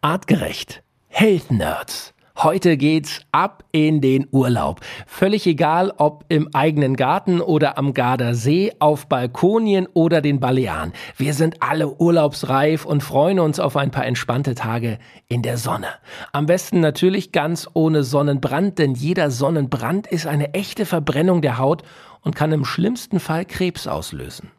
Artgerecht. 0.00 0.84
Health 1.08 1.50
Nerds. 1.50 2.14
Heute 2.36 2.76
geht's 2.76 3.22
ab 3.32 3.64
in 3.72 4.00
den 4.00 4.28
Urlaub. 4.30 4.78
Völlig 5.08 5.44
egal, 5.44 5.92
ob 5.96 6.24
im 6.28 6.54
eigenen 6.54 6.94
Garten 6.94 7.40
oder 7.40 7.76
am 7.78 7.94
Gardasee, 7.94 8.72
auf 8.78 9.08
Balkonien 9.08 9.88
oder 9.94 10.20
den 10.20 10.38
Balearen. 10.38 10.92
Wir 11.16 11.34
sind 11.34 11.64
alle 11.64 12.00
urlaubsreif 12.00 12.84
und 12.84 13.02
freuen 13.02 13.40
uns 13.40 13.58
auf 13.58 13.76
ein 13.76 13.90
paar 13.90 14.06
entspannte 14.06 14.54
Tage 14.54 15.00
in 15.26 15.42
der 15.42 15.56
Sonne. 15.56 15.88
Am 16.30 16.46
besten 16.46 16.78
natürlich 16.78 17.32
ganz 17.32 17.68
ohne 17.74 18.04
Sonnenbrand, 18.04 18.78
denn 18.78 18.94
jeder 18.94 19.32
Sonnenbrand 19.32 20.06
ist 20.06 20.28
eine 20.28 20.54
echte 20.54 20.86
Verbrennung 20.86 21.42
der 21.42 21.58
Haut 21.58 21.82
und 22.20 22.36
kann 22.36 22.52
im 22.52 22.64
schlimmsten 22.64 23.18
Fall 23.18 23.44
Krebs 23.44 23.88
auslösen 23.88 24.52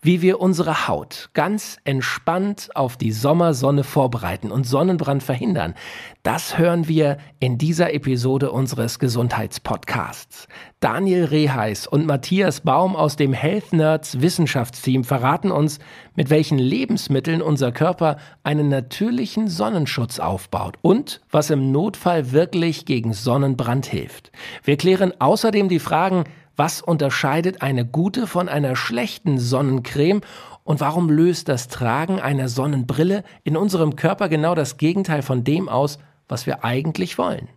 wie 0.00 0.22
wir 0.22 0.40
unsere 0.40 0.88
Haut 0.88 1.30
ganz 1.34 1.78
entspannt 1.84 2.70
auf 2.74 2.96
die 2.96 3.12
Sommersonne 3.12 3.84
vorbereiten 3.84 4.50
und 4.50 4.66
Sonnenbrand 4.66 5.22
verhindern, 5.22 5.74
das 6.22 6.58
hören 6.58 6.88
wir 6.88 7.18
in 7.38 7.56
dieser 7.58 7.94
Episode 7.94 8.50
unseres 8.50 8.98
Gesundheitspodcasts. 8.98 10.48
Daniel 10.80 11.24
Reheis 11.24 11.86
und 11.86 12.06
Matthias 12.06 12.60
Baum 12.60 12.96
aus 12.96 13.16
dem 13.16 13.32
Health 13.32 13.72
Nerds 13.72 14.20
Wissenschaftsteam 14.20 15.04
verraten 15.04 15.50
uns, 15.50 15.78
mit 16.14 16.28
welchen 16.28 16.58
Lebensmitteln 16.58 17.42
unser 17.42 17.72
Körper 17.72 18.16
einen 18.42 18.68
natürlichen 18.68 19.48
Sonnenschutz 19.48 20.18
aufbaut 20.18 20.76
und 20.82 21.20
was 21.30 21.50
im 21.50 21.72
Notfall 21.72 22.32
wirklich 22.32 22.86
gegen 22.86 23.12
Sonnenbrand 23.12 23.86
hilft. 23.86 24.32
Wir 24.64 24.76
klären 24.76 25.12
außerdem 25.18 25.68
die 25.68 25.78
Fragen, 25.78 26.24
was 26.56 26.80
unterscheidet 26.80 27.62
eine 27.62 27.84
gute 27.84 28.26
von 28.26 28.48
einer 28.48 28.76
schlechten 28.76 29.38
Sonnencreme 29.38 30.22
und 30.64 30.80
warum 30.80 31.10
löst 31.10 31.48
das 31.48 31.68
Tragen 31.68 32.20
einer 32.20 32.48
Sonnenbrille 32.48 33.22
in 33.44 33.56
unserem 33.56 33.96
Körper 33.96 34.28
genau 34.28 34.54
das 34.54 34.78
Gegenteil 34.78 35.22
von 35.22 35.44
dem 35.44 35.68
aus, 35.68 35.98
was 36.28 36.46
wir 36.46 36.64
eigentlich 36.64 37.18
wollen? 37.18 37.48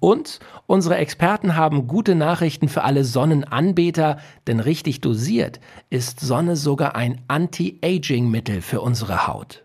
Und 0.00 0.38
unsere 0.66 0.96
Experten 0.96 1.56
haben 1.56 1.88
gute 1.88 2.14
Nachrichten 2.14 2.68
für 2.68 2.84
alle 2.84 3.04
Sonnenanbeter, 3.04 4.18
denn 4.46 4.60
richtig 4.60 5.00
dosiert 5.00 5.60
ist 5.90 6.20
Sonne 6.20 6.56
sogar 6.56 6.94
ein 6.94 7.20
Anti-Aging-Mittel 7.28 8.62
für 8.62 8.80
unsere 8.80 9.26
Haut. 9.26 9.64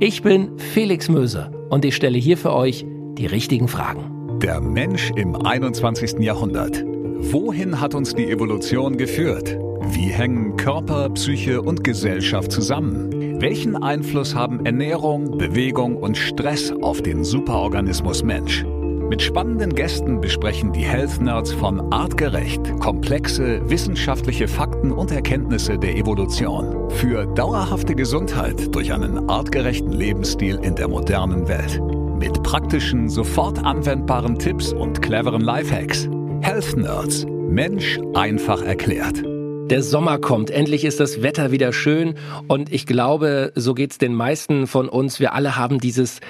Ich 0.00 0.22
bin 0.22 0.58
Felix 0.58 1.08
Möse 1.08 1.50
und 1.70 1.84
ich 1.84 1.96
stelle 1.96 2.18
hier 2.18 2.36
für 2.36 2.52
euch 2.52 2.84
die 3.14 3.26
richtigen 3.26 3.68
Fragen. 3.68 4.38
Der 4.40 4.60
Mensch 4.60 5.10
im 5.16 5.34
21. 5.34 6.20
Jahrhundert. 6.20 6.84
Wohin 7.20 7.80
hat 7.80 7.94
uns 7.94 8.14
die 8.14 8.30
Evolution 8.30 8.96
geführt? 8.96 9.58
Wie 9.90 10.08
hängen 10.08 10.56
Körper, 10.56 11.10
Psyche 11.10 11.60
und 11.60 11.82
Gesellschaft 11.82 12.52
zusammen? 12.52 13.40
Welchen 13.40 13.76
Einfluss 13.76 14.36
haben 14.36 14.64
Ernährung, 14.64 15.36
Bewegung 15.36 15.96
und 15.96 16.16
Stress 16.16 16.72
auf 16.80 17.02
den 17.02 17.24
Superorganismus 17.24 18.22
Mensch? 18.22 18.64
Mit 19.10 19.20
spannenden 19.20 19.74
Gästen 19.74 20.20
besprechen 20.20 20.72
die 20.72 20.84
Health 20.84 21.20
Nerds 21.20 21.52
von 21.52 21.92
Artgerecht 21.92 22.78
komplexe 22.78 23.68
wissenschaftliche 23.68 24.46
Fakten 24.46 24.92
und 24.92 25.10
Erkenntnisse 25.10 25.76
der 25.76 25.96
Evolution 25.96 26.88
für 26.90 27.26
dauerhafte 27.26 27.96
Gesundheit 27.96 28.74
durch 28.74 28.92
einen 28.92 29.28
artgerechten 29.28 29.92
Lebensstil 29.92 30.60
in 30.62 30.76
der 30.76 30.88
modernen 30.88 31.48
Welt. 31.48 31.80
Mit 32.18 32.42
praktischen, 32.42 33.08
sofort 33.08 33.64
anwendbaren 33.64 34.38
Tipps 34.38 34.72
und 34.72 35.02
cleveren 35.02 35.40
Lifehacks. 35.40 36.08
Health 36.48 36.78
Nerds. 36.78 37.26
Mensch 37.28 37.98
einfach 38.14 38.62
erklärt. 38.62 39.22
Der 39.70 39.82
Sommer 39.82 40.18
kommt, 40.18 40.48
endlich 40.50 40.86
ist 40.86 40.98
das 40.98 41.20
Wetter 41.20 41.50
wieder 41.52 41.74
schön 41.74 42.14
und 42.46 42.72
ich 42.72 42.86
glaube, 42.86 43.52
so 43.54 43.74
geht's 43.74 43.98
den 43.98 44.14
meisten 44.14 44.66
von 44.66 44.88
uns. 44.88 45.20
Wir 45.20 45.34
alle 45.34 45.56
haben 45.56 45.78
dieses 45.78 46.20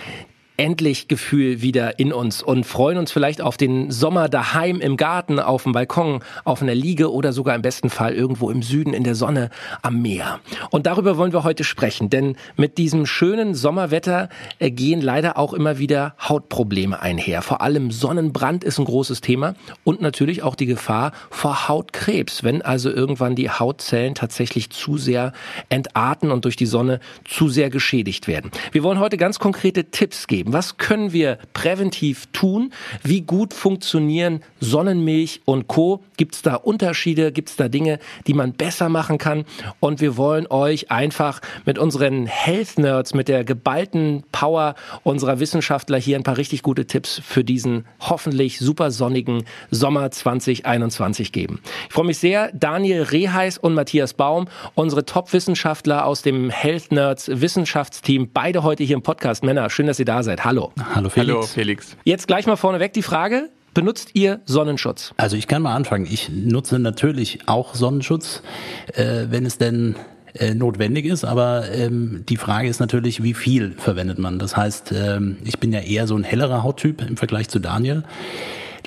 endlich 0.59 1.07
Gefühl 1.07 1.63
wieder 1.63 1.99
in 2.01 2.13
uns 2.13 2.43
und 2.43 2.65
freuen 2.65 2.99
uns 2.99 3.13
vielleicht 3.13 3.41
auf 3.41 3.57
den 3.57 3.93
Sommer 3.93 4.29
daheim 4.29 4.81
im 4.81 4.97
Garten, 4.97 5.39
auf 5.39 5.63
dem 5.63 5.73
Balkon, 5.73 6.21
auf 6.45 6.61
einer 6.61 6.75
Liege 6.75 7.13
oder 7.13 7.33
sogar 7.33 7.55
im 7.55 7.63
besten 7.63 7.91
Fall 7.91 8.13
irgendwo 8.13 8.51
im 8.51 8.63
Süden 8.63 8.93
in 8.93 9.05
der 9.05 9.15
Sonne 9.15 9.51
am 9.83 10.03
Meer. 10.03 10.41
Und 10.71 10.87
darüber 10.87 11.17
wollen 11.17 11.33
wir 11.33 11.45
heute 11.45 11.63
sprechen, 11.63 12.11
denn 12.11 12.37
mit 12.57 12.77
diesem 12.77 13.07
schönen 13.07 13.55
Sommerwetter 13.55 14.29
äh, 14.59 14.73
gehen 14.73 15.01
leider 15.01 15.39
auch 15.39 15.55
immer 15.55 15.79
wieder 15.79 16.17
Hautprobleme 16.21 17.01
einher. 17.01 17.43
Vor 17.43 17.61
allem 17.61 17.93
Sonnenbrand 17.93 18.65
ist 18.65 18.79
ein 18.79 18.85
großes 18.85 19.21
Thema 19.21 19.55
und 19.85 20.01
natürlich 20.01 20.43
auch 20.43 20.57
die 20.57 20.67
Gefahr 20.67 21.13
vor 21.31 21.69
Hautkrebs, 21.69 22.43
wenn 22.43 22.63
also 22.63 22.91
irgendwann 22.91 23.37
die 23.37 23.49
Hautzellen 23.49 24.17
tatsächlich 24.17 24.71
zu 24.71 24.99
sehr 24.99 25.33
entarten 25.69 26.33
und 26.33 26.45
durch 26.45 26.57
die 26.57 26.67
Sonne 26.67 26.99
zu 27.25 27.49
sehr 27.49 27.71
geschädigt 27.71 28.27
werden. 28.27 28.51
Wir 28.73 28.83
wollen 28.83 28.99
heute 28.99 29.17
ganz 29.19 29.39
konkrete 29.39 29.93
Tipps 29.93 30.27
geben 30.27 30.48
geben? 30.49 30.53
Was 30.53 30.77
können 30.79 31.13
wir 31.13 31.39
präventiv 31.53 32.27
tun? 32.33 32.73
Wie 33.03 33.23
gut 33.23 33.55
funktionieren 33.55 34.43
Sonnenmilch 34.61 35.43
und 35.45 35.69
Co? 35.69 36.03
Gibt 36.17 36.35
es 36.35 36.43
da 36.43 36.55
Unterschiede? 36.55 37.33
Gibt 37.33 37.51
es 37.51 37.57
da 37.57 37.69
Dinge, 37.69 37.99
die 38.27 38.35
man 38.35 38.53
besser 38.53 38.89
machen 38.89 39.19
kann? 39.19 39.45
Und 39.81 40.01
wir 40.01 40.17
wollen 40.17 40.47
euch 40.49 40.91
einfach 40.91 41.41
mit 41.65 41.79
unseren 41.79 42.27
Health 42.27 42.79
Nerds, 42.79 43.15
mit 43.15 43.29
der 43.29 43.45
geballten 43.45 44.25
Power 44.33 44.75
unserer 45.05 45.41
Wissenschaftler 45.41 45.99
hier 45.99 46.17
ein 46.17 46.25
paar 46.25 46.37
richtig 46.37 46.63
gute 46.63 46.87
Tipps 46.87 47.21
für 47.25 47.45
diesen 47.45 47.87
hoffentlich 48.01 48.59
super 48.59 48.91
sonnigen 48.91 49.45
Sommer 49.71 50.11
2021 50.11 51.33
geben. 51.33 51.61
Ich 51.89 51.95
freue 51.95 52.07
mich 52.07 52.19
sehr, 52.19 52.51
Daniel 52.53 53.03
Reheis 53.03 53.59
und 53.59 53.75
Matthias 53.75 54.15
Baum, 54.15 54.49
unsere 54.75 55.05
Top-Wissenschaftler 55.05 56.05
aus 56.05 56.23
dem 56.23 56.51
Health 56.51 56.91
Nerds 56.93 57.29
Wissenschaftsteam, 57.33 58.31
beide 58.33 58.63
heute 58.63 58.83
hier 58.85 58.97
im 58.97 59.03
Podcast. 59.03 59.45
Männer, 59.45 59.71
schön, 59.71 59.87
dass 59.87 59.99
ihr 59.99 60.05
da 60.05 60.23
seid. 60.23 60.38
Zeit. 60.39 60.45
Hallo. 60.45 60.73
Hallo 60.95 61.09
Felix. 61.09 61.35
Hallo 61.35 61.43
Felix. 61.43 61.97
Jetzt 62.05 62.27
gleich 62.27 62.47
mal 62.47 62.57
vorneweg 62.57 62.93
die 62.93 63.03
Frage. 63.03 63.51
Benutzt 63.75 64.11
ihr 64.15 64.41
Sonnenschutz? 64.45 65.13
Also 65.19 65.37
ich 65.37 65.47
kann 65.47 65.63
mal 65.63 65.75
anfangen. 65.75 66.07
Ich 66.11 66.31
nutze 66.31 66.79
natürlich 66.79 67.41
auch 67.47 67.75
Sonnenschutz, 67.75 68.43
äh, 68.95 69.27
wenn 69.29 69.47
es 69.47 69.59
denn 69.59 69.95
äh, 70.35 70.55
notwendig 70.55 71.05
ist, 71.05 71.25
aber 71.25 71.71
ähm, 71.71 72.25
die 72.29 72.37
Frage 72.37 72.69
ist 72.69 72.81
natürlich, 72.81 73.23
wie 73.23 73.35
viel 73.35 73.73
verwendet 73.73 74.19
man? 74.19 74.39
Das 74.39 74.57
heißt, 74.57 74.93
ähm, 74.93 75.37
ich 75.45 75.59
bin 75.59 75.73
ja 75.73 75.81
eher 75.81 76.07
so 76.07 76.17
ein 76.17 76.25
hellerer 76.25 76.63
Hauttyp 76.63 77.03
im 77.09 77.17
Vergleich 77.17 77.49
zu 77.49 77.59
Daniel. 77.61 78.05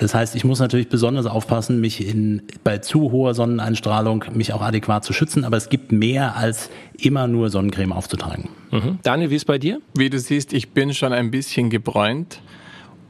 Das 0.02 0.16
heißt, 0.16 0.34
ich 0.34 0.42
muss 0.42 0.58
natürlich 0.58 0.88
besonders 0.88 1.26
aufpassen, 1.26 1.80
mich 1.80 2.04
in, 2.04 2.42
bei 2.64 2.78
zu 2.78 3.12
hoher 3.12 3.34
Sonneneinstrahlung 3.34 4.24
mich 4.32 4.52
auch 4.52 4.60
adäquat 4.60 5.04
zu 5.04 5.12
schützen, 5.12 5.44
aber 5.44 5.56
es 5.56 5.68
gibt 5.68 5.92
mehr 5.92 6.34
als 6.34 6.70
immer 6.98 7.28
nur 7.28 7.50
Sonnencreme 7.50 7.92
aufzutragen. 7.92 8.48
Mhm. 8.72 8.98
Daniel, 9.04 9.30
wie 9.30 9.36
ist 9.36 9.44
bei 9.44 9.58
dir? 9.58 9.80
Wie 9.94 10.10
du 10.10 10.18
siehst, 10.18 10.54
ich 10.54 10.70
bin 10.70 10.92
schon 10.92 11.12
ein 11.12 11.30
bisschen 11.30 11.70
gebräunt 11.70 12.42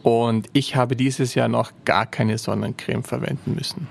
und 0.03 0.49
ich 0.53 0.77
habe 0.77 0.95
dieses 0.95 1.35
Jahr 1.35 1.49
noch 1.49 1.73
gar 1.87 2.05
keine 2.05 2.37
Sonnencreme 2.37 3.05
verwenden 3.05 3.55
müssen, 3.55 3.87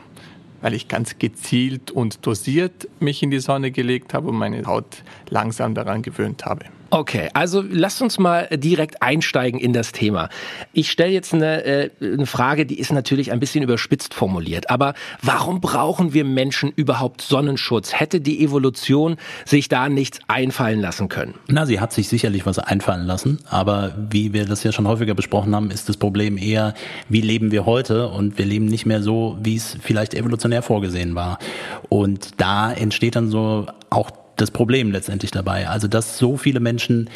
weil 0.62 0.76
ich 0.76 0.88
ganz 0.88 1.18
gezielt 1.18 1.90
und 1.90 2.24
dosiert 2.28 2.88
mich 3.00 3.24
in 3.24 3.32
die 3.32 3.40
Sonne 3.40 3.72
gelegt 3.72 4.14
habe 4.14 4.30
und 4.30 4.36
meine 4.36 4.64
Haut 4.68 5.02
langsam 5.28 5.74
daran 5.74 6.04
gewöhnt 6.04 6.46
habe. 6.46 6.66
Okay, 6.94 7.30
also 7.34 7.64
lasst 7.68 8.02
uns 8.02 8.20
mal 8.20 8.50
direkt 8.52 9.02
einsteigen 9.02 9.62
in 9.62 9.72
das 9.72 9.94
Thema. 9.94 10.28
Ich 10.74 10.92
stelle 10.92 11.12
jetzt 11.14 11.34
eine, 11.34 11.64
äh, 11.64 11.90
eine 12.02 12.26
Frage, 12.26 12.66
die 12.66 12.80
ist 12.80 12.92
natürlich 12.92 13.32
ein 13.32 13.40
bisschen 13.40 13.64
überspitzt 13.64 14.14
formuliert, 14.14 14.70
aber 14.70 14.94
warum 15.22 15.62
brauchen 15.62 16.14
wir 16.14 16.26
Menschen 16.26 16.70
überhaupt 16.76 17.22
Sonnenschutz? 17.22 17.94
Hätte 17.98 18.20
die 18.20 18.44
Evolution 18.44 19.16
sich 19.46 19.70
da 19.70 19.88
nichts 19.88 20.20
einfallen 20.28 20.82
lassen 20.82 21.08
können? 21.08 21.36
Na, 21.48 21.66
sie 21.66 21.80
hat 21.80 21.94
sich 21.94 22.10
sicherlich 22.10 22.46
was 22.46 22.60
einfallen 22.60 23.08
lassen, 23.08 23.40
aber 23.50 23.96
wie 24.10 24.34
wir 24.34 24.44
das 24.44 24.66
ja 24.66 24.74
schon 24.74 24.86
häufiger 24.86 25.16
besprochen 25.16 25.56
haben, 25.56 25.72
ist 25.72 25.88
das 25.88 25.96
Problem 25.96 26.38
eher, 26.38 26.74
wie 27.08 27.22
leben 27.22 27.52
wir 27.52 27.66
heute 27.66 28.10
und 28.10 28.38
wir 28.38 28.46
leben 28.46 28.66
nicht 28.66 28.86
mehr 28.86 29.02
so, 29.02 29.38
wie 29.42 29.56
es 29.56 29.78
vielleicht 29.82 30.14
evolutionär 30.14 30.62
vorgesehen 30.62 31.16
war. 31.16 31.40
Und 31.88 32.42
da 32.42 32.74
entsteht 32.74 33.16
dann 33.16 33.30
so 33.30 33.68
auch 33.90 34.12
das 34.42 34.52
Problem 34.52 34.92
letztendlich 34.92 35.32
dabei. 35.32 35.68
Also, 35.68 35.88
dass 35.88 36.18
so 36.18 36.38
viele 36.38 36.60
Menschen 36.60 37.10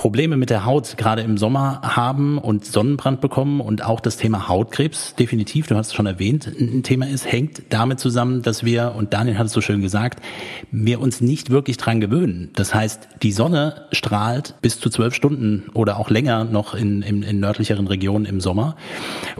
Probleme 0.00 0.38
mit 0.38 0.48
der 0.48 0.64
Haut 0.64 0.96
gerade 0.96 1.20
im 1.20 1.36
Sommer 1.36 1.82
haben 1.82 2.38
und 2.38 2.64
Sonnenbrand 2.64 3.20
bekommen 3.20 3.60
und 3.60 3.84
auch 3.84 4.00
das 4.00 4.16
Thema 4.16 4.48
Hautkrebs 4.48 5.14
definitiv, 5.14 5.66
du 5.66 5.76
hast 5.76 5.88
es 5.88 5.92
schon 5.92 6.06
erwähnt, 6.06 6.46
ein 6.46 6.82
Thema 6.82 7.06
ist, 7.06 7.30
hängt 7.30 7.64
damit 7.68 8.00
zusammen, 8.00 8.40
dass 8.40 8.64
wir, 8.64 8.94
und 8.96 9.12
Daniel 9.12 9.36
hat 9.36 9.48
es 9.48 9.52
so 9.52 9.60
schön 9.60 9.82
gesagt, 9.82 10.22
wir 10.70 11.02
uns 11.02 11.20
nicht 11.20 11.50
wirklich 11.50 11.76
dran 11.76 12.00
gewöhnen. 12.00 12.48
Das 12.54 12.74
heißt, 12.74 13.08
die 13.22 13.30
Sonne 13.30 13.88
strahlt 13.92 14.54
bis 14.62 14.80
zu 14.80 14.88
zwölf 14.88 15.12
Stunden 15.12 15.64
oder 15.74 15.98
auch 15.98 16.08
länger 16.08 16.44
noch 16.44 16.74
in, 16.74 17.02
in, 17.02 17.22
in 17.22 17.38
nördlicheren 17.38 17.86
Regionen 17.86 18.24
im 18.24 18.40
Sommer. 18.40 18.76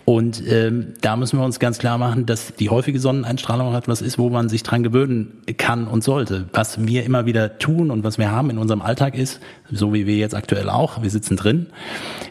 Und 0.04 0.42
ähm, 0.46 0.88
da 1.00 1.16
müssen 1.16 1.38
wir 1.38 1.44
uns 1.46 1.58
ganz 1.58 1.78
klar 1.78 1.96
machen, 1.96 2.26
dass 2.26 2.54
die 2.54 2.68
häufige 2.68 3.00
Sonneneinstrahlung 3.00 3.74
etwas 3.74 4.02
ist, 4.02 4.18
wo 4.18 4.28
man 4.28 4.50
sich 4.50 4.62
dran 4.62 4.82
gewöhnen 4.82 5.38
kann 5.56 5.86
und 5.86 6.04
sollte. 6.04 6.50
Was 6.52 6.86
wir 6.86 7.04
immer 7.04 7.24
wieder 7.24 7.56
tun 7.56 7.90
und 7.90 8.04
was 8.04 8.18
wir 8.18 8.30
haben 8.30 8.50
in 8.50 8.58
unserem 8.58 8.82
Alltag 8.82 9.14
ist, 9.14 9.40
so 9.70 9.94
wie 9.94 10.06
wir 10.06 10.18
jetzt 10.18 10.34
aktuell 10.34 10.49
auch. 10.58 11.02
Wir 11.02 11.10
sitzen 11.10 11.36
drin. 11.36 11.66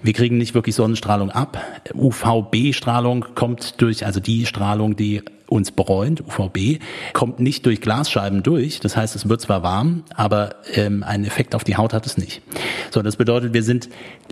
Wir 0.01 0.13
kriegen 0.13 0.38
nicht 0.38 0.54
wirklich 0.54 0.75
Sonnenstrahlung 0.75 1.31
ab. 1.31 1.62
UVB-Strahlung 1.94 3.25
kommt 3.36 3.81
durch, 3.81 4.06
also 4.06 4.19
die 4.19 4.45
Strahlung, 4.45 4.95
die 4.95 5.21
uns 5.48 5.71
bräunt, 5.71 6.21
UVB, 6.21 6.80
kommt 7.13 7.39
nicht 7.39 7.66
durch 7.66 7.81
Glasscheiben 7.81 8.44
durch. 8.44 8.80
Das 8.80 8.95
heißt, 8.95 9.16
es 9.16 9.27
wird 9.27 9.42
zwar 9.42 9.63
warm, 9.63 10.04
aber 10.16 10.56
ähm, 10.74 11.04
einen 11.04 11.25
Effekt 11.25 11.56
auf 11.56 11.63
die 11.63 11.75
Haut 11.75 11.94
hat 11.94 12.06
es 12.06 12.18
nicht. 12.18 12.42
So, 12.92 13.01
das 13.01 13.16
bedeutet, 13.16 13.54
wir 13.54 13.63
sind 13.63 13.89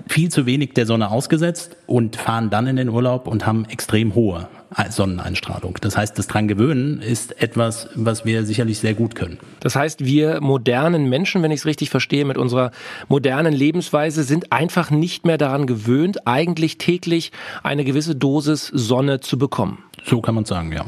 viel 0.08 0.30
zu 0.30 0.46
wenig 0.46 0.74
der 0.74 0.86
Sonne 0.86 1.10
ausgesetzt 1.10 1.76
und 1.88 2.16
fahren 2.16 2.50
dann 2.50 2.68
in 2.68 2.76
den 2.76 2.90
Urlaub 2.90 3.28
und 3.28 3.46
haben 3.46 3.66
extrem 3.66 4.14
hohe 4.16 4.48
Sonneneinstrahlung. 4.90 5.78
Das 5.82 5.98
heißt, 5.98 6.18
das 6.18 6.28
dran 6.28 6.48
gewöhnen 6.48 7.02
ist 7.02 7.42
etwas, 7.42 7.90
was 7.96 8.26
wir 8.26 8.46
sicherlich 8.46 8.80
sehr 8.80 8.94
gut 8.94 9.16
können. 9.16 9.40
Das 9.60 9.76
heißt, 9.76 10.06
wir 10.06 10.42
modernen 10.42 11.10
Menschen, 11.10 11.42
wenn 11.44 11.52
ich 11.52 11.62
es 11.62 11.66
richtig 11.66 11.90
verstehe, 11.90 12.26
mit 12.26 12.38
unserer 12.38 12.72
modernen 13.08 13.54
Lebensweise 13.54 14.24
sind 14.24 14.52
einfach 14.52 14.92
nicht 14.92 15.26
mehr 15.26 15.38
daran 15.38 15.68
gewöhnt, 15.68 16.28
eigentlich 16.28 16.78
täglich 16.78 17.32
eine 17.64 17.84
gewisse 17.84 18.16
Dosis 18.16 18.68
Sonne 18.68 19.20
zu 19.20 19.38
bekommen. 19.38 19.84
So 20.06 20.22
kann 20.22 20.36
man 20.36 20.46
sagen, 20.46 20.72
ja. 20.72 20.86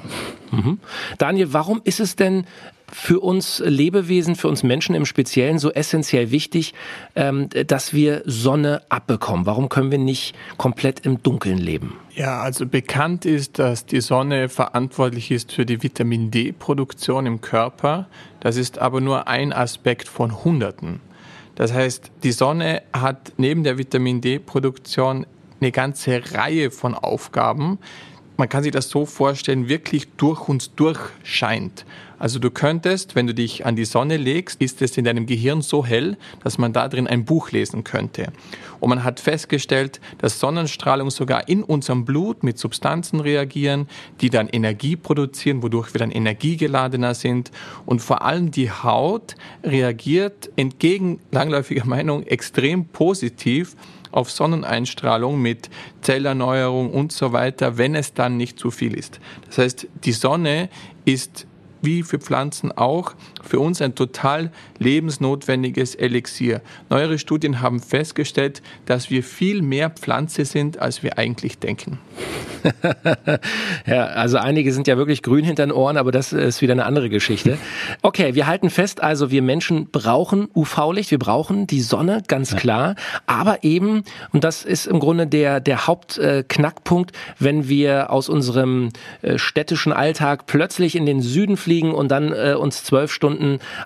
Mhm. 0.52 0.80
Daniel, 1.18 1.54
warum 1.54 1.82
ist 1.84 2.00
es 2.00 2.16
denn 2.16 2.46
für 2.92 3.20
uns 3.20 3.62
Lebewesen, 3.66 4.36
für 4.36 4.48
uns 4.48 4.64
Menschen 4.64 4.96
im 4.96 5.06
Speziellen 5.06 5.60
so 5.60 5.72
essentiell 5.72 6.32
wichtig, 6.32 6.74
ähm, 7.16 7.50
dass 7.68 7.94
wir 7.94 8.24
Sonne 8.26 8.82
abbekommen? 8.90 9.46
Warum 9.46 9.70
können 9.70 9.92
wir 9.92 9.98
nicht 9.98 10.36
komplett 10.58 11.06
im 11.06 11.22
Dunkeln 11.24 11.58
leben? 11.58 11.96
Ja, 12.16 12.42
also 12.42 12.66
bekannt 12.66 13.26
ist, 13.26 13.60
dass 13.60 13.86
die 13.86 14.02
Sonne 14.02 14.50
verantwortlich 14.50 15.32
ist 15.32 15.52
für 15.52 15.66
die 15.66 15.82
Vitamin 15.82 16.32
D-Produktion 16.32 17.26
im 17.26 17.42
Körper. 17.42 18.08
Das 18.40 18.58
ist 18.58 18.80
aber 18.80 19.02
nur 19.02 19.28
ein 19.28 19.54
Aspekt 19.54 20.08
von 20.08 20.44
Hunderten. 20.44 21.00
Das 21.56 21.74
heißt, 21.74 22.12
die 22.24 22.32
Sonne 22.32 22.84
hat 22.94 23.34
neben 23.38 23.64
der 23.64 23.78
Vitamin 23.78 24.22
D-Produktion 24.22 25.26
eine 25.62 25.72
ganze 25.72 26.22
Reihe 26.34 26.72
von 26.72 26.96
Aufgaben, 26.96 27.80
man 28.40 28.48
kann 28.48 28.64
sich 28.64 28.72
das 28.72 28.90
so 28.90 29.06
vorstellen, 29.06 29.68
wirklich 29.68 30.08
durch 30.16 30.48
uns 30.48 30.74
durchscheint. 30.74 31.86
Also 32.20 32.38
du 32.38 32.52
könntest, 32.52 33.16
wenn 33.16 33.28
du 33.28 33.34
dich 33.34 33.66
an 33.66 33.76
die 33.76 33.86
Sonne 33.86 34.18
legst, 34.18 34.62
ist 34.62 34.82
es 34.82 34.98
in 34.98 35.06
deinem 35.06 35.26
Gehirn 35.26 35.62
so 35.62 35.86
hell, 35.86 36.18
dass 36.44 36.58
man 36.58 36.74
da 36.74 36.88
drin 36.90 37.08
ein 37.08 37.26
Buch 37.26 37.52
lesen 37.52 37.84
könnte. 37.84 38.32
Und 38.80 38.90
man 38.90 39.04
hat 39.04 39.20
festgestellt, 39.20 40.00
dass 40.20 40.40
Sonnenstrahlung 40.40 41.10
sogar 41.10 41.48
in 41.48 41.64
unserem 41.64 42.06
Blut 42.06 42.44
mit 42.44 42.58
Substanzen 42.58 43.20
reagieren, 43.20 43.88
die 44.22 44.30
dann 44.30 44.50
Energie 44.50 44.96
produzieren, 44.96 45.64
wodurch 45.64 45.94
wir 45.94 46.00
dann 46.00 46.12
energiegeladener 46.12 47.14
sind. 47.16 47.52
Und 47.86 48.02
vor 48.02 48.22
allem 48.24 48.52
die 48.52 48.70
Haut 48.70 49.36
reagiert 49.64 50.50
entgegen 50.56 51.20
langläufiger 51.32 51.86
Meinung 51.86 52.24
extrem 52.24 52.86
positiv 52.86 53.76
auf 54.12 54.32
Sonneneinstrahlung 54.32 55.40
mit 55.40 55.70
Zellerneuerung 56.02 56.92
und 56.92 57.12
so 57.12 57.32
weiter, 57.32 57.78
wenn 57.78 57.96
es 57.96 58.14
dann 58.14 58.38
nicht 58.38 58.58
zu 58.58 58.72
viel 58.72 58.94
ist. 58.94 59.20
Das 59.48 59.60
heißt, 59.60 59.88
die 60.04 60.12
Sonne 60.14 60.70
ist 61.06 61.46
wie 61.82 62.04
für 62.04 62.20
Pflanzen 62.20 62.72
auch 62.72 63.14
für 63.44 63.60
uns 63.60 63.82
ein 63.82 63.96
total 63.96 64.52
lebensnotwendiges 64.78 65.96
Elixier. 65.96 66.62
Neuere 66.90 67.18
Studien 67.18 67.62
haben 67.62 67.80
festgestellt, 67.80 68.62
dass 68.86 69.10
wir 69.10 69.24
viel 69.24 69.62
mehr 69.62 69.90
Pflanze 69.90 70.46
sind, 70.46 70.80
als 70.80 71.02
wir 71.04 71.18
eigentlich 71.18 71.60
denken. 71.60 72.00
ja, 73.88 74.06
also 74.08 74.38
einige 74.38 74.74
sind 74.74 74.88
ja 74.88 74.98
wirklich 74.98 75.24
grün 75.24 75.46
hinter 75.46 75.66
den 75.66 75.72
Ohren, 75.72 75.96
aber 75.96 76.12
das 76.12 76.34
ist 76.34 76.62
wieder 76.62 76.74
eine 76.74 76.86
andere 76.86 77.10
Geschichte. 77.10 77.58
Okay, 78.02 78.36
wir 78.36 78.48
halten 78.48 78.70
fest, 78.70 79.02
also 79.02 79.32
wir 79.32 79.42
Menschen 79.42 79.90
brauchen 79.92 80.50
UV-Licht, 80.54 81.12
wir 81.12 81.20
brauchen 81.20 81.68
die 81.68 81.80
Sonne, 81.80 82.22
ganz 82.28 82.58
klar, 82.58 82.96
aber 83.28 83.64
eben, 83.64 84.04
und 84.34 84.44
das 84.44 84.66
ist 84.66 84.88
im 84.88 85.00
Grunde 85.00 85.26
der, 85.26 85.62
der 85.62 85.88
Hauptknackpunkt, 85.88 87.14
wenn 87.40 87.70
wir 87.70 88.12
aus 88.12 88.28
unserem 88.28 88.90
äh, 89.22 89.38
städtischen 89.38 89.94
Alltag 89.94 90.46
plötzlich 90.46 90.98
in 90.98 91.06
den 91.06 91.22
Süden 91.22 91.56
fliegen, 91.56 91.70
fliegen 91.70 91.94
und 91.94 92.10
dann 92.10 92.34
äh, 92.34 92.56
uns 92.56 92.84
zwölf 92.84 93.12
Stunden 93.12 93.29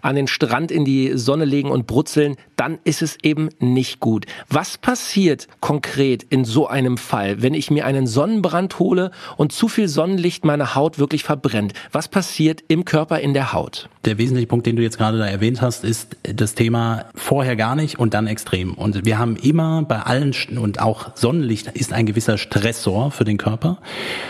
an 0.01 0.16
den 0.16 0.28
Strand 0.28 0.72
in 0.72 0.86
die 0.86 1.18
Sonne 1.18 1.45
legen 1.45 1.72
und 1.72 1.88
brutzeln, 1.88 2.36
dann 2.56 2.80
ist 2.84 3.01
es 3.01 3.18
eben 3.24 3.50
nicht 3.60 4.00
gut. 4.00 4.25
Was 4.50 4.78
passiert 4.78 5.48
konkret 5.60 6.24
in 6.24 6.45
so 6.45 6.68
einem 6.68 6.98
Fall, 6.98 7.42
wenn 7.42 7.54
ich 7.54 7.72
mir 7.72 7.86
einen 7.86 8.07
Sonnenbrand 8.07 8.80
hole 8.80 9.12
und 9.38 9.51
zu 9.51 9.68
viel 9.68 9.88
Sonnenlicht 9.88 10.45
meine 10.45 10.75
Haut 10.75 11.00
wirklich 11.00 11.24
verbrennt? 11.24 11.74
Was 11.92 12.07
passiert 12.07 12.63
im 12.68 12.86
Körper 12.86 13.19
in 13.19 13.34
der 13.34 13.54
Haut? 13.54 13.90
Der 14.06 14.18
wesentliche 14.18 14.48
Punkt, 14.48 14.66
den 14.66 14.75
du 14.75 14.84
jetzt 14.84 14.98
gerade 14.98 15.18
da 15.18 15.25
erwähnt 15.25 15.62
hast, 15.62 15.84
ist 15.84 16.18
das 16.24 16.56
Thema 16.56 17.06
vorher 17.16 17.56
gar 17.56 17.75
nicht 17.75 18.00
und 18.00 18.13
dann 18.13 18.28
extrem. 18.28 18.74
Und 18.74 19.06
wir 19.06 19.18
haben 19.18 19.36
immer 19.38 19.84
bei 19.84 20.00
allen 20.00 20.34
und 20.57 20.80
auch 20.81 21.16
Sonnenlicht 21.16 21.68
ist 21.68 21.94
ein 21.94 22.06
gewisser 22.06 22.38
Stressor 22.38 23.12
für 23.12 23.24
den 23.24 23.38
Körper. 23.38 23.78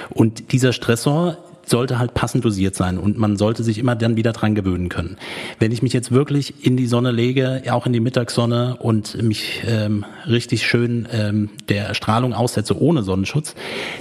Und 0.10 0.52
dieser 0.52 0.74
Stressor 0.74 1.38
sollte 1.66 2.00
halt 2.00 2.14
passend 2.14 2.46
dosiert 2.46 2.76
sein 2.76 2.98
und 2.98 3.18
man 3.18 3.38
sollte 3.38 3.64
sich 3.64 3.78
immer 3.78 3.96
dann 3.96 4.16
wieder 4.16 4.34
dran 4.34 4.56
gewöhnen 4.56 4.90
können. 4.90 5.18
Wenn 5.60 5.72
ich 5.72 5.82
mich 5.82 5.94
jetzt 5.94 6.12
wirklich 6.12 6.66
in 6.66 6.78
die 6.78 6.88
Sonne 6.88 7.12
lege, 7.12 7.64
auch 7.70 7.86
in 7.86 7.94
die 7.94 8.00
Mittagssonne 8.00 8.78
und 8.80 9.22
mich 9.22 9.64
ähm, 9.66 10.06
richtig 10.28 10.66
schön 10.66 11.08
ähm, 11.12 11.50
der 11.70 11.94
Strahlung 11.94 12.34
aussetze 12.34 12.80
ohne 12.80 13.04
Sonnenschutz, 13.04 13.56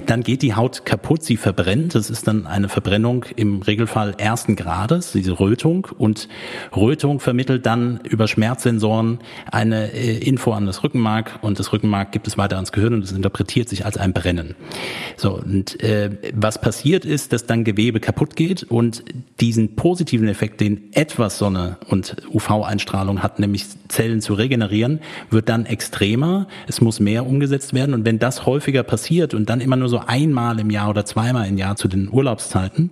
dann 0.06 0.22
geht 0.22 0.42
die 0.42 0.54
Haut 0.54 0.84
kaputt, 0.84 1.22
sie 1.22 1.36
verbrennt. 1.36 1.94
Das 1.94 2.10
ist 2.10 2.26
dann 2.26 2.46
eine 2.46 2.68
Verbrennung 2.68 3.24
im 3.36 3.62
Regelfall 3.62 4.14
ersten 4.18 4.56
Grades, 4.56 5.12
diese 5.12 5.38
Rötung 5.38 5.88
und 5.98 6.28
Rötung 6.74 7.20
vermittelt 7.20 7.66
dann 7.66 8.00
über 8.04 8.28
Schmerzsensoren 8.28 9.20
eine 9.50 9.92
äh, 9.92 10.18
Info 10.18 10.52
an 10.52 10.66
das 10.66 10.82
Rückenmark 10.82 11.38
und 11.42 11.58
das 11.58 11.72
Rückenmark 11.72 12.12
gibt 12.12 12.26
es 12.26 12.38
weiter 12.38 12.56
ans 12.56 12.72
Gehirn 12.72 12.94
und 12.94 13.04
es 13.04 13.12
interpretiert 13.12 13.68
sich 13.68 13.84
als 13.84 13.96
ein 13.96 14.12
Brennen. 14.12 14.54
So 15.16 15.34
und 15.34 15.80
äh, 15.82 16.10
was 16.34 16.60
passiert 16.60 17.04
ist, 17.04 17.32
dass 17.32 17.46
dann 17.52 17.64
Gewebe 17.64 18.00
kaputt 18.00 18.34
geht 18.34 18.64
und 18.64 19.04
diesen 19.40 19.76
positiven 19.76 20.26
Effekt, 20.26 20.60
den 20.60 20.92
etwas 20.92 21.38
Sonne 21.38 21.76
und 21.88 22.16
UV-Einstrahlung 22.32 23.22
hat, 23.22 23.38
nämlich 23.38 23.66
Zellen 23.88 24.20
zu 24.20 24.34
regenerieren, 24.34 25.00
wird 25.30 25.48
dann 25.48 25.66
extremer. 25.66 26.48
Es 26.66 26.80
muss 26.80 26.98
mehr 26.98 27.26
umgesetzt 27.26 27.74
werden 27.74 27.94
und 27.94 28.04
wenn 28.04 28.18
das 28.18 28.46
häufiger 28.46 28.82
passiert 28.82 29.34
und 29.34 29.50
dann 29.50 29.60
immer 29.60 29.76
nur 29.76 29.88
so 29.88 30.00
einmal 30.04 30.58
im 30.58 30.70
Jahr 30.70 30.88
oder 30.88 31.04
zweimal 31.04 31.46
im 31.46 31.58
Jahr 31.58 31.76
zu 31.76 31.88
den 31.88 32.08
Urlaubszeiten, 32.10 32.90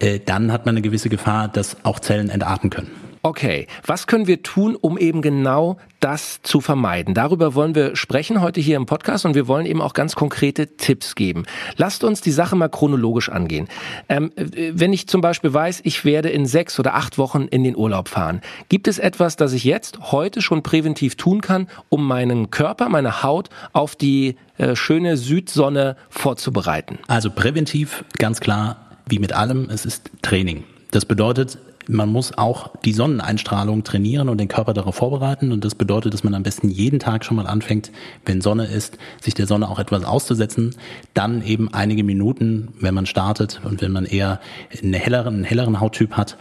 äh, 0.00 0.18
dann 0.24 0.50
hat 0.50 0.66
man 0.66 0.74
eine 0.74 0.82
gewisse 0.82 1.08
Gefahr, 1.08 1.48
dass 1.48 1.84
auch 1.84 2.00
Zellen 2.00 2.30
entarten 2.30 2.70
können. 2.70 3.09
Okay, 3.22 3.66
was 3.84 4.06
können 4.06 4.26
wir 4.26 4.42
tun, 4.42 4.76
um 4.76 4.96
eben 4.96 5.20
genau 5.20 5.76
das 6.00 6.40
zu 6.42 6.62
vermeiden? 6.62 7.12
Darüber 7.12 7.54
wollen 7.54 7.74
wir 7.74 7.94
sprechen 7.94 8.40
heute 8.40 8.62
hier 8.62 8.76
im 8.76 8.86
Podcast 8.86 9.26
und 9.26 9.34
wir 9.34 9.46
wollen 9.46 9.66
eben 9.66 9.82
auch 9.82 9.92
ganz 9.92 10.14
konkrete 10.14 10.78
Tipps 10.78 11.14
geben. 11.14 11.44
Lasst 11.76 12.02
uns 12.02 12.22
die 12.22 12.30
Sache 12.30 12.56
mal 12.56 12.70
chronologisch 12.70 13.28
angehen. 13.28 13.68
Ähm, 14.08 14.32
wenn 14.36 14.94
ich 14.94 15.06
zum 15.06 15.20
Beispiel 15.20 15.52
weiß, 15.52 15.82
ich 15.84 16.06
werde 16.06 16.30
in 16.30 16.46
sechs 16.46 16.80
oder 16.80 16.94
acht 16.94 17.18
Wochen 17.18 17.42
in 17.42 17.62
den 17.62 17.76
Urlaub 17.76 18.08
fahren, 18.08 18.40
gibt 18.70 18.88
es 18.88 18.98
etwas, 18.98 19.36
das 19.36 19.52
ich 19.52 19.64
jetzt 19.64 20.12
heute 20.12 20.40
schon 20.40 20.62
präventiv 20.62 21.16
tun 21.16 21.42
kann, 21.42 21.68
um 21.90 22.06
meinen 22.06 22.50
Körper, 22.50 22.88
meine 22.88 23.22
Haut 23.22 23.50
auf 23.74 23.96
die 23.96 24.36
äh, 24.56 24.74
schöne 24.74 25.18
Südsonne 25.18 25.96
vorzubereiten? 26.08 26.98
Also 27.06 27.30
präventiv 27.30 28.02
ganz 28.18 28.40
klar, 28.40 28.78
wie 29.06 29.18
mit 29.18 29.34
allem, 29.34 29.68
es 29.68 29.84
ist 29.84 30.10
Training. 30.22 30.64
Das 30.90 31.04
bedeutet, 31.04 31.58
man 31.90 32.08
muss 32.08 32.38
auch 32.38 32.70
die 32.84 32.92
Sonneneinstrahlung 32.92 33.82
trainieren 33.82 34.28
und 34.28 34.38
den 34.38 34.48
Körper 34.48 34.74
darauf 34.74 34.96
vorbereiten. 34.96 35.52
Und 35.52 35.64
das 35.64 35.74
bedeutet, 35.74 36.14
dass 36.14 36.24
man 36.24 36.34
am 36.34 36.42
besten 36.42 36.68
jeden 36.68 37.00
Tag 37.00 37.24
schon 37.24 37.36
mal 37.36 37.46
anfängt, 37.46 37.90
wenn 38.24 38.40
Sonne 38.40 38.66
ist, 38.66 38.96
sich 39.20 39.34
der 39.34 39.46
Sonne 39.46 39.68
auch 39.68 39.78
etwas 39.78 40.04
auszusetzen. 40.04 40.76
Dann 41.14 41.42
eben 41.42 41.72
einige 41.74 42.04
Minuten, 42.04 42.68
wenn 42.78 42.94
man 42.94 43.06
startet 43.06 43.60
und 43.64 43.82
wenn 43.82 43.92
man 43.92 44.04
eher 44.04 44.40
einen 44.82 44.94
helleren, 44.94 45.34
einen 45.34 45.44
helleren 45.44 45.80
Hauttyp 45.80 46.12
hat, 46.12 46.36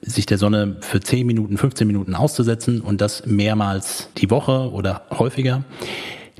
sich 0.00 0.26
der 0.26 0.38
Sonne 0.38 0.76
für 0.80 1.00
10 1.00 1.26
Minuten, 1.26 1.58
15 1.58 1.86
Minuten 1.86 2.14
auszusetzen 2.14 2.80
und 2.80 3.00
das 3.00 3.26
mehrmals 3.26 4.08
die 4.16 4.30
Woche 4.30 4.70
oder 4.72 5.02
häufiger. 5.18 5.64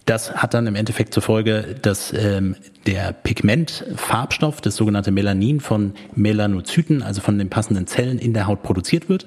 Das 0.06 0.36
hat 0.36 0.54
dann 0.54 0.68
im 0.68 0.76
Endeffekt 0.76 1.12
zur 1.12 1.22
Folge, 1.22 1.74
dass 1.82 2.12
ähm, 2.12 2.54
der 2.86 3.12
Pigmentfarbstoff, 3.12 4.60
das 4.60 4.76
sogenannte 4.76 5.10
Melanin 5.10 5.58
von 5.58 5.94
Melanozyten, 6.14 7.02
also 7.02 7.20
von 7.20 7.38
den 7.38 7.50
passenden 7.50 7.88
Zellen 7.88 8.20
in 8.20 8.32
der 8.32 8.46
Haut 8.46 8.62
produziert 8.62 9.08
wird 9.08 9.26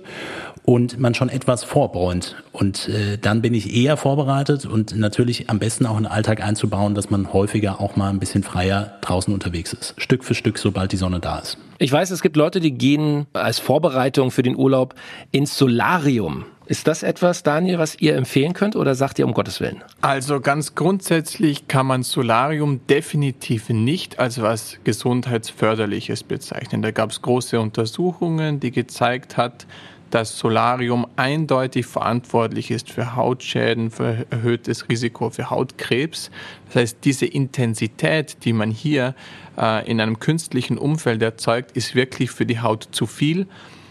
und 0.63 0.97
man 0.97 1.15
schon 1.15 1.27
etwas 1.27 1.65
vorbräunt. 1.65 2.37
Und 2.53 2.87
äh, 2.87 3.17
dann 3.17 3.41
bin 3.41 3.53
ich 3.53 3.75
eher 3.75 3.97
vorbereitet 3.97 4.65
und 4.65 4.95
natürlich 4.95 5.49
am 5.49 5.59
besten 5.59 5.85
auch 5.85 5.97
in 5.97 6.03
den 6.03 6.11
Alltag 6.11 6.41
einzubauen, 6.41 6.95
dass 6.95 7.09
man 7.09 7.33
häufiger 7.33 7.81
auch 7.81 7.97
mal 7.97 8.09
ein 8.09 8.19
bisschen 8.19 8.43
freier 8.43 8.99
draußen 9.01 9.33
unterwegs 9.33 9.73
ist. 9.73 9.95
Stück 9.97 10.23
für 10.23 10.33
Stück, 10.33 10.57
sobald 10.57 10.93
die 10.93 10.97
Sonne 10.97 11.19
da 11.19 11.39
ist. 11.39 11.57
Ich 11.77 11.91
weiß, 11.91 12.11
es 12.11 12.21
gibt 12.21 12.37
Leute, 12.37 12.61
die 12.61 12.71
gehen 12.71 13.25
als 13.33 13.59
Vorbereitung 13.59 14.31
für 14.31 14.43
den 14.43 14.55
Urlaub 14.55 14.95
ins 15.31 15.57
Solarium. 15.57 16.45
Ist 16.69 16.87
das 16.87 17.01
etwas, 17.01 17.41
Daniel, 17.41 17.79
was 17.79 17.99
ihr 17.99 18.15
empfehlen 18.15 18.53
könnt 18.53 18.75
oder 18.75 18.93
sagt 18.93 19.17
ihr 19.17 19.25
um 19.25 19.33
Gottes 19.33 19.59
Willen? 19.59 19.83
Also 20.01 20.39
ganz 20.39 20.75
grundsätzlich 20.75 21.67
kann 21.67 21.87
man 21.87 22.03
Solarium 22.03 22.85
definitiv 22.85 23.69
nicht 23.69 24.19
als 24.19 24.39
was 24.39 24.77
gesundheitsförderliches 24.83 26.21
bezeichnen. 26.21 26.83
Da 26.83 26.91
gab 26.91 27.09
es 27.09 27.23
große 27.23 27.59
Untersuchungen, 27.59 28.59
die 28.59 28.69
gezeigt 28.69 29.35
hat, 29.35 29.65
dass 30.11 30.37
Solarium 30.37 31.07
eindeutig 31.15 31.87
verantwortlich 31.87 32.69
ist 32.69 32.91
für 32.91 33.15
Hautschäden, 33.15 33.89
für 33.89 34.27
erhöhtes 34.29 34.89
Risiko 34.89 35.31
für 35.31 35.49
Hautkrebs. 35.49 36.29
Das 36.67 36.75
heißt, 36.75 36.97
diese 37.03 37.25
Intensität, 37.25 38.45
die 38.45 38.53
man 38.53 38.69
hier 38.69 39.15
äh, 39.57 39.89
in 39.89 39.99
einem 39.99 40.19
künstlichen 40.19 40.77
Umfeld 40.77 41.23
erzeugt, 41.23 41.71
ist 41.71 41.95
wirklich 41.95 42.29
für 42.29 42.45
die 42.45 42.59
Haut 42.59 42.89
zu 42.91 43.07
viel. 43.07 43.47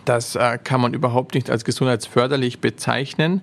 Das 0.08 0.36
äh, 0.36 0.56
kann 0.64 0.80
man 0.80 0.94
überhaupt 0.94 1.34
nicht 1.34 1.50
als 1.50 1.66
gesundheitsförderlich 1.66 2.60
bezeichnen. 2.60 3.42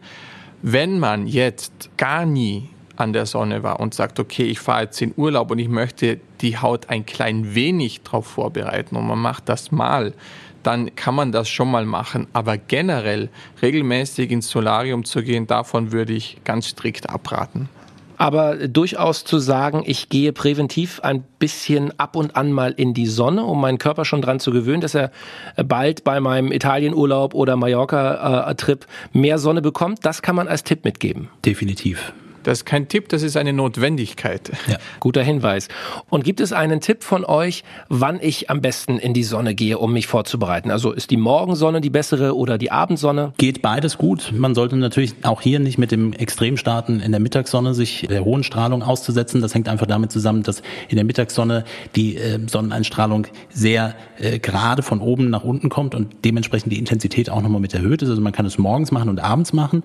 Wenn 0.64 0.98
man 0.98 1.28
jetzt 1.28 1.92
gar 1.96 2.26
nie 2.26 2.70
an 2.96 3.14
der 3.14 3.28
Sonne 3.28 3.62
war 3.62 3.80
und 3.80 3.94
sagt, 3.94 4.20
okay, 4.20 4.46
ich 4.46 4.60
fahre 4.60 4.86
jetzt 4.86 5.00
in 5.00 5.14
Urlaub 5.16 5.52
und 5.52 5.60
ich 5.60 5.70
möchte 5.70 6.20
die 6.42 6.58
Haut 6.58 6.90
ein 6.90 7.06
klein 7.06 7.54
wenig 7.54 8.02
darauf 8.02 8.26
vorbereiten 8.26 8.96
und 8.96 9.06
man 9.06 9.20
macht 9.20 9.48
das 9.48 9.72
mal, 9.72 10.16
dann 10.64 10.96
kann 10.96 11.14
man 11.14 11.32
das 11.32 11.50
schon 11.50 11.70
mal 11.70 11.86
machen. 11.86 12.26
Aber 12.34 12.58
generell 12.58 13.30
regelmäßig 13.62 14.32
ins 14.32 14.50
Solarium 14.50 15.06
zu 15.06 15.22
gehen, 15.22 15.46
davon 15.46 15.92
würde 15.92 16.14
ich 16.14 16.40
ganz 16.46 16.70
strikt 16.70 17.12
abraten. 17.12 17.70
Aber 18.18 18.68
durchaus 18.68 19.24
zu 19.26 19.40
sagen, 19.40 19.84
ich 19.86 20.10
gehe 20.10 20.34
präventiv 20.34 21.00
ein 21.02 21.24
bisschen 21.40 21.98
ab 22.00 22.16
und 22.16 22.36
an 22.36 22.52
mal 22.52 22.74
in 22.76 22.94
die 22.94 23.08
Sonne, 23.08 23.44
um 23.44 23.62
meinen 23.62 23.78
Körper 23.78 24.06
schon 24.06 24.22
dran 24.22 24.40
zu 24.40 24.52
gewöhnen, 24.52 24.82
dass 24.82 24.96
er 24.96 25.12
bald 25.56 26.04
bei 26.04 26.20
meinem 26.20 26.52
Italienurlaub 26.52 27.34
oder 27.34 27.56
Mallorca-Trip 27.56 28.86
mehr 29.14 29.38
Sonne 29.38 29.62
bekommt, 29.62 30.06
das 30.06 30.22
kann 30.22 30.36
man 30.36 30.48
als 30.48 30.64
Tipp 30.64 30.86
mitgeben. 30.86 31.30
Definitiv. 31.46 32.14
Das 32.46 32.60
ist 32.60 32.66
kein 32.66 32.88
Tipp, 32.88 33.10
das 33.10 33.24
ist 33.24 33.38
eine 33.38 33.54
Notwendigkeit. 33.54 34.52
Ja, 34.68 34.78
guter 35.00 35.24
Hinweis. 35.24 35.68
Und 36.10 36.24
gibt 36.24 36.40
es 36.40 36.54
einen 36.54 36.80
Tipp 36.80 37.04
von 37.04 37.26
euch, 37.26 37.64
wann 37.90 38.20
ich 38.22 38.52
am 38.52 38.62
besten 38.62 39.00
in 39.00 39.16
die 39.16 39.24
Sonne 39.24 39.56
gehe, 39.56 39.80
um 39.80 39.94
mich 39.94 40.06
vorzubereiten? 40.06 40.70
Also 40.70 40.92
ist 40.92 41.10
die 41.10 41.18
Morgensonne 41.18 41.82
die 41.82 41.90
bessere 41.90 42.36
oder 42.36 42.60
die 42.60 42.72
Abendsonne? 42.72 43.34
Geht 43.40 43.64
beides 43.64 43.98
gut. 43.98 44.32
Man 44.32 44.54
sollte 44.54 44.76
natürlich 44.76 45.16
auch 45.24 45.42
hier 45.42 45.60
nicht 45.60 45.80
mit 45.80 45.92
dem 45.92 46.14
Extremstarten 46.14 47.00
in 47.00 47.12
der 47.12 47.20
Mittagssonne 47.20 47.74
sich 47.74 48.06
der 48.08 48.24
hohen 48.24 48.44
Strahlung 48.44 48.84
auszusetzen. 48.84 49.42
Das 49.42 49.56
hängt 49.56 49.68
einfach 49.68 49.88
damit 49.88 50.12
zusammen, 50.12 50.44
dass 50.44 50.62
in 50.88 50.98
der 50.98 51.06
Mittagssonne 51.06 51.64
die 51.96 52.18
äh, 52.18 52.40
Sonneneinstrahlung 52.48 53.26
sehr 53.50 53.96
äh, 54.20 54.38
gerade 54.38 54.84
von 54.84 55.00
oben 55.00 55.32
nach 55.32 55.44
unten 55.44 55.70
kommt 55.70 55.96
und 55.96 56.14
dementsprechend 56.24 56.72
die 56.72 56.78
Intensität 56.78 57.32
auch 57.32 57.42
nochmal 57.42 57.62
mit 57.62 57.74
erhöht 57.74 58.04
ist. 58.04 58.10
Also 58.10 58.22
man 58.22 58.34
kann 58.34 58.46
es 58.46 58.60
morgens 58.60 58.92
machen 58.92 59.10
und 59.10 59.20
abends 59.20 59.52
machen. 59.52 59.84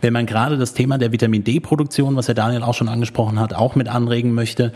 Wenn 0.00 0.12
man 0.12 0.26
gerade 0.26 0.58
das 0.58 0.74
Thema 0.74 0.98
der 0.98 1.12
Vitamin 1.12 1.44
D-Produktion 1.44 1.91
Produktion, 1.92 2.16
was 2.16 2.26
der 2.26 2.34
Daniel 2.34 2.62
auch 2.62 2.72
schon 2.72 2.88
angesprochen 2.88 3.38
hat, 3.38 3.52
auch 3.52 3.74
mit 3.74 3.86
anregen 3.88 4.32
möchte, 4.32 4.72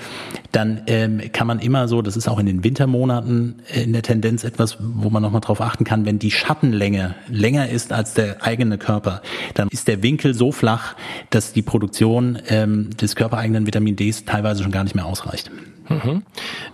dann 0.53 0.83
ähm, 0.87 1.21
kann 1.33 1.47
man 1.47 1.61
immer 1.61 1.89
so, 1.89 2.03
das 2.03 2.15
ist 2.15 2.29
auch 2.29 2.39
in 2.39 2.45
den 2.45 2.63
Wintermonaten 2.63 3.63
äh, 3.73 3.85
in 3.85 3.95
der 3.95 4.03
Tendenz 4.03 4.45
etwas, 4.45 4.77
wo 4.81 5.09
man 5.09 5.23
nochmal 5.23 5.41
drauf 5.41 5.63
achten 5.63 5.85
kann, 5.85 6.05
wenn 6.05 6.19
die 6.19 6.31
Schattenlänge 6.31 7.15
länger 7.29 7.71
ist 7.71 7.91
als 7.91 8.13
der 8.13 8.43
eigene 8.43 8.77
Körper, 8.77 9.23
dann 9.55 9.69
ist 9.69 9.89
der 9.89 10.03
Winkel 10.03 10.35
so 10.35 10.53
flach, 10.53 10.95
dass 11.31 11.55
die 11.55 11.63
Produktion 11.63 12.39
ähm, 12.49 12.91
des 12.91 13.17
körpereigenen 13.17 13.67
Vitamin 13.67 13.97
Ds 13.97 14.27
teilweise 14.27 14.63
schon 14.63 14.73
gar 14.73 14.85
nicht 14.85 14.95
mehr 14.95 15.07
ausreicht. 15.07 15.51
Mhm. 15.89 16.23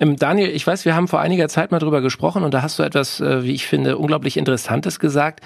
Ähm, 0.01 0.17
Daniel, 0.17 0.49
ich 0.49 0.67
weiß, 0.67 0.85
wir 0.87 0.97
haben 0.97 1.07
vor 1.07 1.21
einiger 1.21 1.49
Zeit 1.49 1.71
mal 1.71 1.79
drüber 1.79 2.01
gesprochen 2.01 2.43
und 2.43 2.53
da 2.53 2.63
hast 2.63 2.81
du 2.81 2.83
etwas, 2.83 3.21
äh, 3.21 3.45
wie 3.45 3.53
ich 3.53 3.67
finde, 3.67 3.97
unglaublich 3.97 4.37
Interessantes 4.37 4.99
gesagt. 4.99 5.41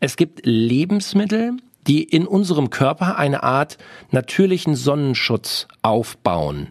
Es 0.00 0.16
gibt 0.16 0.46
Lebensmittel, 0.46 1.52
die 1.88 2.04
in 2.04 2.26
unserem 2.26 2.70
Körper 2.70 3.16
eine 3.18 3.42
Art 3.42 3.78
natürlichen 4.10 4.76
Sonnenschutz 4.76 5.66
aufbauen. 5.82 6.68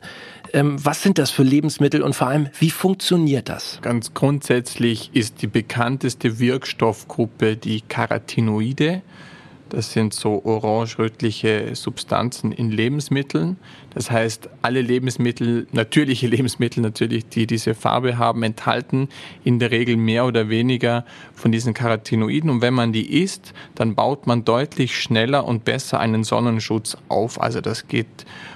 Ähm, 0.53 0.77
was 0.83 1.03
sind 1.03 1.17
das 1.17 1.31
für 1.31 1.43
Lebensmittel 1.43 2.01
und 2.01 2.15
vor 2.15 2.27
allem, 2.27 2.49
wie 2.59 2.69
funktioniert 2.69 3.49
das? 3.49 3.79
Ganz 3.81 4.13
grundsätzlich 4.13 5.09
ist 5.13 5.41
die 5.41 5.47
bekannteste 5.47 6.39
Wirkstoffgruppe 6.39 7.57
die 7.57 7.81
Carotinoide. 7.81 9.01
Das 9.69 9.91
sind 9.91 10.13
so 10.13 10.43
orange-rötliche 10.43 11.75
Substanzen 11.75 12.51
in 12.51 12.71
Lebensmitteln. 12.71 13.57
Das 13.93 14.11
heißt, 14.11 14.49
alle 14.61 14.81
Lebensmittel, 14.81 15.67
natürliche 15.71 16.27
Lebensmittel 16.35 16.81
natürlich, 16.81 17.27
die 17.27 17.47
diese 17.47 17.73
Farbe 17.73 18.17
haben, 18.17 18.43
enthalten 18.43 19.09
in 19.43 19.59
der 19.59 19.71
Regel 19.71 19.97
mehr 19.97 20.25
oder 20.25 20.49
weniger 20.49 21.05
von 21.33 21.51
diesen 21.51 21.73
Carotinoiden. 21.73 22.49
Und 22.49 22.61
wenn 22.61 22.73
man 22.73 22.93
die 22.93 23.21
isst, 23.21 23.53
dann 23.75 23.95
baut 23.95 24.27
man 24.27 24.45
deutlich 24.45 24.97
schneller 24.99 25.45
und 25.45 25.65
besser 25.65 25.99
einen 25.99 26.23
Sonnenschutz 26.23 26.97
auf. 27.09 27.41
Also 27.41 27.61
das 27.61 27.87
geht 27.87 28.07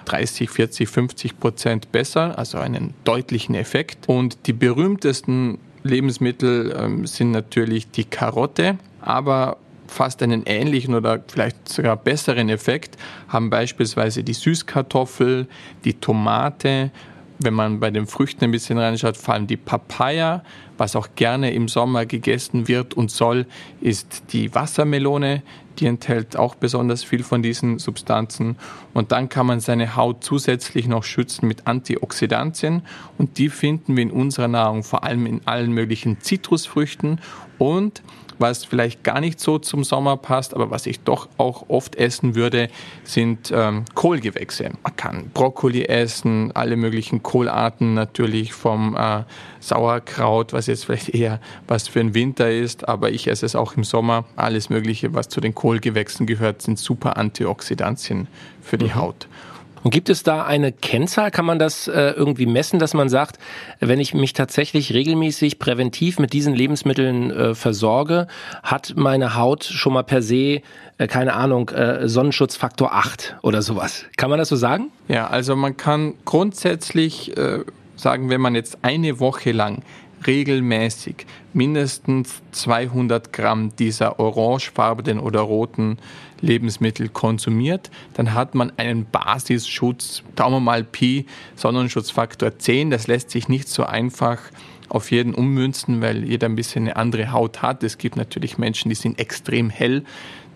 30, 0.06 0.50
40, 0.50 0.90
50 0.90 1.40
Prozent 1.40 1.92
besser, 1.92 2.38
also 2.38 2.58
einen 2.58 2.94
deutlichen 3.04 3.56
Effekt. 3.56 4.08
Und 4.08 4.48
die 4.48 4.54
berühmtesten 4.54 5.58
Lebensmittel 5.84 6.76
ähm, 6.78 7.08
sind 7.08 7.32
natürlich 7.32 7.90
die 7.90 8.04
Karotte, 8.04 8.78
aber 9.02 9.58
fast 9.92 10.24
einen 10.24 10.44
ähnlichen 10.46 10.96
oder 10.96 11.24
vielleicht 11.28 11.70
sogar 11.70 11.98
besseren 11.98 12.50
Effekt 12.50 12.98
haben 13.28 13.50
beispielsweise 13.50 14.24
die 14.24 14.34
Süßkartoffel, 14.34 15.48
die 15.84 15.94
Tomate. 15.94 16.92
Wenn 17.40 17.54
man 17.56 17.80
bei 17.80 17.90
den 17.90 18.06
Früchten 18.06 18.44
ein 18.44 18.52
bisschen 18.52 18.78
reinschaut, 18.78 19.18
vor 19.18 19.34
allem 19.34 19.48
die 19.48 19.58
Papaya, 19.58 20.44
was 20.78 20.96
auch 20.96 21.10
gerne 21.16 21.54
im 21.54 21.68
Sommer 21.68 22.06
gegessen 22.06 22.68
wird 22.68 22.94
und 22.94 23.10
soll, 23.10 23.48
ist 23.82 24.24
die 24.32 24.54
Wassermelone. 24.54 25.42
Die 25.80 25.88
enthält 25.88 26.38
auch 26.38 26.56
besonders 26.56 27.04
viel 27.04 27.24
von 27.24 27.42
diesen 27.42 27.80
Substanzen. 27.80 28.58
Und 28.94 29.12
dann 29.12 29.30
kann 29.30 29.48
man 29.48 29.60
seine 29.60 29.96
Haut 29.96 30.24
zusätzlich 30.24 30.88
noch 30.88 31.04
schützen 31.04 31.48
mit 31.48 31.66
Antioxidantien. 31.66 32.84
Und 33.18 33.38
die 33.40 33.50
finden 33.50 33.96
wir 33.96 34.04
in 34.04 34.12
unserer 34.12 34.48
Nahrung 34.48 34.84
vor 34.84 35.04
allem 35.04 35.26
in 35.26 35.42
allen 35.46 35.72
möglichen 35.72 36.20
Zitrusfrüchten 36.22 37.22
und 37.58 38.04
was 38.42 38.66
vielleicht 38.66 39.04
gar 39.04 39.22
nicht 39.22 39.40
so 39.40 39.60
zum 39.60 39.84
Sommer 39.84 40.18
passt, 40.18 40.54
aber 40.54 40.72
was 40.72 40.86
ich 40.86 41.02
doch 41.02 41.30
auch 41.38 41.66
oft 41.70 41.96
essen 41.96 42.36
würde, 42.36 42.70
sind 43.04 43.52
ähm, 43.56 43.86
Kohlgewächse. 43.94 44.72
Man 44.84 44.96
kann 44.96 45.30
Brokkoli 45.34 45.86
essen, 45.86 46.52
alle 46.54 46.76
möglichen 46.76 47.24
Kohlarten 47.24 47.94
natürlich 47.94 48.54
vom 48.54 48.98
äh, 48.98 49.24
Sauerkraut, 49.60 50.54
was 50.54 50.68
jetzt 50.68 50.86
vielleicht 50.86 51.10
eher 51.10 51.40
was 51.68 51.88
für 51.88 52.00
den 52.00 52.14
Winter 52.14 52.52
ist, 52.52 52.90
aber 52.90 53.12
ich 53.12 53.28
esse 53.28 53.46
es 53.46 53.56
auch 53.56 53.78
im 53.78 53.84
Sommer. 53.84 54.26
Alles 54.36 54.70
Mögliche, 54.70 55.14
was 55.14 55.30
zu 55.30 55.40
den 55.40 55.56
Kohlgewächsen 55.56 56.26
gehört, 56.26 56.62
sind 56.62 56.80
super 56.80 57.18
Antioxidantien 57.18 58.28
für 58.62 58.78
die 58.78 58.86
mhm. 58.86 58.96
Haut. 58.96 59.28
Und 59.84 59.92
gibt 59.92 60.10
es 60.10 60.24
da 60.24 60.46
eine 60.46 60.72
Kennzahl? 60.72 61.32
Kann 61.32 61.46
man 61.46 61.60
das 61.60 61.88
äh, 61.88 62.12
irgendwie 62.12 62.46
messen, 62.46 62.80
dass 62.80 62.94
man 62.94 63.10
sagt, 63.10 63.38
wenn 63.80 64.00
ich 64.00 64.14
mich 64.14 64.34
tatsächlich 64.34 64.94
regelmäßig 64.94 65.60
präventiv 65.60 66.20
mit 66.20 66.34
diesen 66.34 66.54
Lebensmitteln 66.54 67.32
äh, 67.32 67.56
versorge, 67.56 68.28
hat 68.64 68.94
meine 68.96 69.36
Haut 69.36 69.64
schon 69.64 69.94
mal 69.94 70.04
per 70.04 70.22
se, 70.22 70.62
äh, 70.98 71.08
keine 71.08 71.34
Ahnung, 71.34 71.70
äh, 71.70 72.08
Sonnenschutzfaktor 72.08 72.94
8 72.94 73.38
oder 73.42 73.62
sowas? 73.62 74.06
Kann 74.18 74.30
man 74.30 74.40
das 74.40 74.50
so 74.50 74.56
sagen? 74.56 74.92
Ja, 75.08 75.28
also 75.28 75.56
man 75.56 75.78
kann 75.78 76.14
grundsätzlich 76.26 77.36
äh, 77.38 77.60
sagen, 77.96 78.30
wenn 78.30 78.42
man 78.42 78.56
jetzt 78.56 78.80
eine 78.84 79.20
Woche 79.20 79.52
lang 79.52 79.84
regelmäßig 80.26 81.26
mindestens 81.54 82.42
200 82.52 83.34
Gramm 83.34 83.76
dieser 83.76 84.20
orangefarbenen 84.20 85.20
oder 85.20 85.42
roten 85.42 85.98
Lebensmittel 86.42 87.10
konsumiert, 87.10 87.92
dann 88.14 88.34
hat 88.34 88.56
man 88.56 88.72
einen 88.78 89.06
Basisschutz, 89.06 90.24
Daumen 90.36 90.56
wir 90.56 90.60
mal 90.60 90.84
Pi, 90.84 91.26
Sonnenschutzfaktor 91.56 92.58
10. 92.58 92.90
Das 92.90 93.08
lässt 93.08 93.30
sich 93.30 93.48
nicht 93.48 93.68
so 93.68 93.84
einfach 93.84 94.40
auf 94.90 95.12
jeden 95.12 95.34
ummünzen, 95.34 96.02
weil 96.02 96.26
jeder 96.26 96.48
ein 96.48 96.56
bisschen 96.56 96.84
eine 96.84 96.96
andere 96.98 97.32
Haut 97.32 97.62
hat. 97.62 97.84
Es 97.84 97.98
gibt 97.98 98.18
natürlich 98.18 98.58
Menschen, 98.58 98.90
die 98.90 98.96
sind 98.96 99.20
extrem 99.20 99.70
hell. 99.70 100.04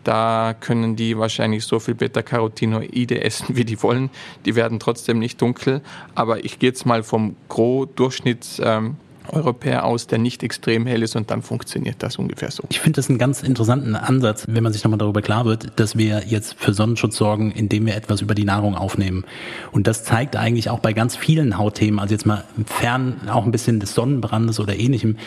Da 0.04 0.54
können 0.60 0.96
die 0.96 1.18
wahrscheinlich 1.18 1.64
so 1.64 1.80
viel 1.80 1.96
Beta-Carotinoide 1.96 3.24
essen, 3.24 3.56
wie 3.56 3.66
die 3.66 3.82
wollen. 3.82 4.10
Die 4.46 4.56
werden 4.56 4.80
trotzdem 4.80 5.20
nicht 5.20 5.42
dunkel. 5.42 5.82
Aber 6.14 6.44
ich 6.46 6.60
gehe 6.60 6.70
jetzt 6.70 6.86
mal 6.86 7.02
vom 7.02 7.36
Gros-Durchschnitts 7.50 8.62
ähm, 8.64 8.98
Europäer 9.30 9.86
aus, 9.86 10.08
der 10.08 10.20
nicht 10.20 10.44
extrem 10.44 10.86
hell 10.86 11.04
ist 11.04 11.16
und 11.16 11.32
dann 11.32 11.42
funktioniert 11.42 11.98
das 12.00 12.18
ungefähr 12.18 12.52
so. 12.52 12.64
Ich 12.70 12.80
finde 12.80 12.98
das 12.98 13.10
einen 13.10 13.18
ganz 13.18 13.44
interessanten 13.44 13.96
Ansatz, 13.96 14.46
wenn 14.48 14.64
man 14.64 14.74
sich 14.74 14.84
nochmal 14.84 14.98
darüber 14.98 15.22
klar 15.22 15.46
wird, 15.46 15.80
dass 15.80 15.98
wir 15.98 16.24
jetzt 16.28 16.56
für 16.60 16.74
Sonnenschutz 16.74 17.18
sorgen, 17.18 17.52
indem 17.52 17.86
wir 17.86 17.96
etwas 17.96 18.22
über 18.22 18.36
die 18.36 18.46
Nahrung 18.46 18.76
aufnehmen. 18.76 19.26
Und 19.72 19.88
das 19.88 20.04
zeigt 20.04 20.36
eigentlich 20.36 20.70
auch 20.70 20.80
bei 20.80 20.94
ganz 20.94 21.16
vielen 21.16 21.58
Hautthemen, 21.58 22.00
also 22.00 22.14
jetzt 22.14 22.26
mal 22.26 22.44
fern 22.66 23.22
auch 23.30 23.46
ein 23.46 23.52
bisschen 23.52 23.80
des 23.80 23.94
Sonnenbrandes 23.94 24.60
oder 24.60 24.78
ähnlichem, 24.78 25.18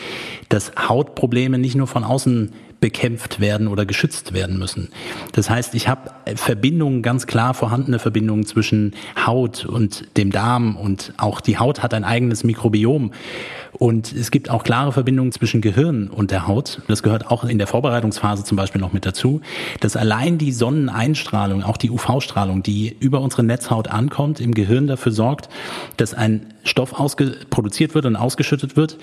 dass 0.48 0.72
Hautprobleme 0.88 1.58
nicht 1.58 1.74
nur 1.74 1.86
von 1.86 2.04
außen 2.04 2.52
bekämpft 2.80 3.40
werden 3.40 3.68
oder 3.68 3.86
geschützt 3.86 4.32
werden 4.32 4.58
müssen. 4.58 4.88
Das 5.32 5.50
heißt, 5.50 5.74
ich 5.74 5.88
habe 5.88 6.10
Verbindungen, 6.36 7.02
ganz 7.02 7.26
klar 7.26 7.54
vorhandene 7.54 7.98
Verbindungen 7.98 8.46
zwischen 8.46 8.94
Haut 9.26 9.64
und 9.64 10.16
dem 10.16 10.30
Darm 10.30 10.76
und 10.76 11.12
auch 11.16 11.40
die 11.40 11.58
Haut 11.58 11.82
hat 11.82 11.94
ein 11.94 12.04
eigenes 12.04 12.44
Mikrobiom. 12.44 13.12
Und 13.78 14.12
es 14.12 14.32
gibt 14.32 14.50
auch 14.50 14.64
klare 14.64 14.92
Verbindungen 14.92 15.30
zwischen 15.30 15.60
Gehirn 15.60 16.08
und 16.08 16.32
der 16.32 16.48
Haut. 16.48 16.82
Das 16.88 17.04
gehört 17.04 17.30
auch 17.30 17.44
in 17.44 17.58
der 17.58 17.68
Vorbereitungsphase 17.68 18.42
zum 18.42 18.56
Beispiel 18.56 18.80
noch 18.80 18.92
mit 18.92 19.06
dazu, 19.06 19.40
dass 19.80 19.96
allein 19.96 20.36
die 20.36 20.50
Sonneneinstrahlung, 20.50 21.62
auch 21.62 21.76
die 21.76 21.90
UV-Strahlung, 21.90 22.64
die 22.64 22.96
über 22.98 23.20
unsere 23.20 23.44
Netzhaut 23.44 23.86
ankommt, 23.88 24.40
im 24.40 24.52
Gehirn 24.52 24.88
dafür 24.88 25.12
sorgt, 25.12 25.48
dass 25.96 26.12
ein 26.12 26.54
Stoff 26.64 26.92
produziert 27.50 27.94
wird 27.94 28.04
und 28.04 28.16
ausgeschüttet 28.16 28.76
wird, 28.76 28.98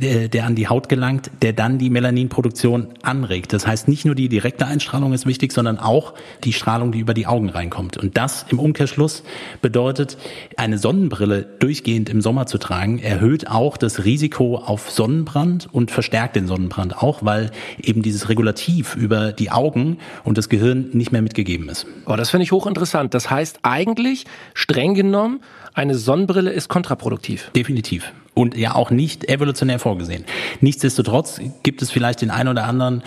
der, 0.00 0.28
der 0.28 0.46
an 0.46 0.56
die 0.56 0.68
Haut 0.68 0.88
gelangt, 0.88 1.30
der 1.42 1.52
dann 1.52 1.78
die 1.78 1.90
Melaninproduktion 1.90 2.88
anregt. 3.02 3.52
Das 3.52 3.66
heißt, 3.66 3.88
nicht 3.88 4.04
nur 4.04 4.14
die 4.14 4.28
direkte 4.28 4.66
Einstrahlung 4.66 5.12
ist 5.12 5.26
wichtig, 5.26 5.52
sondern 5.52 5.78
auch 5.78 6.14
die 6.42 6.52
Strahlung, 6.52 6.90
die 6.92 6.98
über 6.98 7.14
die 7.14 7.26
Augen 7.26 7.50
reinkommt. 7.50 7.98
Und 7.98 8.16
das 8.16 8.46
im 8.48 8.58
Umkehrschluss 8.58 9.22
bedeutet, 9.62 10.16
eine 10.56 10.78
Sonnenbrille 10.78 11.46
durchgehend 11.60 12.08
im 12.08 12.20
Sommer 12.20 12.46
zu 12.46 12.58
tragen, 12.58 12.98
erhöht 12.98 13.48
auch 13.48 13.76
das 13.76 14.04
Risiko 14.04 14.13
auf 14.56 14.90
Sonnenbrand 14.90 15.68
und 15.72 15.90
verstärkt 15.90 16.36
den 16.36 16.46
Sonnenbrand 16.46 16.96
auch, 16.96 17.24
weil 17.24 17.50
eben 17.82 18.02
dieses 18.02 18.28
Regulativ 18.28 18.96
über 18.96 19.32
die 19.32 19.50
Augen 19.50 19.98
und 20.24 20.38
das 20.38 20.48
Gehirn 20.48 20.90
nicht 20.92 21.12
mehr 21.12 21.22
mitgegeben 21.22 21.68
ist. 21.68 21.86
Oh, 22.06 22.16
das 22.16 22.30
finde 22.30 22.44
ich 22.44 22.52
hochinteressant. 22.52 23.14
Das 23.14 23.30
heißt 23.30 23.60
eigentlich, 23.62 24.24
streng 24.54 24.94
genommen, 24.94 25.40
eine 25.74 25.96
Sonnenbrille 25.96 26.50
ist 26.50 26.68
kontraproduktiv. 26.68 27.50
Definitiv. 27.56 28.12
Und 28.34 28.56
ja 28.56 28.74
auch 28.74 28.90
nicht 28.90 29.28
evolutionär 29.28 29.78
vorgesehen. 29.78 30.24
Nichtsdestotrotz 30.60 31.40
gibt 31.62 31.82
es 31.82 31.90
vielleicht 31.90 32.22
den 32.22 32.30
einen 32.30 32.48
oder 32.48 32.64
anderen 32.64 33.02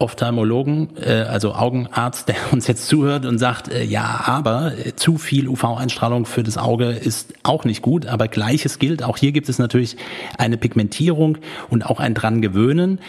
Ophthalmologen, 0.00 0.90
äh, 1.04 1.22
also 1.22 1.54
Augenarzt, 1.54 2.28
der 2.28 2.36
uns 2.52 2.66
jetzt 2.68 2.86
zuhört 2.86 3.26
und 3.26 3.38
sagt, 3.38 3.68
äh, 3.68 3.82
ja, 3.82 4.22
aber 4.26 4.72
äh, 4.78 4.94
zu 4.94 5.18
viel 5.18 5.48
UV-Einstrahlung 5.48 6.24
für 6.24 6.44
das 6.44 6.56
Auge 6.56 6.90
ist 6.90 7.34
auch 7.42 7.64
nicht 7.64 7.82
gut, 7.82 8.06
aber 8.06 8.28
gleiches 8.28 8.78
gilt, 8.78 9.02
auch 9.02 9.16
hier 9.16 9.32
gibt 9.32 9.48
es 9.48 9.58
natürlich 9.58 9.96
eine 10.36 10.56
Pigmentierung 10.56 11.38
und 11.68 11.84
auch 11.84 11.98
ein 11.98 12.14
dran 12.14 12.40
gewöhnen. 12.42 13.00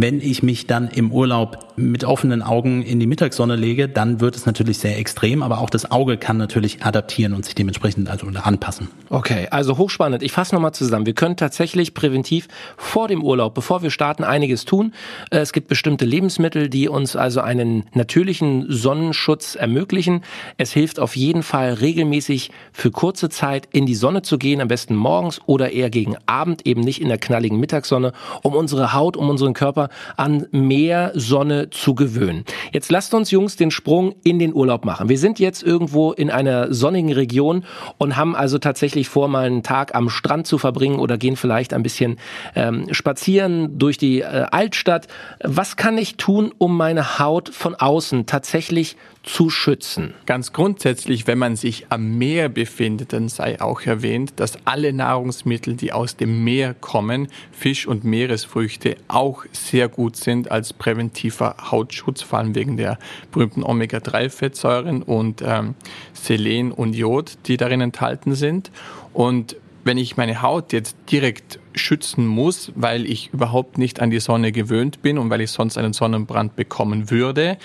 Wenn 0.00 0.20
ich 0.20 0.44
mich 0.44 0.68
dann 0.68 0.86
im 0.86 1.10
Urlaub 1.10 1.72
mit 1.74 2.04
offenen 2.04 2.40
Augen 2.40 2.84
in 2.84 3.00
die 3.00 3.08
Mittagssonne 3.08 3.56
lege, 3.56 3.88
dann 3.88 4.20
wird 4.20 4.36
es 4.36 4.46
natürlich 4.46 4.78
sehr 4.78 4.96
extrem, 4.96 5.42
aber 5.42 5.58
auch 5.58 5.70
das 5.70 5.90
Auge 5.90 6.16
kann 6.18 6.36
natürlich 6.36 6.84
adaptieren 6.84 7.34
und 7.34 7.44
sich 7.44 7.56
dementsprechend 7.56 8.08
also 8.08 8.28
anpassen. 8.28 8.86
Okay, 9.10 9.48
also 9.50 9.76
hochspannend. 9.76 10.22
Ich 10.22 10.30
fasse 10.30 10.54
nochmal 10.54 10.72
zusammen. 10.72 11.04
Wir 11.04 11.14
können 11.14 11.36
tatsächlich 11.36 11.94
präventiv 11.94 12.46
vor 12.76 13.08
dem 13.08 13.24
Urlaub, 13.24 13.54
bevor 13.54 13.82
wir 13.82 13.90
starten, 13.90 14.22
einiges 14.22 14.64
tun. 14.64 14.92
Äh, 15.30 15.38
es 15.38 15.52
gibt 15.52 15.66
bestimmte 15.66 16.04
Lebensmittel, 16.04 16.68
die 16.68 16.88
uns 16.88 17.16
also 17.16 17.40
einen 17.40 17.82
natürlichen 17.92 18.66
Sonnenschutz 18.68 19.56
ermöglichen. 19.56 20.22
Es 20.58 20.70
hilft 20.70 21.00
auf 21.00 21.16
jeden 21.16 21.42
Fall 21.42 21.72
regelmäßig 21.72 22.52
für 22.72 22.92
kurze 22.92 23.30
Zeit 23.30 23.66
in 23.72 23.84
die 23.84 23.96
Sonne 23.96 24.22
zu 24.22 24.38
gehen, 24.38 24.60
am 24.60 24.68
besten 24.68 24.94
morgens 24.94 25.40
oder 25.46 25.72
eher 25.72 25.90
gegen 25.90 26.14
Abend, 26.26 26.68
eben 26.68 26.82
nicht 26.82 27.00
in 27.00 27.08
der 27.08 27.18
knalligen 27.18 27.58
Mittagssonne, 27.58 28.12
um 28.44 28.54
unsere 28.54 28.92
Haut, 28.92 29.16
um 29.16 29.28
unseren 29.28 29.54
Körper 29.54 29.87
an 30.16 30.46
mehr 30.50 31.12
Sonne 31.14 31.70
zu 31.70 31.94
gewöhnen. 31.94 32.44
Jetzt 32.72 32.90
lasst 32.90 33.14
uns 33.14 33.30
Jungs 33.30 33.56
den 33.56 33.70
Sprung 33.70 34.14
in 34.24 34.38
den 34.38 34.54
Urlaub 34.54 34.84
machen. 34.84 35.08
Wir 35.08 35.18
sind 35.18 35.38
jetzt 35.38 35.62
irgendwo 35.62 36.12
in 36.12 36.30
einer 36.30 36.72
sonnigen 36.72 37.12
Region 37.12 37.64
und 37.98 38.16
haben 38.16 38.34
also 38.34 38.58
tatsächlich 38.58 39.08
vor, 39.08 39.28
mal 39.28 39.46
einen 39.46 39.62
Tag 39.62 39.94
am 39.94 40.10
Strand 40.10 40.46
zu 40.46 40.58
verbringen 40.58 40.98
oder 40.98 41.18
gehen 41.18 41.36
vielleicht 41.36 41.72
ein 41.72 41.82
bisschen 41.82 42.18
ähm, 42.54 42.92
spazieren 42.92 43.78
durch 43.78 43.98
die 43.98 44.20
äh, 44.20 44.46
Altstadt. 44.50 45.06
Was 45.42 45.76
kann 45.76 45.98
ich 45.98 46.16
tun, 46.16 46.52
um 46.58 46.76
meine 46.76 47.18
Haut 47.18 47.48
von 47.50 47.74
außen 47.74 48.26
tatsächlich 48.26 48.96
zu 49.22 49.50
schützen? 49.50 50.14
Ganz 50.26 50.52
grundsätzlich, 50.52 51.26
wenn 51.26 51.38
man 51.38 51.54
sich 51.54 51.86
am 51.90 52.18
Meer 52.18 52.48
befindet, 52.48 53.12
dann 53.12 53.28
sei 53.28 53.60
auch 53.60 53.82
erwähnt, 53.82 54.32
dass 54.36 54.58
alle 54.64 54.92
Nahrungsmittel, 54.92 55.74
die 55.74 55.92
aus 55.92 56.16
dem 56.16 56.42
Meer 56.44 56.74
kommen, 56.74 57.28
Fisch 57.52 57.86
und 57.86 58.04
Meeresfrüchte, 58.04 58.96
auch 59.06 59.44
sehr 59.52 59.77
gut 59.86 60.16
sind 60.16 60.50
als 60.50 60.72
präventiver 60.72 61.54
Hautschutz, 61.70 62.22
vor 62.22 62.40
allem 62.40 62.56
wegen 62.56 62.76
der 62.76 62.98
berühmten 63.30 63.62
Omega-3-Fettsäuren 63.62 65.02
und 65.02 65.42
ähm, 65.46 65.76
Selen 66.12 66.72
und 66.72 66.96
Jod, 66.96 67.38
die 67.46 67.56
darin 67.56 67.80
enthalten 67.80 68.34
sind. 68.34 68.72
Und 69.12 69.56
wenn 69.84 69.96
ich 69.96 70.16
meine 70.16 70.42
Haut 70.42 70.72
jetzt 70.72 70.96
direkt 71.10 71.60
schützen 71.74 72.26
muss, 72.26 72.72
weil 72.74 73.06
ich 73.06 73.32
überhaupt 73.32 73.78
nicht 73.78 74.00
an 74.00 74.10
die 74.10 74.20
Sonne 74.20 74.52
gewöhnt 74.52 75.00
bin 75.02 75.16
und 75.18 75.30
weil 75.30 75.40
ich 75.40 75.50
sonst 75.50 75.78
einen 75.78 75.92
Sonnenbrand 75.92 76.56
bekommen 76.56 77.10
würde, 77.10 77.56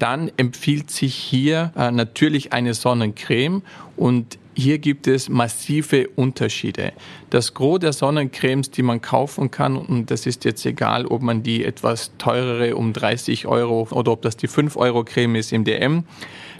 dann 0.00 0.30
empfiehlt 0.36 0.90
sich 0.90 1.14
hier 1.14 1.72
äh, 1.76 1.90
natürlich 1.90 2.52
eine 2.52 2.74
Sonnencreme 2.74 3.62
und 3.96 4.38
hier 4.60 4.78
gibt 4.78 5.06
es 5.06 5.28
massive 5.28 6.08
Unterschiede. 6.14 6.92
Das 7.30 7.54
Gros 7.54 7.80
der 7.80 7.92
Sonnencremes, 7.92 8.70
die 8.70 8.82
man 8.82 9.00
kaufen 9.00 9.50
kann, 9.50 9.76
und 9.76 10.10
das 10.10 10.26
ist 10.26 10.44
jetzt 10.44 10.64
egal, 10.66 11.06
ob 11.06 11.22
man 11.22 11.42
die 11.42 11.64
etwas 11.64 12.12
teurere 12.18 12.76
um 12.76 12.92
30 12.92 13.46
Euro 13.46 13.88
oder 13.90 14.12
ob 14.12 14.22
das 14.22 14.36
die 14.36 14.48
5 14.48 14.76
Euro 14.76 15.04
Creme 15.04 15.36
ist 15.36 15.52
im 15.52 15.64
DM, 15.64 16.04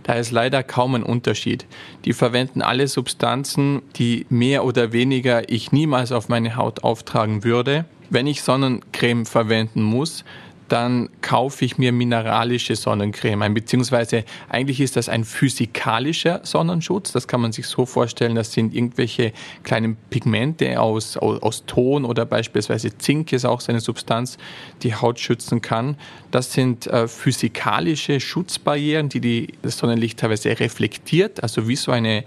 da 0.02 0.14
ist 0.14 0.30
leider 0.30 0.62
kaum 0.62 0.94
ein 0.94 1.02
Unterschied. 1.02 1.66
Die 2.04 2.14
verwenden 2.14 2.62
alle 2.62 2.88
Substanzen, 2.88 3.82
die 3.96 4.26
mehr 4.30 4.64
oder 4.64 4.92
weniger 4.92 5.48
ich 5.50 5.70
niemals 5.72 6.10
auf 6.10 6.28
meine 6.28 6.56
Haut 6.56 6.82
auftragen 6.82 7.44
würde. 7.44 7.84
Wenn 8.08 8.26
ich 8.26 8.42
Sonnencreme 8.42 9.26
verwenden 9.26 9.82
muss, 9.82 10.24
dann 10.70 11.10
kaufe 11.20 11.64
ich 11.64 11.78
mir 11.78 11.92
mineralische 11.92 12.76
Sonnencreme 12.76 13.42
ein, 13.42 13.54
beziehungsweise 13.54 14.24
eigentlich 14.48 14.80
ist 14.80 14.96
das 14.96 15.08
ein 15.08 15.24
physikalischer 15.24 16.40
Sonnenschutz. 16.44 17.12
Das 17.12 17.26
kann 17.26 17.40
man 17.40 17.52
sich 17.52 17.66
so 17.66 17.86
vorstellen, 17.86 18.36
das 18.36 18.52
sind 18.52 18.74
irgendwelche 18.74 19.32
kleinen 19.64 19.96
Pigmente 20.10 20.80
aus, 20.80 21.16
aus, 21.16 21.42
aus 21.42 21.66
Ton 21.66 22.04
oder 22.04 22.24
beispielsweise 22.24 22.96
Zink 22.96 23.32
ist 23.32 23.44
auch 23.44 23.60
seine 23.60 23.80
Substanz, 23.80 24.38
die 24.82 24.94
Haut 24.94 25.18
schützen 25.18 25.60
kann. 25.60 25.96
Das 26.30 26.52
sind 26.52 26.86
äh, 26.86 27.08
physikalische 27.08 28.20
Schutzbarrieren, 28.20 29.08
die, 29.08 29.20
die 29.20 29.54
das 29.62 29.76
Sonnenlicht 29.78 30.20
teilweise 30.20 30.58
reflektiert, 30.60 31.42
also 31.42 31.66
wie 31.66 31.76
so 31.76 31.90
eine 31.90 32.24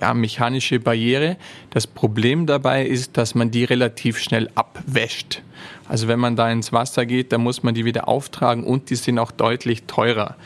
ja, 0.00 0.14
mechanische 0.14 0.80
Barriere. 0.80 1.36
Das 1.70 1.86
Problem 1.86 2.46
dabei 2.46 2.86
ist, 2.86 3.16
dass 3.16 3.34
man 3.34 3.50
die 3.50 3.64
relativ 3.64 4.18
schnell 4.18 4.50
abwäscht. 4.54 5.42
Also 5.88 6.08
wenn 6.08 6.20
man 6.20 6.36
da 6.36 6.50
ins 6.50 6.72
Wasser 6.72 7.06
geht, 7.06 7.32
dann 7.32 7.42
muss 7.42 7.62
man 7.62 7.74
die 7.74 7.84
wieder 7.84 8.08
auftragen 8.08 8.64
und 8.64 8.90
die 8.90 8.96
sind 8.96 9.18
auch 9.18 9.30
deutlich 9.30 9.84
teurer. 9.84 10.36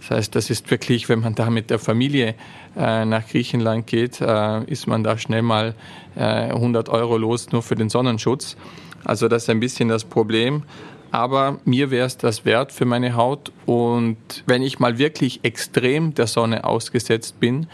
Das 0.00 0.18
heißt, 0.18 0.34
das 0.34 0.50
ist 0.50 0.70
wirklich, 0.70 1.08
wenn 1.08 1.20
man 1.20 1.34
da 1.34 1.48
mit 1.48 1.70
der 1.70 1.78
Familie 1.78 2.34
äh, 2.76 3.04
nach 3.04 3.26
Griechenland 3.26 3.86
geht, 3.86 4.20
äh, 4.20 4.64
ist 4.64 4.86
man 4.86 5.02
da 5.02 5.16
schnell 5.16 5.42
mal 5.42 5.74
äh, 6.16 6.20
100 6.20 6.88
Euro 6.90 7.16
los 7.16 7.52
nur 7.52 7.62
für 7.62 7.74
den 7.74 7.88
Sonnenschutz. 7.88 8.56
Also 9.04 9.28
das 9.28 9.44
ist 9.44 9.50
ein 9.50 9.60
bisschen 9.60 9.88
das 9.88 10.04
Problem. 10.04 10.62
Aber 11.10 11.58
mir 11.64 11.90
wäre 11.92 12.06
es 12.06 12.18
das 12.18 12.44
wert 12.44 12.72
für 12.72 12.84
meine 12.86 13.14
Haut. 13.14 13.52
Und 13.66 14.16
wenn 14.46 14.62
ich 14.62 14.80
mal 14.80 14.98
wirklich 14.98 15.40
extrem 15.44 16.12
der 16.14 16.26
Sonne 16.26 16.64
ausgesetzt 16.64 17.38
bin, 17.38 17.68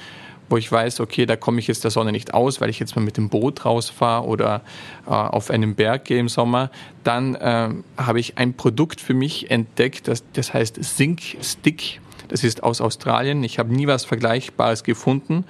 wo 0.51 0.57
ich 0.57 0.71
weiß, 0.71 1.01
okay, 1.01 1.25
da 1.25 1.37
komme 1.37 1.61
ich 1.61 1.69
jetzt 1.69 1.85
der 1.85 1.91
Sonne 1.91 2.13
nicht 2.13 2.35
aus, 2.35 2.61
weil 2.61 2.69
ich 2.69 2.79
jetzt 2.81 2.97
mal 2.97 3.03
mit 3.03 3.17
dem 3.17 3.29
Boot 3.29 3.65
rausfahre 3.65 4.27
oder 4.27 4.63
äh, 5.07 5.11
auf 5.11 5.51
einen 5.51 5.77
Berg 5.77 6.05
gehe 6.05 6.19
im 6.19 6.29
Sommer, 6.29 6.71
dann 7.05 7.37
äh, 7.37 7.71
habe 7.97 8.21
ich 8.21 8.37
ein 8.37 8.55
Produkt 8.55 9.01
für 9.01 9.15
mich 9.15 9.51
entdeckt, 9.51 10.09
das, 10.09 10.25
das 10.33 10.53
heißt 10.53 10.83
Zinc 10.83 11.23
Stick. 11.41 12.01
Das 12.29 12.45
ist 12.45 12.63
aus 12.63 12.81
Australien. 12.81 13.43
Ich 13.43 13.59
habe 13.59 13.75
nie 13.75 13.87
was 13.87 14.05
Vergleichbares 14.05 14.85
gefunden. 14.85 15.45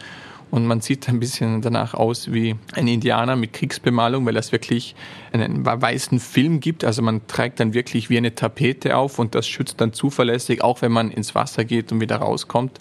Und 0.50 0.66
man 0.66 0.80
sieht 0.80 1.08
ein 1.08 1.20
bisschen 1.20 1.62
danach 1.62 1.94
aus 1.94 2.32
wie 2.32 2.56
ein 2.74 2.88
Indianer 2.88 3.36
mit 3.36 3.52
Kriegsbemalung, 3.52 4.26
weil 4.26 4.34
das 4.34 4.50
wirklich 4.50 4.96
einen 5.32 5.64
weißen 5.64 6.18
Film 6.18 6.58
gibt. 6.58 6.84
Also 6.84 7.02
man 7.02 7.26
trägt 7.28 7.60
dann 7.60 7.72
wirklich 7.72 8.10
wie 8.10 8.16
eine 8.16 8.34
Tapete 8.34 8.96
auf 8.96 9.18
und 9.18 9.34
das 9.34 9.46
schützt 9.46 9.80
dann 9.80 9.92
zuverlässig, 9.92 10.62
auch 10.62 10.82
wenn 10.82 10.90
man 10.90 11.10
ins 11.10 11.34
Wasser 11.34 11.64
geht 11.64 11.92
und 11.92 12.00
wieder 12.00 12.16
rauskommt. 12.16 12.80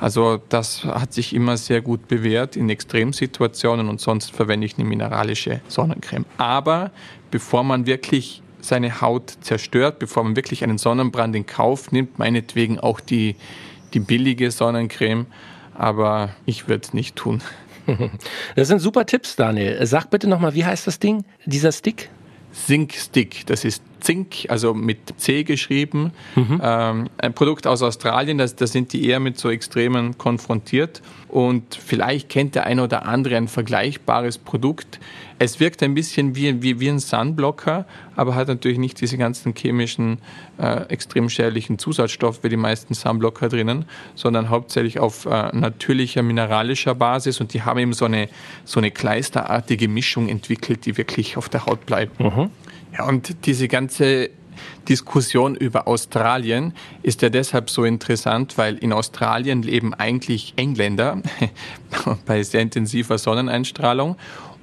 Also 0.00 0.40
das 0.48 0.84
hat 0.84 1.12
sich 1.12 1.34
immer 1.34 1.56
sehr 1.56 1.80
gut 1.80 2.06
bewährt 2.08 2.56
in 2.56 2.70
Extremsituationen 2.70 3.88
und 3.88 4.00
sonst 4.00 4.30
verwende 4.30 4.66
ich 4.66 4.78
eine 4.78 4.86
mineralische 4.86 5.60
Sonnencreme. 5.68 6.24
Aber 6.36 6.92
bevor 7.30 7.64
man 7.64 7.86
wirklich 7.86 8.42
seine 8.60 9.00
Haut 9.00 9.34
zerstört, 9.40 9.98
bevor 9.98 10.24
man 10.24 10.36
wirklich 10.36 10.62
einen 10.62 10.78
Sonnenbrand 10.78 11.34
in 11.34 11.46
Kauf 11.46 11.90
nimmt, 11.90 12.18
meinetwegen 12.18 12.78
auch 12.78 13.00
die, 13.00 13.36
die 13.94 14.00
billige 14.00 14.50
Sonnencreme, 14.50 15.26
aber 15.74 16.30
ich 16.46 16.68
würde 16.68 16.84
es 16.84 16.94
nicht 16.94 17.16
tun. 17.16 17.42
Das 18.54 18.68
sind 18.68 18.80
super 18.80 19.06
Tipps, 19.06 19.34
Daniel. 19.34 19.86
Sag 19.86 20.10
bitte 20.10 20.28
nochmal, 20.28 20.52
wie 20.52 20.66
heißt 20.66 20.86
das 20.86 20.98
Ding, 20.98 21.24
dieser 21.46 21.72
Stick? 21.72 22.10
Zinc 22.52 22.92
Stick. 22.92 23.46
Das 23.46 23.64
ist 23.64 23.82
Zink, 24.00 24.46
also 24.48 24.74
mit 24.74 24.98
C 25.18 25.44
geschrieben. 25.44 26.12
Mhm. 26.34 26.60
Ähm, 26.62 27.10
ein 27.18 27.34
Produkt 27.34 27.66
aus 27.66 27.82
Australien, 27.82 28.38
da 28.38 28.46
das 28.46 28.72
sind 28.72 28.92
die 28.92 29.06
eher 29.06 29.20
mit 29.20 29.38
so 29.38 29.50
Extremen 29.50 30.18
konfrontiert. 30.18 31.02
Und 31.28 31.74
vielleicht 31.74 32.30
kennt 32.30 32.54
der 32.54 32.64
eine 32.64 32.82
oder 32.82 33.06
andere 33.06 33.36
ein 33.36 33.48
vergleichbares 33.48 34.38
Produkt. 34.38 34.98
Es 35.38 35.60
wirkt 35.60 35.82
ein 35.82 35.94
bisschen 35.94 36.34
wie, 36.34 36.62
wie, 36.62 36.80
wie 36.80 36.88
ein 36.88 36.98
Sunblocker, 36.98 37.86
aber 38.16 38.34
hat 38.34 38.48
natürlich 38.48 38.78
nicht 38.78 39.00
diese 39.00 39.18
ganzen 39.18 39.54
chemischen, 39.54 40.18
äh, 40.58 40.82
extrem 40.88 41.28
schädlichen 41.28 41.78
Zusatzstoffe 41.78 42.42
wie 42.42 42.48
die 42.48 42.56
meisten 42.56 42.94
Sunblocker 42.94 43.48
drinnen, 43.48 43.84
sondern 44.14 44.48
hauptsächlich 44.48 44.98
auf 44.98 45.26
äh, 45.26 45.54
natürlicher 45.54 46.22
mineralischer 46.22 46.94
Basis. 46.94 47.40
Und 47.40 47.52
die 47.54 47.62
haben 47.62 47.78
eben 47.78 47.92
so 47.92 48.06
eine, 48.06 48.28
so 48.64 48.80
eine 48.80 48.90
kleisterartige 48.90 49.86
Mischung 49.86 50.28
entwickelt, 50.28 50.86
die 50.86 50.96
wirklich 50.96 51.36
auf 51.36 51.48
der 51.48 51.66
Haut 51.66 51.86
bleibt. 51.86 52.18
Mhm. 52.18 52.50
Ja, 52.96 53.04
und 53.06 53.46
diese 53.46 53.68
ganze 53.68 54.30
Diskussion 54.88 55.54
über 55.54 55.86
Australien 55.86 56.72
ist 57.02 57.22
ja 57.22 57.28
deshalb 57.28 57.70
so 57.70 57.84
interessant, 57.84 58.58
weil 58.58 58.76
in 58.76 58.92
Australien 58.92 59.62
leben 59.62 59.94
eigentlich 59.94 60.54
Engländer 60.56 61.22
bei 62.26 62.42
sehr 62.42 62.62
intensiver 62.62 63.18
Sonneneinstrahlung 63.18 64.16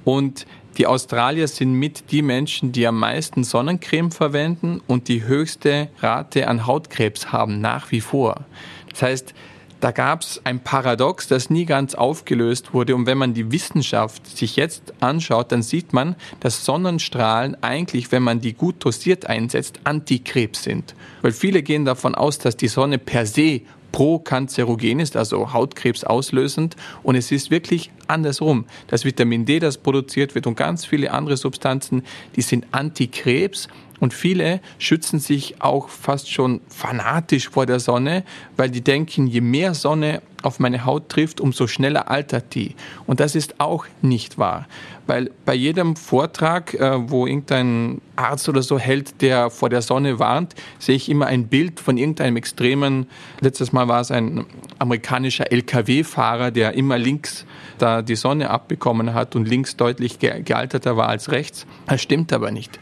Und 0.04 0.46
die 0.78 0.86
Australier 0.86 1.48
sind 1.48 1.72
mit 1.72 2.10
die 2.10 2.22
Menschen, 2.22 2.72
die 2.72 2.86
am 2.86 2.98
meisten 2.98 3.44
Sonnencreme 3.44 4.10
verwenden 4.10 4.82
und 4.86 5.08
die 5.08 5.24
höchste 5.24 5.88
Rate 6.00 6.48
an 6.48 6.66
Hautkrebs 6.66 7.32
haben, 7.32 7.60
nach 7.60 7.90
wie 7.92 8.02
vor. 8.02 8.44
Das 8.90 9.02
heißt, 9.02 9.34
da 9.80 9.90
gab 9.90 10.22
es 10.22 10.40
ein 10.44 10.60
Paradox, 10.60 11.28
das 11.28 11.50
nie 11.50 11.66
ganz 11.66 11.94
aufgelöst 11.94 12.72
wurde. 12.72 12.94
Und 12.94 13.06
wenn 13.06 13.18
man 13.18 13.34
die 13.34 13.52
Wissenschaft 13.52 14.36
sich 14.36 14.56
jetzt 14.56 14.94
anschaut, 15.00 15.52
dann 15.52 15.62
sieht 15.62 15.92
man, 15.92 16.16
dass 16.40 16.64
Sonnenstrahlen 16.64 17.62
eigentlich, 17.62 18.10
wenn 18.12 18.22
man 18.22 18.40
die 18.40 18.54
gut 18.54 18.84
dosiert 18.84 19.26
einsetzt, 19.26 19.80
Antikrebs 19.84 20.62
sind. 20.62 20.94
Weil 21.22 21.32
viele 21.32 21.62
gehen 21.62 21.84
davon 21.84 22.14
aus, 22.14 22.38
dass 22.38 22.56
die 22.56 22.68
Sonne 22.68 22.98
per 22.98 23.26
se 23.26 23.62
prokanzerogen 23.92 25.00
ist, 25.00 25.16
also 25.16 25.54
Hautkrebs 25.54 26.04
auslösend. 26.04 26.76
Und 27.02 27.14
es 27.14 27.32
ist 27.32 27.50
wirklich 27.50 27.90
andersrum. 28.08 28.66
Das 28.88 29.04
Vitamin 29.04 29.46
D, 29.46 29.58
das 29.58 29.78
produziert 29.78 30.34
wird 30.34 30.46
und 30.46 30.54
ganz 30.54 30.84
viele 30.84 31.12
andere 31.12 31.36
Substanzen, 31.36 32.02
die 32.36 32.42
sind 32.42 32.66
Antikrebs. 32.72 33.68
Und 34.00 34.14
viele 34.14 34.60
schützen 34.78 35.18
sich 35.18 35.62
auch 35.62 35.88
fast 35.88 36.30
schon 36.30 36.60
fanatisch 36.68 37.48
vor 37.48 37.66
der 37.66 37.80
Sonne, 37.80 38.24
weil 38.56 38.70
die 38.70 38.82
denken, 38.82 39.26
je 39.26 39.40
mehr 39.40 39.74
Sonne 39.74 40.22
auf 40.42 40.60
meine 40.60 40.84
Haut 40.84 41.08
trifft, 41.08 41.40
umso 41.40 41.66
schneller 41.66 42.10
altert 42.10 42.54
die. 42.54 42.74
Und 43.06 43.20
das 43.20 43.34
ist 43.34 43.60
auch 43.60 43.86
nicht 44.00 44.38
wahr. 44.38 44.66
Weil 45.06 45.30
bei 45.44 45.54
jedem 45.54 45.96
Vortrag, 45.96 46.74
äh, 46.74 47.10
wo 47.10 47.26
irgendein 47.26 48.00
Arzt 48.16 48.48
oder 48.48 48.62
so 48.62 48.78
hält, 48.78 49.22
der 49.22 49.50
vor 49.50 49.70
der 49.70 49.82
Sonne 49.82 50.18
warnt, 50.18 50.54
sehe 50.78 50.96
ich 50.96 51.08
immer 51.08 51.26
ein 51.26 51.48
Bild 51.48 51.80
von 51.80 51.96
irgendeinem 51.96 52.36
extremen, 52.36 53.06
letztes 53.40 53.72
Mal 53.72 53.88
war 53.88 54.00
es 54.00 54.10
ein 54.10 54.46
amerikanischer 54.78 55.50
Lkw-Fahrer, 55.50 56.50
der 56.50 56.74
immer 56.74 56.98
links 56.98 57.44
da 57.78 58.02
die 58.02 58.16
Sonne 58.16 58.50
abbekommen 58.50 59.14
hat 59.14 59.36
und 59.36 59.46
links 59.46 59.76
deutlich 59.76 60.18
gealterter 60.18 60.96
war 60.96 61.08
als 61.08 61.30
rechts. 61.30 61.66
Das 61.86 62.00
stimmt 62.00 62.32
aber 62.32 62.50
nicht. 62.50 62.78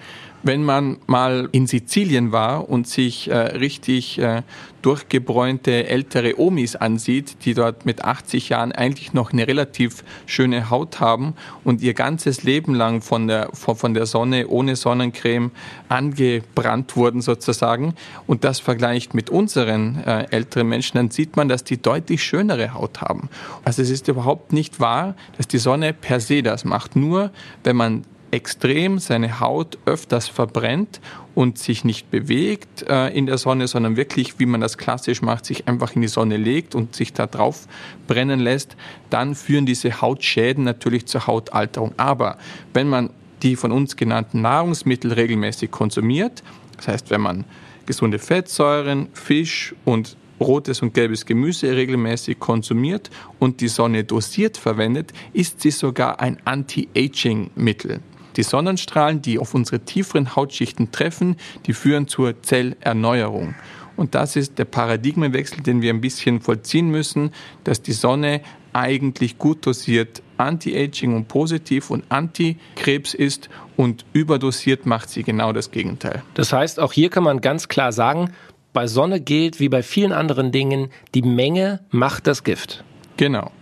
Wenn 0.47 0.63
man 0.63 0.99
mal 1.07 1.49
in 1.53 1.67
Sizilien 1.67 2.31
war 2.31 2.69
und 2.69 2.87
sich 2.87 3.31
äh, 3.31 3.35
richtig 3.35 4.19
äh, 4.19 4.43
durchgebräunte 4.83 5.89
ältere 5.89 6.39
Omis 6.39 6.77
ansieht, 6.77 7.47
die 7.47 7.55
dort 7.55 7.87
mit 7.87 8.05
80 8.05 8.51
Jahren 8.51 8.71
eigentlich 8.73 9.15
noch 9.15 9.33
eine 9.33 9.49
relativ 9.49 10.05
schöne 10.27 10.69
Haut 10.69 11.01
haben 11.01 11.33
und 11.65 11.81
ihr 11.81 11.95
ganzes 11.95 12.43
Leben 12.43 12.75
lang 12.75 13.01
von 13.01 13.27
der, 13.27 13.49
von, 13.55 13.95
der 13.95 14.05
Sonne 14.05 14.49
ohne 14.49 14.77
Sonnencreme 14.77 15.51
angebrannt 15.89 16.95
wurden 16.95 17.23
sozusagen 17.23 17.95
und 18.27 18.45
das 18.45 18.61
vergleicht 18.61 19.15
mit 19.15 19.31
unseren 19.31 20.05
äh, 20.05 20.27
älteren 20.31 20.69
Menschen, 20.69 20.99
dann 20.99 21.11
sieht 21.11 21.37
man, 21.37 21.49
dass 21.49 21.65
die 21.65 21.81
deutlich 21.81 22.23
schönere 22.23 22.75
Haut 22.75 23.01
haben. 23.01 23.31
Also 23.65 23.81
es 23.81 23.89
ist 23.89 24.09
überhaupt 24.09 24.53
nicht 24.53 24.79
wahr, 24.79 25.15
dass 25.39 25.49
die 25.49 25.57
Sonne 25.57 25.95
per 25.95 26.21
se 26.21 26.43
das 26.43 26.67
macht. 26.67 26.97
Nur 26.97 27.31
wenn 27.63 27.77
man 27.77 28.03
extrem 28.35 28.99
seine 28.99 29.39
Haut 29.39 29.79
öfters 29.87 30.27
verbrennt 30.27 31.01
und 31.37 31.57
sich 31.57 31.85
nicht 31.85 32.11
bewegt 32.11 32.83
äh, 32.89 33.17
in 33.17 33.27
der 33.27 33.39
Sonne, 33.39 33.69
sondern 33.69 33.97
wirklich, 33.97 34.41
wie 34.41 34.47
man 34.47 34.61
das 34.61 34.77
klassisch 34.77 35.23
macht, 35.23 35.47
sich 35.47 35.69
einfach 35.69 35.95
in 35.95 36.03
die 36.03 36.09
Sonne 36.09 36.37
legt 36.37 36.75
und 36.75 36.97
sich 36.97 37.13
da 37.13 37.29
drauf 37.29 37.69
brennen 38.09 38.41
lässt, 38.41 38.77
dann 39.09 39.37
führen 39.37 39.67
diese 39.67 40.01
Hautschäden 40.01 40.65
natürlich 40.65 41.07
zur 41.07 41.29
Hautalterung. 41.29 41.95
Aber 41.97 42.37
wenn 42.73 42.89
man 42.89 43.11
die 43.43 43.55
von 43.55 43.71
uns 43.71 43.95
genannten 43.95 44.43
Nahrungsmittel 44.43 45.13
regelmäßig 45.13 45.71
konsumiert, 45.71 46.43
das 46.77 46.89
heißt, 46.89 47.11
wenn 47.11 47.21
man 47.21 47.45
gesunde 47.87 48.19
Fettsäuren, 48.19 49.09
Fisch 49.13 49.77
und 49.85 50.17
rotes 50.41 50.83
und 50.83 50.93
gelbes 50.93 51.25
Gemüse 51.25 51.77
regelmäßig 51.77 52.41
konsumiert 52.41 53.11
und 53.39 53.61
die 53.61 53.69
Sonne 53.69 54.03
dosiert 54.03 54.57
verwendet, 54.57 55.13
ist 55.33 55.61
sie 55.61 55.71
sogar 55.71 56.21
ein 56.21 56.39
Anti-Aging-Mittel. 56.45 58.01
Die 58.37 58.43
Sonnenstrahlen, 58.43 59.23
die 59.23 59.39
auf 59.39 59.55
unsere 59.55 59.81
tieferen 59.81 60.37
Hautschichten 60.37 60.91
treffen, 60.93 61.37
die 61.67 61.73
führen 61.73 62.09
zur 62.09 62.43
Zellerneuerung. 62.43 63.55
Und 63.97 64.15
das 64.15 64.37
ist 64.37 64.59
der 64.59 64.65
Paradigmenwechsel, 64.65 65.63
den 65.63 65.81
wir 65.81 65.93
ein 65.93 66.01
bisschen 66.01 66.41
vollziehen 66.41 66.91
müssen, 66.91 67.31
dass 67.63 67.81
die 67.81 67.93
Sonne 67.93 68.41
eigentlich 68.73 69.39
gut 69.39 69.65
dosiert 69.65 70.21
Anti-Aging 70.37 71.15
und 71.15 71.29
positiv 71.29 71.91
und 71.91 72.05
Antikrebs 72.09 73.15
ist 73.15 73.49
und 73.77 74.05
überdosiert 74.13 74.85
macht 74.85 75.11
sie 75.11 75.23
genau 75.23 75.53
das 75.53 75.71
Gegenteil. 75.71 76.23
Das 76.35 76.53
heißt, 76.53 76.81
auch 76.81 76.93
hier 76.93 77.09
kann 77.09 77.23
man 77.23 77.41
ganz 77.41 77.69
klar 77.69 77.93
sagen, 77.93 78.31
bei 78.73 78.89
Sonne 78.89 79.21
gilt 79.21 79.61
wie 79.61 79.69
bei 79.69 79.85
vielen 79.85 80.13
anderen 80.13 80.51
Dingen, 80.51 80.89
die 81.15 81.23
Menge 81.23 81.81
macht 81.91 82.27
das 82.27 82.43
Gift. 82.43 82.83
Genau. 83.17 83.53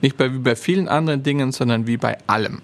Nicht 0.00 0.16
bei, 0.16 0.32
wie 0.32 0.38
bei 0.38 0.54
vielen 0.54 0.88
anderen 0.88 1.24
Dingen, 1.24 1.50
sondern 1.50 1.88
wie 1.88 1.96
bei 1.96 2.16
allem. 2.28 2.62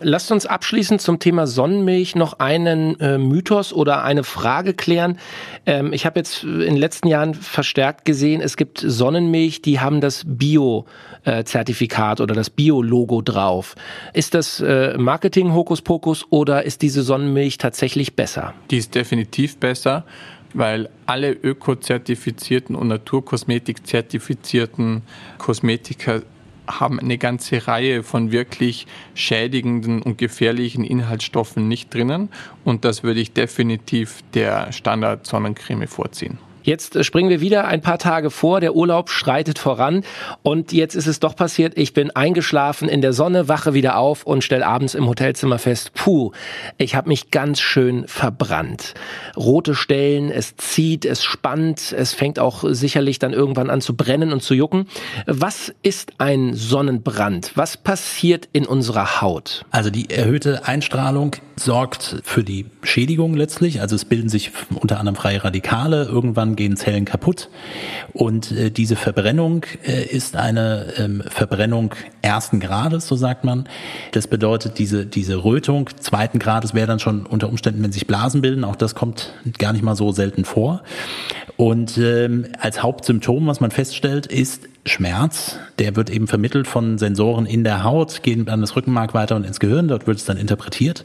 Lasst 0.00 0.30
uns 0.30 0.46
abschließend 0.46 1.00
zum 1.00 1.18
Thema 1.18 1.46
Sonnenmilch 1.46 2.16
noch 2.16 2.38
einen 2.38 3.00
äh, 3.00 3.16
Mythos 3.18 3.72
oder 3.72 4.04
eine 4.04 4.24
Frage 4.24 4.74
klären. 4.74 5.18
Ähm, 5.64 5.92
ich 5.92 6.06
habe 6.06 6.20
jetzt 6.20 6.44
in 6.44 6.60
den 6.60 6.76
letzten 6.76 7.08
Jahren 7.08 7.34
verstärkt 7.34 8.04
gesehen, 8.04 8.40
es 8.40 8.56
gibt 8.56 8.78
Sonnenmilch, 8.78 9.62
die 9.62 9.80
haben 9.80 10.00
das 10.00 10.22
Bio-Zertifikat 10.26 12.20
oder 12.20 12.34
das 12.34 12.50
Bio-Logo 12.50 13.22
drauf. 13.22 13.74
Ist 14.12 14.34
das 14.34 14.60
äh, 14.60 14.96
Marketing 14.98 15.54
Hokuspokus 15.54 16.26
oder 16.30 16.64
ist 16.64 16.82
diese 16.82 17.02
Sonnenmilch 17.02 17.58
tatsächlich 17.58 18.16
besser? 18.16 18.54
Die 18.70 18.78
ist 18.78 18.94
definitiv 18.94 19.58
besser 19.58 20.04
weil 20.54 20.88
alle 21.04 21.32
ökozertifizierten 21.32 22.76
und 22.76 22.88
Naturkosmetik-zertifizierten 22.88 25.02
Kosmetika 25.36 26.22
haben 26.66 27.00
eine 27.00 27.18
ganze 27.18 27.66
Reihe 27.66 28.02
von 28.02 28.32
wirklich 28.32 28.86
schädigenden 29.14 30.02
und 30.02 30.18
gefährlichen 30.18 30.84
Inhaltsstoffen 30.84 31.68
nicht 31.68 31.92
drinnen. 31.92 32.28
Und 32.64 32.84
das 32.84 33.02
würde 33.02 33.20
ich 33.20 33.32
definitiv 33.32 34.22
der 34.34 34.72
Standard-Sonnencreme 34.72 35.86
vorziehen. 35.86 36.38
Jetzt 36.66 37.04
springen 37.04 37.30
wir 37.30 37.40
wieder 37.40 37.68
ein 37.68 37.80
paar 37.80 37.96
Tage 37.96 38.28
vor, 38.28 38.60
der 38.60 38.74
Urlaub 38.74 39.08
schreitet 39.08 39.56
voran 39.56 40.02
und 40.42 40.72
jetzt 40.72 40.96
ist 40.96 41.06
es 41.06 41.20
doch 41.20 41.36
passiert, 41.36 41.74
ich 41.78 41.94
bin 41.94 42.10
eingeschlafen 42.10 42.88
in 42.88 43.00
der 43.00 43.12
Sonne, 43.12 43.46
wache 43.46 43.72
wieder 43.72 43.96
auf 43.98 44.24
und 44.24 44.42
stelle 44.42 44.66
abends 44.66 44.96
im 44.96 45.06
Hotelzimmer 45.06 45.60
fest, 45.60 45.92
puh, 45.94 46.32
ich 46.76 46.96
habe 46.96 47.08
mich 47.08 47.30
ganz 47.30 47.60
schön 47.60 48.08
verbrannt. 48.08 48.94
Rote 49.36 49.76
Stellen, 49.76 50.32
es 50.32 50.56
zieht, 50.56 51.04
es 51.04 51.22
spannt, 51.22 51.94
es 51.96 52.14
fängt 52.14 52.40
auch 52.40 52.64
sicherlich 52.66 53.20
dann 53.20 53.32
irgendwann 53.32 53.70
an 53.70 53.80
zu 53.80 53.94
brennen 53.94 54.32
und 54.32 54.42
zu 54.42 54.54
jucken. 54.54 54.88
Was 55.26 55.72
ist 55.84 56.14
ein 56.18 56.54
Sonnenbrand? 56.54 57.52
Was 57.54 57.76
passiert 57.76 58.48
in 58.52 58.66
unserer 58.66 59.20
Haut? 59.20 59.64
Also 59.70 59.90
die 59.90 60.10
erhöhte 60.10 60.66
Einstrahlung 60.66 61.36
sorgt 61.54 62.16
für 62.24 62.42
die 62.42 62.66
Schädigung 62.82 63.34
letztlich, 63.34 63.80
also 63.80 63.94
es 63.94 64.04
bilden 64.04 64.28
sich 64.28 64.50
unter 64.74 64.98
anderem 64.98 65.14
freie 65.14 65.44
Radikale, 65.44 66.04
irgendwann 66.04 66.55
gehen 66.56 66.76
Zellen 66.76 67.04
kaputt. 67.04 67.48
Und 68.12 68.50
äh, 68.52 68.70
diese 68.70 68.96
Verbrennung 68.96 69.64
äh, 69.86 70.04
ist 70.04 70.36
eine 70.36 70.94
ähm, 70.98 71.22
Verbrennung 71.28 71.94
ersten 72.22 72.60
Grades, 72.60 73.06
so 73.06 73.16
sagt 73.16 73.44
man. 73.44 73.68
Das 74.12 74.26
bedeutet, 74.26 74.78
diese, 74.78 75.06
diese 75.06 75.44
Rötung 75.44 75.90
zweiten 76.00 76.38
Grades 76.38 76.74
wäre 76.74 76.86
dann 76.86 76.98
schon 76.98 77.26
unter 77.26 77.48
Umständen, 77.48 77.82
wenn 77.82 77.92
sich 77.92 78.06
Blasen 78.06 78.40
bilden. 78.40 78.64
Auch 78.64 78.76
das 78.76 78.94
kommt 78.94 79.32
gar 79.58 79.72
nicht 79.72 79.82
mal 79.82 79.96
so 79.96 80.12
selten 80.12 80.44
vor. 80.44 80.82
Und 81.56 81.96
ähm, 81.98 82.46
als 82.58 82.82
Hauptsymptom, 82.82 83.46
was 83.46 83.60
man 83.60 83.70
feststellt, 83.70 84.26
ist 84.26 84.68
Schmerz. 84.84 85.58
Der 85.78 85.96
wird 85.96 86.10
eben 86.10 86.26
vermittelt 86.26 86.66
von 86.66 86.98
Sensoren 86.98 87.46
in 87.46 87.64
der 87.64 87.82
Haut, 87.82 88.22
gehen 88.22 88.48
an 88.48 88.60
das 88.60 88.76
Rückenmark 88.76 89.14
weiter 89.14 89.36
und 89.36 89.44
ins 89.44 89.60
Gehirn. 89.60 89.88
Dort 89.88 90.06
wird 90.06 90.18
es 90.18 90.24
dann 90.24 90.36
interpretiert. 90.36 91.04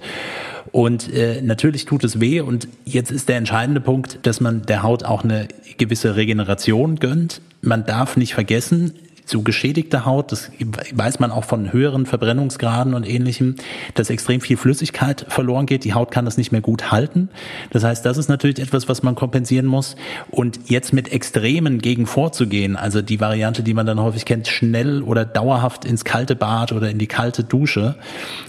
Und 0.71 1.13
äh, 1.13 1.41
natürlich 1.41 1.85
tut 1.85 2.03
es 2.03 2.19
weh. 2.19 2.41
Und 2.41 2.67
jetzt 2.85 3.11
ist 3.11 3.29
der 3.29 3.37
entscheidende 3.37 3.81
Punkt, 3.81 4.19
dass 4.23 4.39
man 4.39 4.61
der 4.63 4.83
Haut 4.83 5.03
auch 5.03 5.23
eine 5.23 5.47
gewisse 5.77 6.15
Regeneration 6.15 6.97
gönnt. 6.97 7.41
Man 7.61 7.85
darf 7.85 8.17
nicht 8.17 8.33
vergessen, 8.33 8.93
so 9.25 9.41
geschädigte 9.41 10.05
Haut, 10.05 10.31
das 10.31 10.51
weiß 10.93 11.19
man 11.19 11.31
auch 11.31 11.45
von 11.45 11.71
höheren 11.71 12.05
Verbrennungsgraden 12.05 12.93
und 12.93 13.07
ähnlichem, 13.07 13.55
dass 13.93 14.09
extrem 14.09 14.41
viel 14.41 14.57
Flüssigkeit 14.57 15.25
verloren 15.29 15.65
geht. 15.65 15.83
Die 15.83 15.93
Haut 15.93 16.11
kann 16.11 16.25
das 16.25 16.37
nicht 16.37 16.51
mehr 16.51 16.61
gut 16.61 16.91
halten. 16.91 17.29
Das 17.71 17.83
heißt, 17.83 18.05
das 18.05 18.17
ist 18.17 18.29
natürlich 18.29 18.59
etwas, 18.59 18.89
was 18.89 19.03
man 19.03 19.15
kompensieren 19.15 19.65
muss. 19.65 19.95
Und 20.29 20.69
jetzt 20.69 20.93
mit 20.93 21.11
Extremen 21.11 21.79
gegen 21.79 22.05
vorzugehen, 22.05 22.75
also 22.75 23.01
die 23.01 23.19
Variante, 23.19 23.63
die 23.63 23.73
man 23.73 23.85
dann 23.85 23.99
häufig 23.99 24.25
kennt, 24.25 24.47
schnell 24.47 25.01
oder 25.01 25.25
dauerhaft 25.25 25.85
ins 25.85 26.03
kalte 26.03 26.35
Bad 26.35 26.71
oder 26.71 26.89
in 26.89 26.97
die 26.97 27.07
kalte 27.07 27.43
Dusche, 27.43 27.95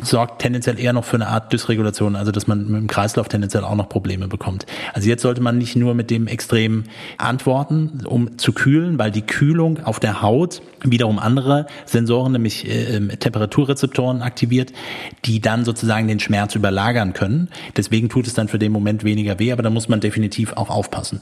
sorgt 0.02 0.42
tendenziell 0.42 0.78
eher 0.78 0.92
noch 0.92 1.04
für 1.04 1.16
eine 1.16 1.28
Art 1.28 1.52
Dysregulation, 1.52 2.16
also 2.16 2.32
dass 2.32 2.46
man 2.46 2.66
dem 2.66 2.86
Kreislauf 2.86 3.28
tendenziell 3.28 3.64
auch 3.64 3.76
noch 3.76 3.88
Probleme 3.88 4.28
bekommt. 4.28 4.66
Also 4.94 5.08
jetzt 5.08 5.22
sollte 5.22 5.40
man 5.40 5.58
nicht 5.58 5.76
nur 5.76 5.94
mit 5.94 6.10
dem 6.10 6.26
Extrem 6.26 6.84
antworten, 7.18 8.00
um 8.04 8.38
zu 8.38 8.52
kühlen, 8.52 8.98
weil 8.98 9.10
die 9.10 9.22
Kühlung 9.22 9.84
auf 9.84 10.00
der 10.00 10.22
Haut 10.22 10.61
wiederum 10.84 11.18
andere 11.18 11.66
Sensoren, 11.86 12.32
nämlich 12.32 12.68
äh, 12.68 12.96
ähm, 12.96 13.10
Temperaturrezeptoren 13.18 14.22
aktiviert, 14.22 14.72
die 15.24 15.40
dann 15.40 15.64
sozusagen 15.64 16.08
den 16.08 16.20
Schmerz 16.20 16.54
überlagern 16.54 17.12
können. 17.12 17.48
Deswegen 17.76 18.08
tut 18.08 18.26
es 18.26 18.34
dann 18.34 18.48
für 18.48 18.58
den 18.58 18.72
Moment 18.72 19.04
weniger 19.04 19.38
weh, 19.38 19.52
aber 19.52 19.62
da 19.62 19.70
muss 19.70 19.88
man 19.88 20.00
definitiv 20.00 20.52
auch 20.54 20.70
aufpassen. 20.70 21.20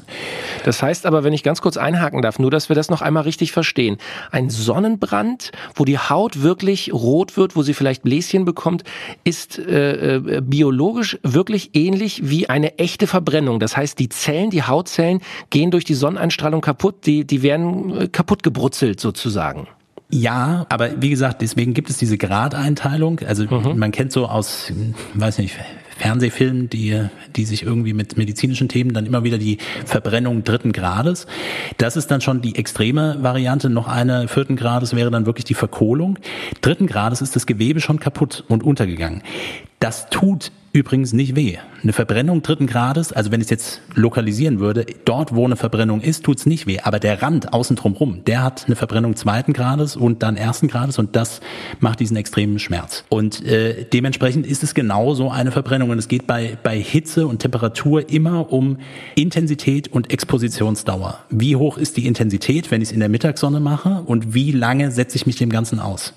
Das 0.64 0.82
heißt 0.82 1.06
aber, 1.06 1.24
wenn 1.24 1.32
ich 1.32 1.42
ganz 1.42 1.60
kurz 1.60 1.76
einhaken 1.76 2.22
darf, 2.22 2.38
nur 2.38 2.50
dass 2.50 2.68
wir 2.68 2.76
das 2.76 2.90
noch 2.90 3.02
einmal 3.02 3.24
richtig 3.24 3.52
verstehen. 3.52 3.98
Ein 4.30 4.50
Sonnenbrand, 4.50 5.52
wo 5.74 5.84
die 5.84 5.98
Haut 5.98 6.42
wirklich 6.42 6.92
rot 6.92 7.36
wird, 7.36 7.56
wo 7.56 7.62
sie 7.62 7.74
vielleicht 7.74 8.02
Bläschen 8.02 8.44
bekommt, 8.44 8.84
ist 9.24 9.58
äh, 9.58 10.16
äh, 10.16 10.40
biologisch 10.42 11.18
wirklich 11.22 11.70
ähnlich 11.74 12.30
wie 12.30 12.48
eine 12.48 12.78
echte 12.78 13.06
Verbrennung. 13.06 13.60
Das 13.60 13.76
heißt, 13.76 13.98
die 13.98 14.08
Zellen, 14.08 14.50
die 14.50 14.62
Hautzellen 14.62 15.20
gehen 15.50 15.70
durch 15.70 15.84
die 15.84 15.94
Sonneneinstrahlung 15.94 16.60
kaputt, 16.60 17.06
die, 17.06 17.26
die 17.26 17.42
werden 17.42 18.00
äh, 18.00 18.08
kaputt 18.08 18.42
gebrutzelt 18.42 19.00
sozusagen. 19.00 19.29
Ja, 20.12 20.66
aber 20.68 21.00
wie 21.00 21.10
gesagt, 21.10 21.40
deswegen 21.40 21.72
gibt 21.72 21.88
es 21.88 21.96
diese 21.96 22.18
Gradeinteilung. 22.18 23.20
Also 23.20 23.44
mhm. 23.44 23.78
man 23.78 23.92
kennt 23.92 24.10
so 24.12 24.26
aus, 24.26 24.72
weiß 25.14 25.38
nicht, 25.38 25.56
Fernsehfilmen, 26.00 26.70
die, 26.70 26.98
die 27.36 27.44
sich 27.44 27.62
irgendwie 27.62 27.92
mit 27.92 28.16
medizinischen 28.16 28.68
Themen 28.68 28.92
dann 28.92 29.06
immer 29.06 29.22
wieder 29.22 29.38
die 29.38 29.58
Verbrennung 29.84 30.44
dritten 30.44 30.72
Grades. 30.72 31.26
Das 31.76 31.96
ist 31.96 32.10
dann 32.10 32.22
schon 32.22 32.40
die 32.40 32.56
extreme 32.56 33.18
Variante. 33.20 33.68
Noch 33.68 33.86
eine 33.86 34.26
vierten 34.26 34.56
Grades 34.56 34.96
wäre 34.96 35.10
dann 35.10 35.26
wirklich 35.26 35.44
die 35.44 35.54
Verkohlung. 35.54 36.18
Dritten 36.62 36.86
Grades 36.86 37.20
ist 37.20 37.36
das 37.36 37.46
Gewebe 37.46 37.80
schon 37.80 38.00
kaputt 38.00 38.44
und 38.48 38.64
untergegangen. 38.64 39.22
Das 39.78 40.08
tut 40.08 40.50
übrigens 40.72 41.12
nicht 41.12 41.34
weh. 41.34 41.56
Eine 41.82 41.92
Verbrennung 41.92 42.42
dritten 42.42 42.66
Grades, 42.66 43.12
also 43.12 43.32
wenn 43.32 43.40
ich 43.40 43.46
es 43.46 43.50
jetzt 43.50 43.80
lokalisieren 43.94 44.60
würde, 44.60 44.86
dort 45.04 45.34
wo 45.34 45.44
eine 45.44 45.56
Verbrennung 45.56 46.00
ist, 46.00 46.24
tut's 46.24 46.46
nicht 46.46 46.66
weh. 46.66 46.78
Aber 46.80 47.00
der 47.00 47.22
Rand 47.22 47.52
außen 47.52 47.76
drumherum, 47.76 48.22
der 48.24 48.42
hat 48.42 48.66
eine 48.66 48.76
Verbrennung 48.76 49.16
zweiten 49.16 49.52
Grades 49.52 49.96
und 49.96 50.22
dann 50.22 50.36
ersten 50.36 50.68
Grades 50.68 50.98
und 50.98 51.16
das 51.16 51.40
macht 51.80 52.00
diesen 52.00 52.16
extremen 52.16 52.58
Schmerz. 52.58 53.04
Und 53.08 53.44
äh, 53.44 53.84
dementsprechend 53.84 54.46
ist 54.46 54.62
es 54.62 54.74
genauso 54.74 55.30
eine 55.30 55.50
Verbrennung. 55.50 55.90
Und 55.90 55.98
es 55.98 56.08
geht 56.08 56.26
bei, 56.26 56.56
bei 56.62 56.78
Hitze 56.78 57.26
und 57.26 57.40
Temperatur 57.40 58.08
immer 58.10 58.52
um 58.52 58.78
Intensität 59.14 59.88
und 59.88 60.12
Expositionsdauer. 60.12 61.18
Wie 61.30 61.56
hoch 61.56 61.78
ist 61.78 61.96
die 61.96 62.06
Intensität, 62.06 62.70
wenn 62.70 62.82
ich 62.82 62.88
es 62.88 62.92
in 62.92 63.00
der 63.00 63.08
Mittagssonne 63.08 63.60
mache 63.60 64.02
und 64.06 64.34
wie 64.34 64.52
lange 64.52 64.90
setze 64.90 65.16
ich 65.16 65.26
mich 65.26 65.36
dem 65.36 65.50
Ganzen 65.50 65.80
aus? 65.80 66.14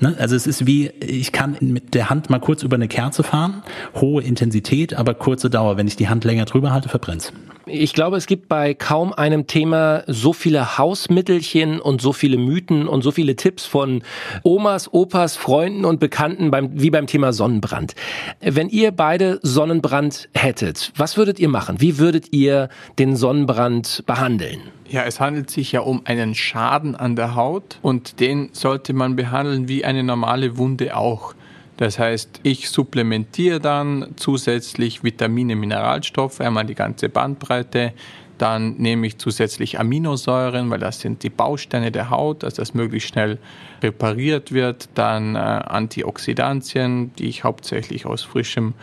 Ne? 0.00 0.14
Also 0.18 0.36
es 0.36 0.46
ist 0.46 0.66
wie, 0.66 0.88
ich 1.00 1.32
kann 1.32 1.56
mit 1.60 1.94
der 1.94 2.10
Hand 2.10 2.30
mal 2.30 2.38
kurz 2.38 2.62
über 2.62 2.76
eine 2.76 2.88
Kerze 2.88 3.22
fahren, 3.22 3.62
hohe 3.94 4.22
Intensität, 4.22 4.94
aber 4.94 5.14
kurze 5.14 5.50
Dauer. 5.50 5.76
Wenn 5.76 5.88
ich 5.88 5.96
die 5.96 6.08
Hand 6.08 6.24
länger 6.24 6.44
drüber 6.44 6.72
halte, 6.72 6.88
verbrennt's. 6.88 7.32
Ich 7.70 7.92
glaube, 7.92 8.16
es 8.16 8.26
gibt 8.26 8.48
bei 8.48 8.74
kaum 8.74 9.12
einem 9.12 9.46
Thema 9.46 10.02
so 10.06 10.32
viele 10.32 10.78
Hausmittelchen 10.78 11.80
und 11.80 12.00
so 12.00 12.12
viele 12.12 12.38
Mythen 12.38 12.88
und 12.88 13.02
so 13.02 13.10
viele 13.10 13.36
Tipps 13.36 13.66
von 13.66 14.02
Omas, 14.42 14.92
Opas, 14.92 15.36
Freunden 15.36 15.84
und 15.84 16.00
Bekannten 16.00 16.50
beim, 16.50 16.70
wie 16.80 16.90
beim 16.90 17.06
Thema 17.06 17.32
Sonnenbrand. 17.32 17.94
Wenn 18.40 18.68
ihr 18.68 18.90
beide 18.92 19.38
Sonnenbrand 19.42 20.28
hättet, 20.34 20.92
was 20.96 21.16
würdet 21.16 21.38
ihr 21.38 21.48
machen? 21.48 21.80
Wie 21.80 21.98
würdet 21.98 22.32
ihr 22.32 22.68
den 22.98 23.16
Sonnenbrand 23.16 24.04
behandeln? 24.06 24.60
Ja, 24.88 25.02
es 25.04 25.20
handelt 25.20 25.50
sich 25.50 25.72
ja 25.72 25.80
um 25.80 26.02
einen 26.04 26.34
Schaden 26.34 26.96
an 26.96 27.14
der 27.14 27.34
Haut 27.34 27.78
und 27.82 28.20
den 28.20 28.48
sollte 28.52 28.94
man 28.94 29.16
behandeln 29.16 29.68
wie 29.68 29.84
eine 29.84 30.02
normale 30.02 30.56
Wunde 30.56 30.96
auch. 30.96 31.34
Das 31.78 31.98
heißt, 32.00 32.40
ich 32.42 32.68
supplementiere 32.68 33.60
dann 33.60 34.08
zusätzlich 34.16 35.04
Vitamine, 35.04 35.54
Mineralstoffe, 35.54 36.40
einmal 36.40 36.66
die 36.66 36.74
ganze 36.74 37.08
Bandbreite. 37.08 37.92
Dann 38.36 38.76
nehme 38.78 39.06
ich 39.06 39.18
zusätzlich 39.18 39.78
Aminosäuren, 39.78 40.70
weil 40.70 40.80
das 40.80 40.98
sind 40.98 41.22
die 41.22 41.30
Bausteine 41.30 41.92
der 41.92 42.10
Haut, 42.10 42.42
dass 42.42 42.54
das 42.54 42.74
möglichst 42.74 43.10
schnell 43.10 43.38
repariert 43.80 44.50
wird. 44.50 44.88
Dann 44.94 45.36
äh, 45.36 45.38
Antioxidantien, 45.38 47.14
die 47.14 47.28
ich 47.28 47.44
hauptsächlich 47.44 48.06
aus 48.06 48.22
frischem 48.24 48.74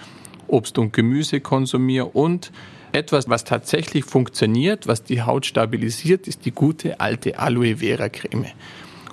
Obst 0.47 0.77
und 0.77 0.93
Gemüse 0.93 1.41
konsumiere 1.41 2.05
und 2.05 2.53
etwas, 2.93 3.27
was 3.27 3.43
tatsächlich 3.43 4.05
funktioniert, 4.05 4.87
was 4.87 5.03
die 5.03 5.21
Haut 5.21 5.45
stabilisiert, 5.45 6.29
ist 6.29 6.45
die 6.45 6.51
gute 6.51 7.01
alte 7.01 7.37
Aloe 7.39 7.77
Vera 7.77 8.07
Creme. 8.07 8.51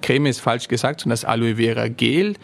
Creme 0.03 0.27
ist 0.27 0.41
falsch 0.41 0.69
gesagt, 0.69 1.01
sondern 1.01 1.15
das 1.15 1.25
Aloe 1.25 1.57
Vera 1.57 1.89
Gel 1.89 2.35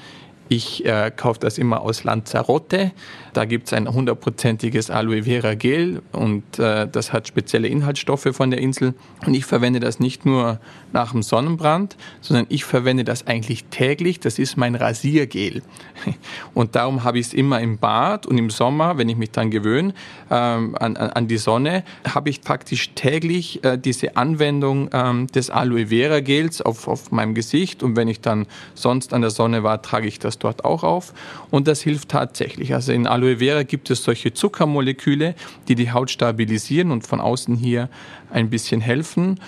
ich 0.49 0.85
äh, 0.85 1.11
kaufe 1.15 1.41
das 1.41 1.59
immer 1.59 1.81
aus 1.83 2.05
Lanzarote. 2.05 2.93
Da 3.39 3.45
gibt 3.45 3.69
es 3.69 3.73
ein 3.73 3.87
hundertprozentiges 3.87 4.91
Aloe 4.91 5.23
Vera 5.23 5.55
Gel 5.55 6.03
und 6.11 6.59
äh, 6.59 6.89
das 6.89 7.13
hat 7.13 7.29
spezielle 7.29 7.69
Inhaltsstoffe 7.69 8.27
von 8.33 8.51
der 8.51 8.59
Insel. 8.59 8.95
Und 9.25 9.35
ich 9.35 9.45
verwende 9.45 9.79
das 9.79 10.01
nicht 10.01 10.27
nur 10.27 10.59
nach 10.93 11.13
dem 11.13 11.23
Sonnenbrand, 11.23 11.97
sondern 12.21 12.47
ich 12.49 12.65
verwende 12.65 13.05
das 13.05 13.29
eigentlich 13.29 13.67
täglich. 13.67 14.19
Das 14.19 14.41
ist 14.41 14.57
mein 14.57 14.75
Rasiergel. 14.75 15.63
Und 16.55 16.75
darum 16.75 17.05
habe 17.05 17.21
ich 17.21 17.29
es 17.29 17.35
immer 17.35 17.61
im 17.61 17.79
Bad 17.79 18.27
und 18.27 18.39
im 18.39 18.51
Sommer, 18.51 18.99
wenn 18.99 19.09
ich 19.09 19.17
mich 19.17 19.31
dann 19.31 19.51
gewöhne 19.51 19.93
ähm, 20.31 20.75
an, 20.79 20.97
an, 20.97 21.29
die 21.29 21.37
Sonne, 21.37 21.85
habe 22.07 22.31
ich 22.31 22.41
praktisch 22.41 22.91
täglich 22.95 23.63
äh, 23.65 23.77
diese 23.79 24.17
Anwendung 24.17 24.89
ähm, 24.93 25.27
des 25.29 25.51
Aloe 25.51 25.89
Vera 25.89 26.21
Gels 26.21 26.63
auf, 26.63 26.89
auf 26.89 27.11
meinem 27.13 27.35
Gesicht. 27.35 27.83
Und 27.83 27.97
wenn 27.97 28.09
ich 28.09 28.21
dann 28.21 28.47
sonst 28.75 29.13
an 29.13 29.21
der 29.21 29.31
Sonne 29.31 29.63
war, 29.63 29.83
trage 29.83 30.09
ich 30.09 30.19
das 30.19 30.39
dort 30.39 30.65
auch 30.65 30.85
auf 30.85 31.13
und 31.51 31.69
das 31.69 31.81
hilft 31.83 32.11
tatsächlich. 32.11 32.75
Also 32.75 32.93
in 32.93 33.07
Aloe 33.07 33.28
Vera 33.37 33.63
gibt 33.63 33.91
es 33.91 34.03
solche 34.03 34.33
Zuckermoleküle, 34.33 35.35
die 35.69 35.75
die 35.75 35.93
Haut 35.93 36.11
stabilisieren 36.11 36.91
und 36.91 37.07
von 37.07 37.21
außen 37.21 37.55
hier 37.55 37.89
ein 38.31 38.51
bisschen 38.51 38.81
helfen. 38.81 39.39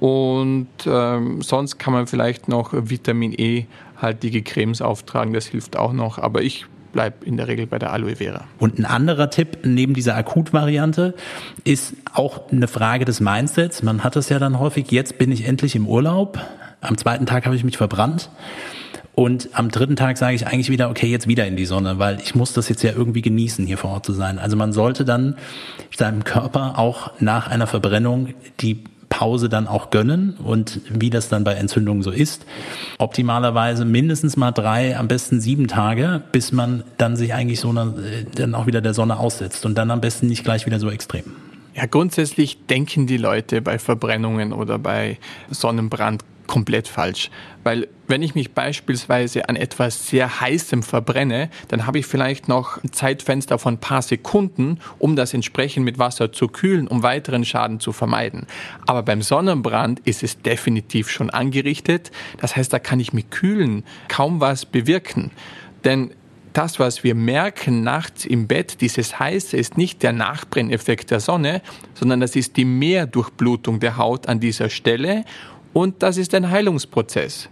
Und 0.00 0.68
ähm, 0.86 1.40
sonst 1.42 1.78
kann 1.78 1.92
man 1.92 2.06
vielleicht 2.06 2.48
noch 2.48 2.72
Vitamin 2.72 3.32
E 3.32 3.66
haltige 4.00 4.42
Cremes 4.42 4.82
auftragen, 4.82 5.32
das 5.32 5.46
hilft 5.46 5.76
auch 5.76 5.92
noch. 5.92 6.18
Aber 6.18 6.42
ich 6.42 6.66
bleibe 6.92 7.24
in 7.24 7.36
der 7.36 7.46
Regel 7.46 7.66
bei 7.66 7.78
der 7.78 7.92
Aloe 7.92 8.16
Vera. 8.16 8.44
Und 8.58 8.78
ein 8.78 8.86
anderer 8.86 9.30
Tipp 9.30 9.58
neben 9.64 9.94
dieser 9.94 10.16
Akutvariante 10.16 11.14
ist 11.64 11.94
auch 12.12 12.50
eine 12.50 12.68
Frage 12.68 13.04
des 13.04 13.20
Mindsets. 13.20 13.82
Man 13.82 14.02
hat 14.02 14.16
es 14.16 14.28
ja 14.28 14.38
dann 14.38 14.58
häufig, 14.58 14.90
jetzt 14.90 15.18
bin 15.18 15.30
ich 15.30 15.46
endlich 15.46 15.76
im 15.76 15.86
Urlaub. 15.86 16.38
Am 16.80 16.96
zweiten 16.96 17.26
Tag 17.26 17.46
habe 17.46 17.56
ich 17.56 17.64
mich 17.64 17.76
verbrannt. 17.76 18.30
Und 19.16 19.48
am 19.54 19.70
dritten 19.70 19.96
Tag 19.96 20.18
sage 20.18 20.36
ich 20.36 20.46
eigentlich 20.46 20.68
wieder, 20.68 20.90
okay, 20.90 21.06
jetzt 21.06 21.26
wieder 21.26 21.46
in 21.46 21.56
die 21.56 21.64
Sonne, 21.64 21.98
weil 21.98 22.20
ich 22.20 22.34
muss 22.34 22.52
das 22.52 22.68
jetzt 22.68 22.82
ja 22.82 22.92
irgendwie 22.92 23.22
genießen, 23.22 23.66
hier 23.66 23.78
vor 23.78 23.90
Ort 23.90 24.04
zu 24.04 24.12
sein. 24.12 24.38
Also 24.38 24.58
man 24.58 24.74
sollte 24.74 25.06
dann 25.06 25.36
seinem 25.96 26.22
Körper 26.22 26.78
auch 26.78 27.12
nach 27.18 27.48
einer 27.48 27.66
Verbrennung 27.66 28.34
die 28.60 28.84
Pause 29.08 29.48
dann 29.48 29.68
auch 29.68 29.88
gönnen 29.88 30.34
und 30.34 30.82
wie 30.90 31.08
das 31.08 31.30
dann 31.30 31.44
bei 31.44 31.54
Entzündungen 31.54 32.02
so 32.02 32.10
ist. 32.10 32.44
Optimalerweise 32.98 33.86
mindestens 33.86 34.36
mal 34.36 34.52
drei, 34.52 34.98
am 34.98 35.08
besten 35.08 35.40
sieben 35.40 35.66
Tage, 35.66 36.22
bis 36.32 36.52
man 36.52 36.84
dann 36.98 37.16
sich 37.16 37.32
eigentlich 37.32 37.60
so 37.60 37.70
eine, 37.70 37.94
dann 38.34 38.54
auch 38.54 38.66
wieder 38.66 38.82
der 38.82 38.92
Sonne 38.92 39.18
aussetzt 39.18 39.64
und 39.64 39.78
dann 39.78 39.90
am 39.90 40.02
besten 40.02 40.26
nicht 40.26 40.44
gleich 40.44 40.66
wieder 40.66 40.78
so 40.78 40.90
extrem. 40.90 41.24
Ja, 41.74 41.86
grundsätzlich 41.86 42.66
denken 42.66 43.06
die 43.06 43.16
Leute 43.16 43.62
bei 43.62 43.78
Verbrennungen 43.78 44.52
oder 44.52 44.78
bei 44.78 45.16
Sonnenbrand 45.48 46.22
komplett 46.46 46.86
falsch. 46.86 47.30
Weil 47.64 47.88
wenn 48.08 48.22
ich 48.22 48.34
mich 48.34 48.52
beispielsweise 48.52 49.48
an 49.48 49.56
etwas 49.56 50.08
sehr 50.08 50.40
heißem 50.40 50.82
verbrenne, 50.82 51.50
dann 51.68 51.86
habe 51.86 51.98
ich 51.98 52.06
vielleicht 52.06 52.48
noch 52.48 52.82
ein 52.82 52.92
Zeitfenster 52.92 53.58
von 53.58 53.74
ein 53.74 53.78
paar 53.78 54.02
Sekunden, 54.02 54.78
um 54.98 55.16
das 55.16 55.34
entsprechend 55.34 55.84
mit 55.84 55.98
Wasser 55.98 56.32
zu 56.32 56.48
kühlen, 56.48 56.88
um 56.88 57.02
weiteren 57.02 57.44
Schaden 57.44 57.80
zu 57.80 57.92
vermeiden. 57.92 58.46
Aber 58.86 59.02
beim 59.02 59.22
Sonnenbrand 59.22 60.00
ist 60.00 60.22
es 60.22 60.40
definitiv 60.42 61.10
schon 61.10 61.30
angerichtet. 61.30 62.10
Das 62.40 62.56
heißt, 62.56 62.72
da 62.72 62.78
kann 62.78 63.00
ich 63.00 63.12
mit 63.12 63.30
Kühlen 63.30 63.84
kaum 64.08 64.40
was 64.40 64.66
bewirken. 64.66 65.30
Denn 65.84 66.12
das, 66.52 66.78
was 66.78 67.04
wir 67.04 67.14
merken 67.14 67.82
nachts 67.82 68.24
im 68.24 68.46
Bett, 68.46 68.80
dieses 68.80 69.18
Heiße, 69.18 69.56
ist 69.56 69.76
nicht 69.76 70.02
der 70.02 70.12
Nachbrenneffekt 70.12 71.10
der 71.10 71.20
Sonne, 71.20 71.60
sondern 71.94 72.20
das 72.20 72.34
ist 72.34 72.56
die 72.56 72.64
Mehrdurchblutung 72.64 73.78
der 73.78 73.98
Haut 73.98 74.26
an 74.26 74.40
dieser 74.40 74.70
Stelle 74.70 75.24
und 75.74 76.02
das 76.02 76.16
ist 76.16 76.32
ein 76.34 76.50
Heilungsprozess. 76.50 77.50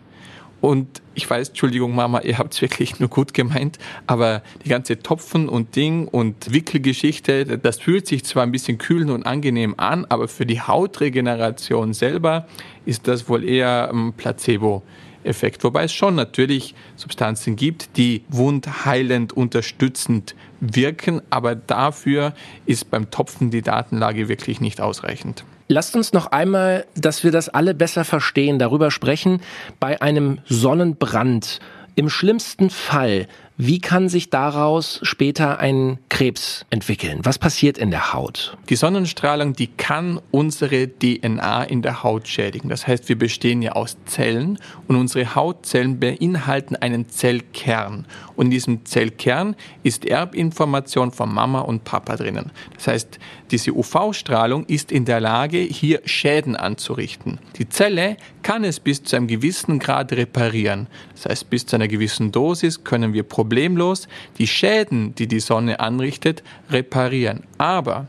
Und 0.64 1.02
ich 1.14 1.28
weiß, 1.28 1.50
Entschuldigung, 1.50 1.94
Mama, 1.94 2.20
ihr 2.20 2.38
habt 2.38 2.54
es 2.54 2.62
wirklich 2.62 2.98
nur 2.98 3.10
gut 3.10 3.34
gemeint, 3.34 3.78
aber 4.06 4.42
die 4.64 4.70
ganze 4.70 4.98
Topfen 4.98 5.46
und 5.46 5.76
Ding 5.76 6.08
und 6.08 6.54
Wickelgeschichte, 6.54 7.58
das 7.58 7.80
fühlt 7.80 8.06
sich 8.06 8.24
zwar 8.24 8.44
ein 8.44 8.50
bisschen 8.50 8.78
kühl 8.78 9.10
und 9.10 9.26
angenehm 9.26 9.74
an, 9.76 10.06
aber 10.08 10.26
für 10.26 10.46
die 10.46 10.62
Hautregeneration 10.62 11.92
selber 11.92 12.46
ist 12.86 13.06
das 13.08 13.28
wohl 13.28 13.44
eher 13.44 13.90
ein 13.92 14.14
Placebo-Effekt. 14.14 15.62
Wobei 15.64 15.84
es 15.84 15.92
schon 15.92 16.14
natürlich 16.14 16.74
Substanzen 16.96 17.56
gibt, 17.56 17.98
die 17.98 18.22
wundheilend 18.30 19.34
unterstützend 19.34 20.34
wirken, 20.60 21.20
aber 21.28 21.56
dafür 21.56 22.32
ist 22.64 22.90
beim 22.90 23.10
Topfen 23.10 23.50
die 23.50 23.60
Datenlage 23.60 24.30
wirklich 24.30 24.62
nicht 24.62 24.80
ausreichend. 24.80 25.44
Lasst 25.66 25.96
uns 25.96 26.12
noch 26.12 26.26
einmal, 26.26 26.84
dass 26.94 27.24
wir 27.24 27.30
das 27.30 27.48
alle 27.48 27.74
besser 27.74 28.04
verstehen, 28.04 28.58
darüber 28.58 28.90
sprechen, 28.90 29.40
bei 29.80 30.02
einem 30.02 30.40
Sonnenbrand. 30.44 31.58
Im 31.94 32.10
schlimmsten 32.10 32.68
Fall, 32.68 33.28
Wie 33.56 33.78
kann 33.78 34.08
sich 34.08 34.30
daraus 34.30 34.98
später 35.04 35.60
ein 35.60 35.98
Krebs 36.08 36.66
entwickeln? 36.70 37.20
Was 37.22 37.38
passiert 37.38 37.78
in 37.78 37.92
der 37.92 38.12
Haut? 38.12 38.58
Die 38.68 38.74
Sonnenstrahlung, 38.74 39.52
die 39.52 39.68
kann 39.68 40.20
unsere 40.32 40.88
DNA 40.88 41.62
in 41.62 41.80
der 41.80 42.02
Haut 42.02 42.26
schädigen. 42.26 42.68
Das 42.68 42.88
heißt, 42.88 43.08
wir 43.08 43.16
bestehen 43.16 43.62
ja 43.62 43.72
aus 43.72 43.96
Zellen 44.06 44.58
und 44.88 44.96
unsere 44.96 45.36
Hautzellen 45.36 46.00
beinhalten 46.00 46.74
einen 46.74 47.08
Zellkern. 47.08 48.06
Und 48.34 48.46
in 48.46 48.50
diesem 48.50 48.84
Zellkern 48.86 49.54
ist 49.84 50.04
Erbinformation 50.04 51.12
von 51.12 51.32
Mama 51.32 51.60
und 51.60 51.84
Papa 51.84 52.16
drinnen. 52.16 52.50
Das 52.74 52.88
heißt, 52.88 53.20
diese 53.52 53.72
UV-Strahlung 53.72 54.66
ist 54.66 54.90
in 54.90 55.04
der 55.04 55.20
Lage, 55.20 55.58
hier 55.58 56.00
Schäden 56.06 56.56
anzurichten. 56.56 57.38
Die 57.56 57.68
Zelle 57.68 58.16
kann 58.42 58.64
es 58.64 58.80
bis 58.80 59.04
zu 59.04 59.14
einem 59.14 59.28
gewissen 59.28 59.78
Grad 59.78 60.12
reparieren. 60.12 60.88
Das 61.14 61.26
heißt, 61.26 61.50
bis 61.50 61.66
zu 61.66 61.76
einer 61.76 61.86
gewissen 61.86 62.32
Dosis 62.32 62.82
können 62.82 63.12
wir 63.12 63.22
problemlos 63.44 64.08
die 64.38 64.46
Schäden, 64.46 65.14
die 65.14 65.26
die 65.26 65.40
Sonne 65.40 65.80
anrichtet, 65.80 66.42
reparieren. 66.70 67.44
Aber 67.58 68.06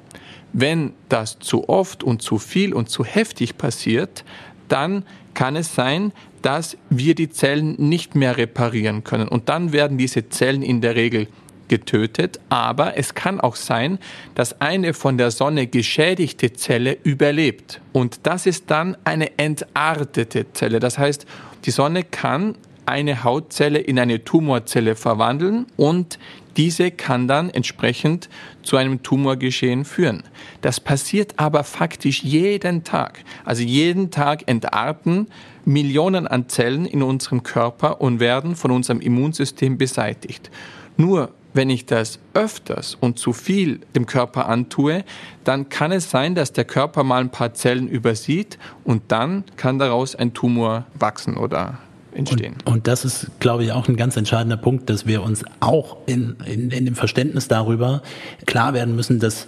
wenn 0.53 0.93
das 1.09 1.39
zu 1.39 1.67
oft 1.67 2.03
und 2.03 2.21
zu 2.21 2.37
viel 2.37 2.73
und 2.73 2.89
zu 2.89 3.03
heftig 3.03 3.57
passiert, 3.57 4.23
dann 4.69 5.03
kann 5.33 5.57
es 5.57 5.75
sein, 5.75 6.13
dass 6.41 6.77
wir 6.89 7.15
die 7.15 7.29
Zellen 7.29 7.75
nicht 7.77 8.15
mehr 8.15 8.37
reparieren 8.37 9.03
können. 9.03 9.27
Und 9.27 9.49
dann 9.49 9.73
werden 9.73 9.97
diese 9.97 10.29
Zellen 10.29 10.63
in 10.63 10.79
der 10.79 10.95
Regel 10.95 11.27
getötet, 11.67 12.39
aber 12.47 12.97
es 12.97 13.13
kann 13.13 13.41
auch 13.41 13.57
sein, 13.57 13.99
dass 14.35 14.61
eine 14.61 14.93
von 14.93 15.17
der 15.17 15.31
Sonne 15.31 15.67
geschädigte 15.67 16.53
Zelle 16.53 16.97
überlebt. 17.03 17.81
Und 17.91 18.19
das 18.23 18.45
ist 18.45 18.71
dann 18.71 18.95
eine 19.03 19.37
entartete 19.37 20.45
Zelle. 20.53 20.79
Das 20.79 20.97
heißt, 20.97 21.25
die 21.65 21.71
Sonne 21.71 22.03
kann 22.03 22.55
eine 22.85 23.23
Hautzelle 23.23 23.79
in 23.79 23.99
eine 23.99 24.23
Tumorzelle 24.23 24.95
verwandeln 24.95 25.67
und 25.77 26.19
diese 26.57 26.91
kann 26.91 27.27
dann 27.27 27.49
entsprechend 27.49 28.29
zu 28.63 28.77
einem 28.77 29.03
Tumorgeschehen 29.03 29.83
führen. 29.83 30.23
Das 30.61 30.79
passiert 30.79 31.33
aber 31.37 31.63
faktisch 31.63 32.23
jeden 32.23 32.83
Tag. 32.83 33.23
Also 33.43 33.63
jeden 33.63 34.09
Tag 34.09 34.43
entarten 34.47 35.27
Millionen 35.65 36.27
an 36.27 36.47
Zellen 36.47 36.85
in 36.85 37.03
unserem 37.03 37.43
Körper 37.43 37.99
und 37.99 38.19
werden 38.19 38.55
von 38.55 38.71
unserem 38.71 39.01
Immunsystem 39.01 39.77
beseitigt. 39.77 40.49
Nur 40.95 41.31
wenn 41.53 41.69
ich 41.69 41.85
das 41.85 42.19
öfters 42.33 42.95
und 42.95 43.17
zu 43.17 43.31
viel 43.31 43.79
dem 43.95 44.05
Körper 44.05 44.47
antue, 44.47 45.05
dann 45.45 45.69
kann 45.69 45.91
es 45.91 46.09
sein, 46.09 46.35
dass 46.35 46.51
der 46.51 46.65
Körper 46.65 47.03
mal 47.03 47.21
ein 47.21 47.31
paar 47.31 47.53
Zellen 47.53 47.87
übersieht 47.87 48.57
und 48.83 49.03
dann 49.07 49.45
kann 49.55 49.79
daraus 49.79 50.15
ein 50.15 50.33
Tumor 50.33 50.85
wachsen 50.99 51.37
oder 51.37 51.79
entstehen. 52.15 52.55
Und, 52.65 52.73
und 52.73 52.87
das 52.87 53.05
ist, 53.05 53.29
glaube 53.39 53.63
ich, 53.63 53.71
auch 53.71 53.87
ein 53.87 53.97
ganz 53.97 54.17
entscheidender 54.17 54.57
Punkt, 54.57 54.89
dass 54.89 55.05
wir 55.05 55.23
uns 55.23 55.43
auch 55.59 55.97
in, 56.05 56.37
in, 56.45 56.71
in 56.71 56.85
dem 56.85 56.95
Verständnis 56.95 57.47
darüber 57.47 58.01
klar 58.45 58.73
werden 58.73 58.95
müssen, 58.95 59.19
dass 59.19 59.47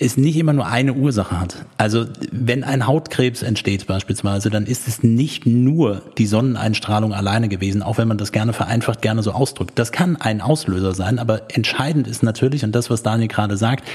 es 0.00 0.16
nicht 0.16 0.36
immer 0.36 0.52
nur 0.52 0.66
eine 0.66 0.94
Ursache 0.94 1.40
hat. 1.40 1.66
Also 1.76 2.06
wenn 2.30 2.62
ein 2.62 2.86
Hautkrebs 2.86 3.42
entsteht 3.42 3.86
beispielsweise, 3.86 4.48
dann 4.48 4.64
ist 4.64 4.86
es 4.86 5.02
nicht 5.02 5.44
nur 5.44 6.02
die 6.18 6.26
Sonneneinstrahlung 6.26 7.12
alleine 7.12 7.48
gewesen, 7.48 7.82
auch 7.82 7.98
wenn 7.98 8.06
man 8.06 8.16
das 8.16 8.30
gerne 8.30 8.52
vereinfacht, 8.52 9.02
gerne 9.02 9.24
so 9.24 9.32
ausdrückt. 9.32 9.72
Das 9.76 9.90
kann 9.90 10.16
ein 10.16 10.40
Auslöser 10.40 10.94
sein, 10.94 11.18
aber 11.18 11.42
entscheidend 11.52 12.06
ist 12.06 12.22
natürlich, 12.22 12.64
und 12.64 12.72
das, 12.72 12.90
was 12.90 13.02
Daniel 13.02 13.28
gerade 13.28 13.56
sagt, 13.56 13.88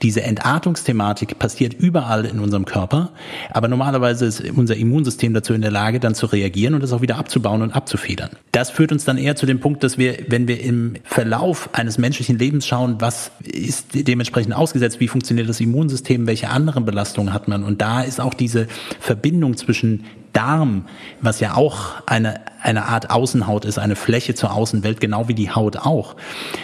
diese 0.00 0.22
Entartungsthematik 0.22 1.38
passiert 1.38 1.74
überall 1.74 2.24
in 2.24 2.40
unserem 2.40 2.64
Körper, 2.64 3.10
aber 3.50 3.68
normalerweise 3.68 4.24
ist 4.24 4.42
unser 4.56 4.76
Immunsystem 4.76 5.34
dazu 5.34 5.52
in 5.52 5.60
der 5.60 5.70
Lage, 5.70 6.00
dann 6.00 6.14
zu 6.14 6.24
reagieren 6.26 6.72
und 6.72 6.82
das 6.82 6.92
auch 6.92 7.02
wieder 7.02 7.18
abzubauen 7.18 7.60
und 7.60 7.72
abzufedern. 7.72 8.30
Das 8.52 8.70
führt 8.70 8.92
uns 8.92 9.04
dann 9.04 9.18
eher 9.18 9.36
zu 9.36 9.44
dem 9.44 9.60
Punkt, 9.60 9.84
dass 9.84 9.98
wir, 9.98 10.24
wenn 10.28 10.48
wir 10.48 10.62
im 10.62 10.94
Verlauf 11.04 11.68
eines 11.72 11.98
menschlichen 11.98 12.38
Lebens 12.38 12.66
schauen, 12.66 12.96
was 12.98 13.30
ist 13.44 13.88
dementsprechend 13.92 14.54
ausgesetzt, 14.54 15.00
wie 15.00 15.08
funktioniert 15.08 15.49
das 15.50 15.60
Immunsystem, 15.60 16.26
welche 16.26 16.48
anderen 16.48 16.84
Belastungen 16.84 17.32
hat 17.32 17.48
man. 17.48 17.64
Und 17.64 17.80
da 17.82 18.02
ist 18.02 18.20
auch 18.20 18.34
diese 18.34 18.66
Verbindung 18.98 19.56
zwischen 19.56 20.04
Darm, 20.32 20.86
was 21.20 21.40
ja 21.40 21.54
auch 21.54 22.06
eine, 22.06 22.40
eine 22.62 22.86
Art 22.86 23.10
Außenhaut 23.10 23.64
ist, 23.64 23.78
eine 23.78 23.96
Fläche 23.96 24.34
zur 24.34 24.52
Außenwelt, 24.52 25.00
genau 25.00 25.28
wie 25.28 25.34
die 25.34 25.50
Haut 25.50 25.76
auch. 25.76 26.16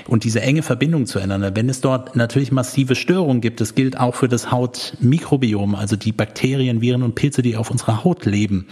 Und 0.06 0.24
diese 0.24 0.40
enge 0.40 0.62
Verbindung 0.62 1.06
zueinander, 1.06 1.54
wenn 1.54 1.68
es 1.68 1.80
dort 1.80 2.16
natürlich 2.16 2.52
massive 2.52 2.94
Störungen 2.94 3.40
gibt, 3.40 3.60
das 3.60 3.74
gilt 3.74 3.98
auch 3.98 4.14
für 4.14 4.28
das 4.28 4.50
Hautmikrobiom, 4.50 5.74
also 5.74 5.96
die 5.96 6.12
Bakterien, 6.12 6.80
Viren 6.80 7.02
und 7.02 7.14
Pilze, 7.14 7.42
die 7.42 7.56
auf 7.56 7.70
unserer 7.70 8.04
Haut 8.04 8.26
leben. 8.26 8.66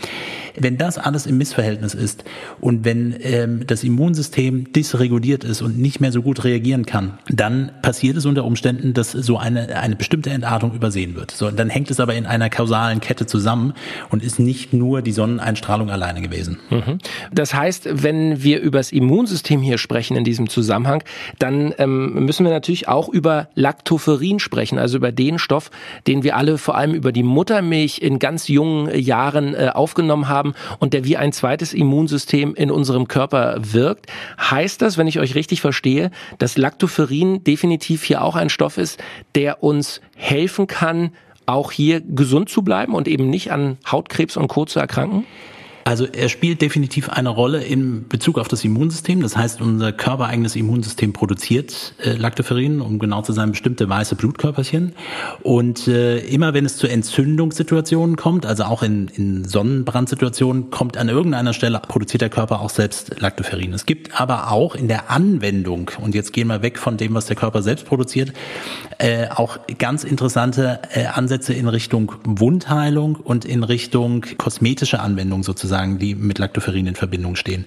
Wenn 0.57 0.79
das 0.79 0.99
alles 0.99 1.27
im 1.27 1.39
Missverhältnis 1.39 1.95
ist 1.95 2.25
und 2.61 2.85
wenn 2.85 3.17
ähm, 3.21 3.67
das 3.67 3.85
Immunsystem 3.85 4.73
dysreguliert 4.73 5.45
ist 5.45 5.63
und 5.63 5.79
nicht 5.79 6.01
mehr 6.01 6.13
so 6.13 6.23
gut 6.23 6.45
reagieren 6.45 6.87
kann, 6.87 7.19
dann 7.29 7.73
passiert 7.83 8.17
es 8.17 8.27
unter 8.27 8.45
Umständen, 8.45 8.95
dass 8.95 9.13
so 9.13 9.39
eine, 9.39 9.77
eine 9.77 9.97
bestimmte 9.97 10.31
Entartung 10.31 10.73
übersehen 10.75 11.15
wird. 11.15 11.31
So, 11.31 11.51
dann 11.51 11.71
hängt 11.71 11.91
es 11.91 12.01
aber 12.01 12.15
in 12.15 12.27
einer 12.27 12.51
kausalen 12.51 13.01
Kette 13.01 13.27
zusammen 13.27 13.75
und 14.11 14.23
ist 14.23 14.39
nicht 14.39 14.73
nur 14.73 15.03
die 15.03 15.13
Sonneneinstrahlung 15.13 15.91
alleine 15.91 16.23
gewesen. 16.23 16.59
Mhm. 16.71 16.99
Das 17.33 17.55
heißt, 17.55 18.03
wenn 18.03 18.43
wir 18.43 18.61
über 18.61 18.79
das 18.79 18.93
Immunsystem 18.93 19.63
hier 19.63 19.79
sprechen 19.79 20.17
in 20.17 20.25
diesem 20.25 20.49
Zusammenhang, 20.49 21.03
dann 21.39 21.75
ähm, 21.79 22.25
müssen 22.25 22.45
wir 22.45 22.53
natürlich 22.53 22.89
auch 22.89 23.09
über 23.09 23.49
Lactoferin 23.55 24.39
sprechen, 24.39 24.79
also 24.79 24.97
über 24.97 25.13
den 25.13 25.39
Stoff, 25.39 25.71
den 26.07 26.23
wir 26.23 26.37
alle 26.37 26.59
vor 26.59 26.77
allem 26.77 26.95
über 26.95 27.13
die 27.13 27.23
Muttermilch 27.23 28.01
in 28.01 28.19
ganz 28.19 28.49
jungen 28.49 28.97
Jahren 28.99 29.55
äh, 29.55 29.71
aufgenommen 29.73 30.29
haben 30.29 30.55
und 30.79 30.95
der 30.95 31.05
wie 31.05 31.17
ein 31.17 31.33
zweites 31.33 31.75
Immunsystem 31.75 32.55
in 32.55 32.71
unserem 32.71 33.09
Körper 33.09 33.57
wirkt. 33.61 34.07
Heißt 34.39 34.83
das, 34.83 34.99
wenn 34.99 35.07
ich 35.07 35.19
euch 35.19 35.35
richtig 35.35 35.61
verstehe, 35.61 36.11
dass 36.39 36.57
Lactoferin 36.57 37.45
definitiv 37.45 38.05
hier 38.05 38.23
auch 38.23 38.37
ein 38.37 38.51
Stoff 38.51 38.79
ist, 38.79 39.03
der 39.35 39.63
uns 39.63 40.01
helfen 40.17 40.67
kann, 40.67 41.13
auch 41.47 41.73
hier 41.73 42.01
gesund 42.01 42.49
zu 42.49 42.63
bleiben 42.63 42.95
und 42.95 43.09
eben 43.09 43.29
nicht 43.29 43.53
an 43.53 43.79
Hautkrebs 43.91 44.37
und 44.37 44.49
Co. 44.49 44.65
zu 44.65 44.81
erkranken? 44.81 45.27
Also 45.85 46.07
er 46.07 46.31
spielt 46.31 46.63
definitiv 46.63 47.11
eine 47.11 47.29
Rolle 47.29 47.63
in 47.63 48.09
Bezug 48.09 48.39
auf 48.39 48.49
das 48.49 48.65
Immunsystem. 48.65 49.21
Das 49.21 49.37
heißt, 49.37 49.61
unser 49.61 49.93
körpereigenes 49.93 50.57
Immunsystem 50.57 51.13
produziert 51.13 51.95
äh, 52.03 52.13
Lactoferrin, 52.13 52.81
um 52.81 52.99
genau 52.99 53.21
zu 53.21 53.35
sein, 53.35 53.51
bestimmte 53.51 53.87
weiße 53.87 54.15
Blutkörperchen. 54.17 54.95
Und 55.43 55.87
äh, 55.87 56.21
immer 56.21 56.55
wenn 56.55 56.65
es 56.65 56.79
zu 56.79 56.87
Entzündungssituationen 56.87 58.17
kommt, 58.17 58.47
also 58.47 58.65
auch 58.65 58.83
in, 58.83 59.09
in 59.09 59.45
Sonnenbrandsituationen, 59.45 60.71
kommt 60.71 60.97
an 60.97 61.11
irgendeiner 61.11 61.53
Stelle, 61.53 61.83
produziert 61.87 62.23
der 62.23 62.31
Körper 62.31 62.63
auch 62.63 62.71
selbst 62.71 63.21
Lactoferrin. 63.21 63.75
Es 63.75 63.85
gibt 63.85 64.19
aber 64.19 64.51
auch 64.53 64.75
in 64.75 64.89
der 64.89 65.11
Anwendung, 65.11 65.91
und 66.01 66.15
jetzt 66.15 66.33
gehen 66.33 66.47
wir 66.47 66.63
weg 66.63 66.79
von 66.79 66.97
dem, 66.97 67.13
was 67.13 67.27
der 67.27 67.37
Körper 67.37 67.61
selbst 67.61 67.85
produziert, 67.85 68.33
äh, 68.97 69.29
auch 69.29 69.59
ganz 69.79 70.03
interessante 70.05 70.81
äh, 70.95 71.05
Ansätze 71.07 71.53
in 71.53 71.69
Richtung 71.69 72.13
Wundheilung 72.25 73.17
und 73.17 73.45
in 73.45 73.65
Richtung 73.65 74.25
kosmetische 74.39 75.01
Anwendung 75.01 75.43
sozusagen 75.43 75.74
sozusagen, 75.75 75.99
die 75.99 76.15
mit 76.15 76.39
Lactoferrin 76.39 76.87
in 76.87 76.95
Verbindung 76.95 77.37
stehen. 77.37 77.67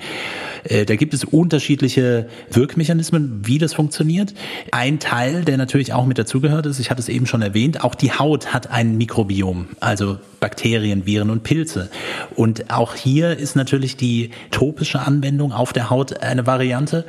Äh, 0.63 0.85
da 0.85 0.95
gibt 0.95 1.13
es 1.13 1.23
unterschiedliche 1.25 2.27
Wirkmechanismen, 2.49 3.41
wie 3.45 3.57
das 3.57 3.73
funktioniert. 3.73 4.33
Ein 4.71 4.99
Teil, 4.99 5.43
der 5.43 5.57
natürlich 5.57 5.93
auch 5.93 6.05
mit 6.05 6.17
dazugehört 6.17 6.65
ist, 6.65 6.79
ich 6.79 6.89
hatte 6.89 7.01
es 7.01 7.09
eben 7.09 7.25
schon 7.25 7.41
erwähnt, 7.41 7.83
auch 7.83 7.95
die 7.95 8.11
Haut 8.11 8.53
hat 8.53 8.71
ein 8.71 8.97
Mikrobiom, 8.97 9.67
also 9.79 10.17
Bakterien, 10.39 11.06
Viren 11.06 11.30
und 11.30 11.43
Pilze. 11.43 11.89
Und 12.36 12.71
auch 12.71 12.95
hier 12.95 13.38
ist 13.38 13.56
natürlich 13.56 13.97
die 13.97 14.32
topische 14.52 15.00
Anwendung 15.00 15.52
auf 15.52 15.73
der 15.73 15.89
Haut 15.89 16.21
eine 16.21 16.45
Variante. 16.45 17.06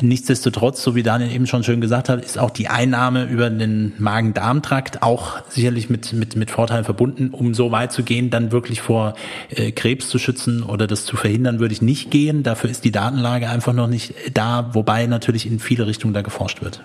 Nichtsdestotrotz, 0.00 0.82
so 0.82 0.94
wie 0.94 1.02
Daniel 1.02 1.32
eben 1.32 1.46
schon 1.46 1.64
schön 1.64 1.80
gesagt 1.80 2.08
hat, 2.08 2.24
ist 2.24 2.38
auch 2.38 2.50
die 2.50 2.68
Einnahme 2.68 3.24
über 3.24 3.50
den 3.50 3.92
Magen-Darm-Trakt 3.98 5.02
auch 5.02 5.40
sicherlich 5.48 5.90
mit, 5.90 6.12
mit, 6.12 6.36
mit 6.36 6.50
Vorteilen 6.50 6.84
verbunden. 6.84 7.30
Um 7.30 7.54
so 7.54 7.70
weit 7.70 7.92
zu 7.92 8.02
gehen, 8.02 8.30
dann 8.30 8.52
wirklich 8.52 8.80
vor 8.80 9.14
äh, 9.50 9.70
Krebs 9.72 10.08
zu 10.08 10.18
schützen 10.18 10.62
oder 10.62 10.86
das 10.86 11.04
zu 11.04 11.16
verhindern, 11.16 11.60
würde 11.60 11.74
ich 11.74 11.82
nicht 11.82 12.10
gehen. 12.10 12.42
Dafür 12.42 12.70
ist 12.70 12.84
die 12.84 12.92
Datenlage 12.92 13.48
einfach 13.48 13.72
noch 13.72 13.88
nicht 13.88 14.14
da, 14.34 14.70
wobei 14.72 15.06
natürlich 15.06 15.46
in 15.46 15.58
viele 15.58 15.86
Richtungen 15.86 16.14
da 16.14 16.22
geforscht 16.22 16.62
wird. 16.62 16.82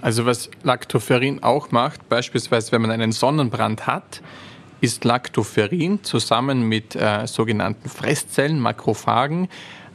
Also 0.00 0.26
was 0.26 0.50
Lactoferrin 0.62 1.42
auch 1.42 1.70
macht, 1.70 2.10
beispielsweise 2.10 2.72
wenn 2.72 2.82
man 2.82 2.90
einen 2.90 3.12
Sonnenbrand 3.12 3.86
hat, 3.86 4.20
ist 4.80 5.04
Lactoferrin 5.04 6.02
zusammen 6.02 6.68
mit 6.68 6.96
äh, 6.96 7.26
sogenannten 7.26 7.88
Fresszellen, 7.88 8.60
Makrophagen, 8.60 9.48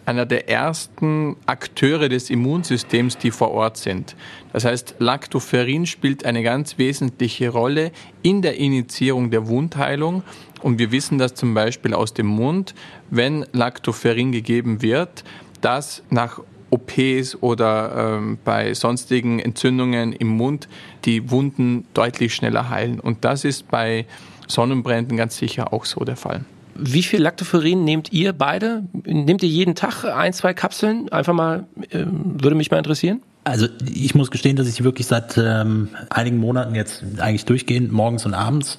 einer 0.05 0.25
der 0.25 0.49
ersten 0.49 1.35
Akteure 1.45 2.09
des 2.09 2.31
Immunsystems, 2.31 3.17
die 3.19 3.29
vor 3.29 3.51
Ort 3.51 3.77
sind. 3.77 4.15
Das 4.53 4.65
heißt, 4.65 4.95
Lactoferrin 4.97 5.85
spielt 5.85 6.25
eine 6.25 6.41
ganz 6.41 6.79
wesentliche 6.79 7.49
Rolle 7.49 7.91
in 8.23 8.41
der 8.41 8.57
Initiierung 8.57 9.29
der 9.29 9.47
Wundheilung. 9.47 10.23
Und 10.63 10.79
wir 10.79 10.91
wissen 10.91 11.19
das 11.19 11.35
zum 11.35 11.53
Beispiel 11.53 11.93
aus 11.93 12.15
dem 12.15 12.25
Mund, 12.25 12.73
wenn 13.11 13.45
Lactoferrin 13.51 14.31
gegeben 14.31 14.81
wird, 14.81 15.23
dass 15.61 16.01
nach 16.09 16.41
OPs 16.71 17.37
oder 17.41 18.15
ähm, 18.17 18.37
bei 18.43 18.73
sonstigen 18.73 19.39
Entzündungen 19.39 20.13
im 20.13 20.27
Mund 20.27 20.67
die 21.05 21.29
Wunden 21.29 21.85
deutlich 21.93 22.33
schneller 22.33 22.69
heilen. 22.69 22.99
Und 22.99 23.25
das 23.25 23.45
ist 23.45 23.69
bei 23.69 24.05
Sonnenbränden 24.49 25.17
ganz 25.17 25.37
sicher 25.37 25.71
auch 25.73 25.85
so 25.85 26.03
der 26.03 26.17
Fall. 26.17 26.41
Wie 26.75 27.03
viel 27.03 27.21
Lactoferrin 27.21 27.83
nehmt 27.83 28.11
ihr 28.11 28.33
beide? 28.33 28.83
Nehmt 29.05 29.43
ihr 29.43 29.49
jeden 29.49 29.75
Tag 29.75 30.05
ein, 30.05 30.33
zwei 30.33 30.53
Kapseln? 30.53 31.09
Einfach 31.09 31.33
mal, 31.33 31.65
äh, 31.89 32.05
würde 32.05 32.55
mich 32.55 32.71
mal 32.71 32.77
interessieren. 32.77 33.21
Also 33.43 33.67
ich 33.85 34.15
muss 34.15 34.31
gestehen, 34.31 34.55
dass 34.55 34.67
ich 34.67 34.83
wirklich 34.83 35.07
seit 35.07 35.37
ähm, 35.37 35.89
einigen 36.09 36.37
Monaten 36.37 36.75
jetzt 36.75 37.03
eigentlich 37.19 37.45
durchgehend 37.45 37.91
morgens 37.91 38.25
und 38.25 38.33
abends 38.33 38.77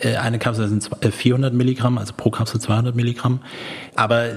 äh, 0.00 0.16
eine 0.16 0.38
Kapsel 0.38 0.68
sind 0.68 0.88
400 1.02 1.52
äh, 1.52 1.56
Milligramm, 1.56 1.98
also 1.98 2.14
pro 2.16 2.30
Kapsel 2.30 2.60
200 2.60 2.94
Milligramm. 2.94 3.40
Aber 3.94 4.28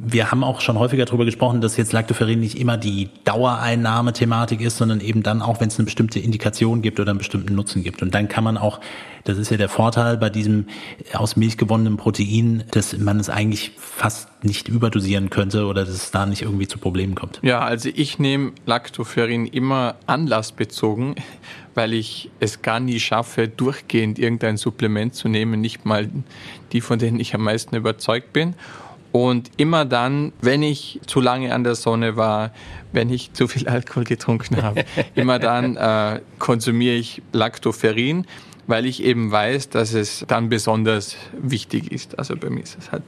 wir 0.00 0.30
haben 0.30 0.44
auch 0.44 0.60
schon 0.60 0.78
häufiger 0.78 1.04
darüber 1.04 1.24
gesprochen, 1.24 1.60
dass 1.60 1.76
jetzt 1.76 1.92
Lactoferrin 1.92 2.38
nicht 2.38 2.58
immer 2.58 2.76
die 2.76 3.08
Dauereinnahme-Thematik 3.24 4.60
ist, 4.60 4.76
sondern 4.76 5.00
eben 5.00 5.22
dann 5.22 5.42
auch, 5.42 5.60
wenn 5.60 5.68
es 5.68 5.78
eine 5.78 5.86
bestimmte 5.86 6.20
Indikation 6.20 6.82
gibt 6.82 7.00
oder 7.00 7.10
einen 7.10 7.18
bestimmten 7.18 7.54
Nutzen 7.54 7.82
gibt. 7.82 8.00
Und 8.02 8.14
dann 8.14 8.28
kann 8.28 8.44
man 8.44 8.56
auch, 8.56 8.80
das 9.24 9.38
ist 9.38 9.50
ja 9.50 9.56
der 9.56 9.68
Vorteil 9.68 10.16
bei 10.16 10.30
diesem 10.30 10.66
aus 11.12 11.36
Milch 11.36 11.58
gewonnenen 11.58 11.96
Protein, 11.96 12.62
dass 12.70 12.96
man 12.96 13.18
es 13.18 13.28
eigentlich 13.28 13.72
fast 13.76 14.28
nicht 14.44 14.68
überdosieren 14.68 15.30
könnte 15.30 15.66
oder 15.66 15.84
dass 15.84 15.94
es 15.94 16.12
da 16.12 16.26
nicht 16.26 16.42
irgendwie 16.42 16.68
zu 16.68 16.78
Problemen 16.78 17.16
kommt. 17.16 17.40
Ja, 17.42 17.60
also 17.60 17.88
ich 17.92 18.20
nehme 18.20 18.52
Lactoferrin 18.66 19.46
immer 19.46 19.96
anlassbezogen, 20.06 21.16
weil 21.74 21.92
ich 21.92 22.30
es 22.38 22.62
gar 22.62 22.78
nie 22.78 23.00
schaffe, 23.00 23.48
durchgehend 23.48 24.18
irgendein 24.18 24.56
Supplement 24.56 25.14
zu 25.14 25.28
nehmen, 25.28 25.60
nicht 25.60 25.84
mal 25.84 26.08
die, 26.72 26.80
von 26.80 27.00
denen 27.00 27.18
ich 27.18 27.34
am 27.34 27.42
meisten 27.42 27.74
überzeugt 27.74 28.32
bin. 28.32 28.54
Und 29.12 29.50
immer 29.56 29.84
dann, 29.84 30.32
wenn 30.40 30.62
ich 30.62 31.00
zu 31.06 31.20
lange 31.20 31.54
an 31.54 31.64
der 31.64 31.74
Sonne 31.74 32.16
war, 32.16 32.52
wenn 32.92 33.10
ich 33.10 33.32
zu 33.32 33.48
viel 33.48 33.68
Alkohol 33.68 34.04
getrunken 34.04 34.62
habe, 34.62 34.84
immer 35.14 35.38
dann 35.38 35.76
äh, 35.76 36.20
konsumiere 36.38 36.94
ich 36.94 37.22
Lactoferrin, 37.32 38.26
weil 38.66 38.84
ich 38.84 39.02
eben 39.02 39.30
weiß, 39.30 39.70
dass 39.70 39.94
es 39.94 40.24
dann 40.28 40.50
besonders 40.50 41.16
wichtig 41.32 41.90
ist. 41.90 42.18
Also 42.18 42.36
bei 42.36 42.50
mir 42.50 42.62
ist 42.62 42.76
es 42.78 42.92
halt 42.92 43.02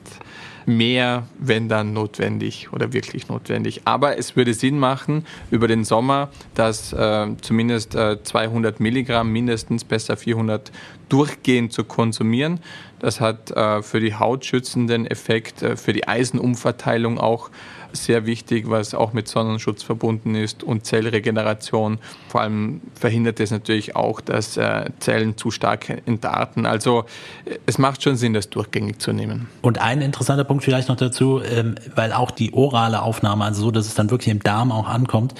mehr, 0.67 1.27
wenn 1.39 1.69
dann 1.69 1.93
notwendig 1.93 2.73
oder 2.73 2.93
wirklich 2.93 3.29
notwendig. 3.29 3.83
Aber 3.85 4.19
es 4.19 4.37
würde 4.37 4.55
Sinn 4.55 4.79
machen 4.79 5.27
über 5.51 5.69
den 5.69 5.85
Sommer, 5.85 6.31
dass 6.55 6.93
äh, 6.93 7.29
zumindest 7.41 7.95
äh, 7.95 8.23
200 8.23 8.81
Milligramm, 8.81 9.33
mindestens 9.33 9.85
besser 9.85 10.17
400 10.17 10.71
durchgehend 11.09 11.73
zu 11.73 11.85
konsumieren. 11.85 12.61
Das 13.01 13.21
hat 13.21 13.51
äh, 13.51 13.83
für 13.83 13.99
die 13.99 14.15
Haut 14.15 14.45
schützenden 14.45 15.07
Effekt, 15.07 15.63
äh, 15.63 15.77
für 15.77 15.93
die 15.93 16.07
Eisenumverteilung 16.07 17.19
auch 17.19 17.51
sehr 17.93 18.27
wichtig, 18.27 18.69
was 18.69 18.95
auch 18.95 19.13
mit 19.13 19.29
Sonnenschutz 19.29 19.83
verbunden 19.83 20.35
ist 20.35 20.63
und 20.63 20.85
Zellregeneration. 20.85 21.99
Vor 22.29 22.43
allem 22.43 22.81
verhindert 22.95 23.41
es 23.41 23.51
natürlich 23.51 23.97
auch, 23.97 24.21
dass 24.21 24.57
äh, 24.57 24.91
Zellen 25.01 25.37
zu 25.37 25.51
stark 25.51 26.03
entarten. 26.07 26.67
Also 26.67 27.05
äh, 27.45 27.59
es 27.67 27.79
macht 27.79 28.03
schon 28.03 28.17
Sinn, 28.17 28.35
das 28.35 28.51
durchgängig 28.51 29.01
zu 29.01 29.13
nehmen. 29.13 29.49
Und 29.63 29.81
ein 29.81 30.01
interessanter 30.01 30.45
Punkt 30.45 30.65
vielleicht 30.65 30.89
noch 30.89 30.97
dazu, 30.97 31.41
ähm, 31.43 31.75
weil 31.95 32.13
auch 32.13 32.31
die 32.31 32.53
orale 32.53 33.03
Aufnahme, 33.03 33.45
also 33.45 33.63
so, 33.63 33.71
dass 33.71 33.87
es 33.87 33.95
dann 33.95 34.11
wirklich 34.11 34.33
im 34.33 34.41
Darm 34.41 34.73
auch 34.73 34.89
ankommt, 34.89 35.35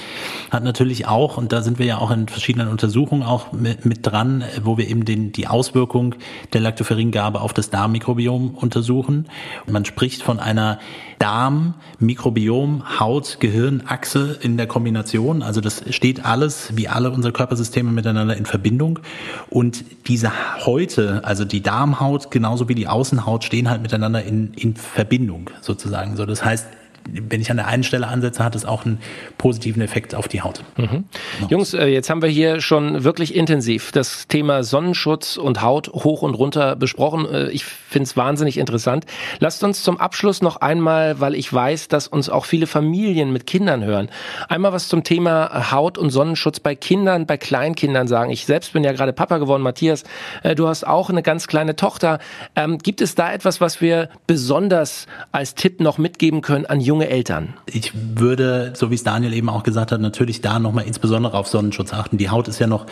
hat 0.51 0.65
natürlich 0.65 1.07
auch, 1.07 1.37
und 1.37 1.53
da 1.53 1.63
sind 1.63 1.79
wir 1.79 1.87
ja 1.87 1.99
auch 1.99 2.11
in 2.11 2.29
verschiedenen 2.29 2.69
Untersuchungen 2.69 3.23
auch 3.23 3.53
mit, 3.53 3.85
mit 3.85 4.07
dran, 4.07 4.45
wo 4.63 4.79
wir 4.79 4.89
eben 4.89 5.05
den, 5.05 5.33
die 5.33 5.47
Auswirkung 5.47 6.15
der 6.53 6.61
Lactoferingabe 6.61 7.41
auf 7.41 7.53
das 7.53 7.71
Darmmikrobiom 7.71 8.55
untersuchen. 8.55 9.29
Und 9.67 9.73
man 9.73 9.85
spricht 9.85 10.23
von 10.23 10.41
einer 10.41 10.79
Darm-Mikrobiom, 11.19 12.40
Haut-Gehirn-Achse 12.49 14.39
in 14.41 14.57
der 14.57 14.67
Kombination. 14.67 15.43
Also 15.43 15.61
das 15.61 15.83
steht 15.91 16.25
alles, 16.25 16.77
wie 16.77 16.89
alle 16.89 17.11
unsere 17.11 17.33
Körpersysteme 17.33 17.91
miteinander 17.93 18.37
in 18.37 18.47
Verbindung. 18.47 19.01
Und 19.49 19.85
diese 20.07 20.33
Häute, 20.65 21.25
also 21.25 21.45
die 21.45 21.63
Darmhaut 21.63 22.31
genauso 22.31 22.69
wie 22.69 22.75
die 22.75 22.89
Außenhaut, 22.89 23.45
stehen 23.45 23.69
halt 23.69 23.83
miteinander 23.83 24.23
in, 24.23 24.55
in 24.55 24.77
Verbindung 24.77 25.51
sozusagen. 25.61 26.17
So, 26.17 26.27
das 26.27 26.45
heißt, 26.45 26.67
wenn 27.13 27.41
ich 27.41 27.51
an 27.51 27.57
der 27.57 27.67
einen 27.67 27.83
Stelle 27.83 28.07
ansetze, 28.09 28.45
hat 28.45 28.55
es 28.55 28.65
auch 28.65 28.85
einen 28.85 28.99
positiven 29.39 29.83
Effekt 29.83 30.15
auf 30.15 30.29
die 30.29 30.43
Haut. 30.43 30.63
Mhm. 30.77 31.05
Ja. 31.41 31.47
Jungs, 31.49 31.75
äh, 31.75 31.87
jetzt 31.87 32.11
haben 32.11 32.23
wir 32.23 32.29
hier 32.29 32.61
schon 32.61 33.05
wirklich 33.05 33.35
intensiv 33.35 33.93
das 33.93 34.29
Thema 34.29 34.63
Sonnenschutz 34.63 35.37
und 35.37 35.63
Haut 35.63 35.89
hoch 35.89 36.23
und 36.23 36.35
runter 36.35 36.77
besprochen. 36.77 37.27
Äh, 37.27 37.51
ich 37.51 37.65
finde 37.65 38.05
es 38.05 38.17
wahnsinnig 38.17 38.59
interessant. 38.59 39.07
Lasst 39.39 39.63
uns 39.65 39.83
zum 39.83 39.99
Abschluss 39.99 40.43
noch 40.43 40.57
einmal, 40.57 41.21
weil 41.21 41.35
ich 41.35 41.53
weiß, 41.53 41.89
dass 41.89 42.07
uns 42.09 42.29
auch 42.29 42.45
viele 42.45 42.67
Familien 42.67 43.33
mit 43.33 43.47
Kindern 43.47 43.85
hören, 43.85 44.09
einmal 44.49 44.73
was 44.73 44.89
zum 44.89 45.05
Thema 45.05 45.73
Haut 45.73 45.99
und 45.99 46.11
Sonnenschutz 46.11 46.61
bei 46.61 46.75
Kindern, 46.75 47.27
bei 47.27 47.37
Kleinkindern 47.37 48.09
sagen. 48.09 48.31
Ich 48.31 48.47
selbst 48.47 48.73
bin 48.73 48.85
ja 48.85 48.93
gerade 48.93 49.13
Papa 49.13 49.39
geworden, 49.39 49.63
Matthias. 49.63 50.05
Äh, 50.43 50.55
du 50.55 50.69
hast 50.69 50.87
auch 50.87 51.11
eine 51.11 51.23
ganz 51.23 51.47
kleine 51.47 51.77
Tochter. 51.77 52.19
Ähm, 52.57 52.79
gibt 52.79 53.01
es 53.01 53.15
da 53.15 53.33
etwas, 53.33 53.61
was 53.61 53.81
wir 53.81 54.09
besonders 54.27 55.07
als 55.33 55.55
Tipp 55.55 55.81
noch 55.81 55.99
mitgeben 55.99 56.41
können 56.43 56.67
an 56.67 56.81
junge 56.81 57.00
Eltern? 57.09 57.55
Ich 57.67 57.93
würde, 57.95 58.73
so 58.75 58.91
wie 58.91 58.95
es 58.95 59.03
Daniel 59.03 59.33
eben 59.33 59.49
auch 59.49 59.63
gesagt 59.63 59.93
hat, 59.93 60.01
natürlich 60.01 60.41
da 60.41 60.59
nochmal 60.59 60.85
insbesondere 60.87 61.37
auf 61.37 61.47
Sonnenschutz 61.49 61.93
achten. 61.93 62.19
Die 62.19 62.31
Haut 62.31 62.49
ist 62.49 62.59
ja 62.59 62.67
noch 62.67 62.87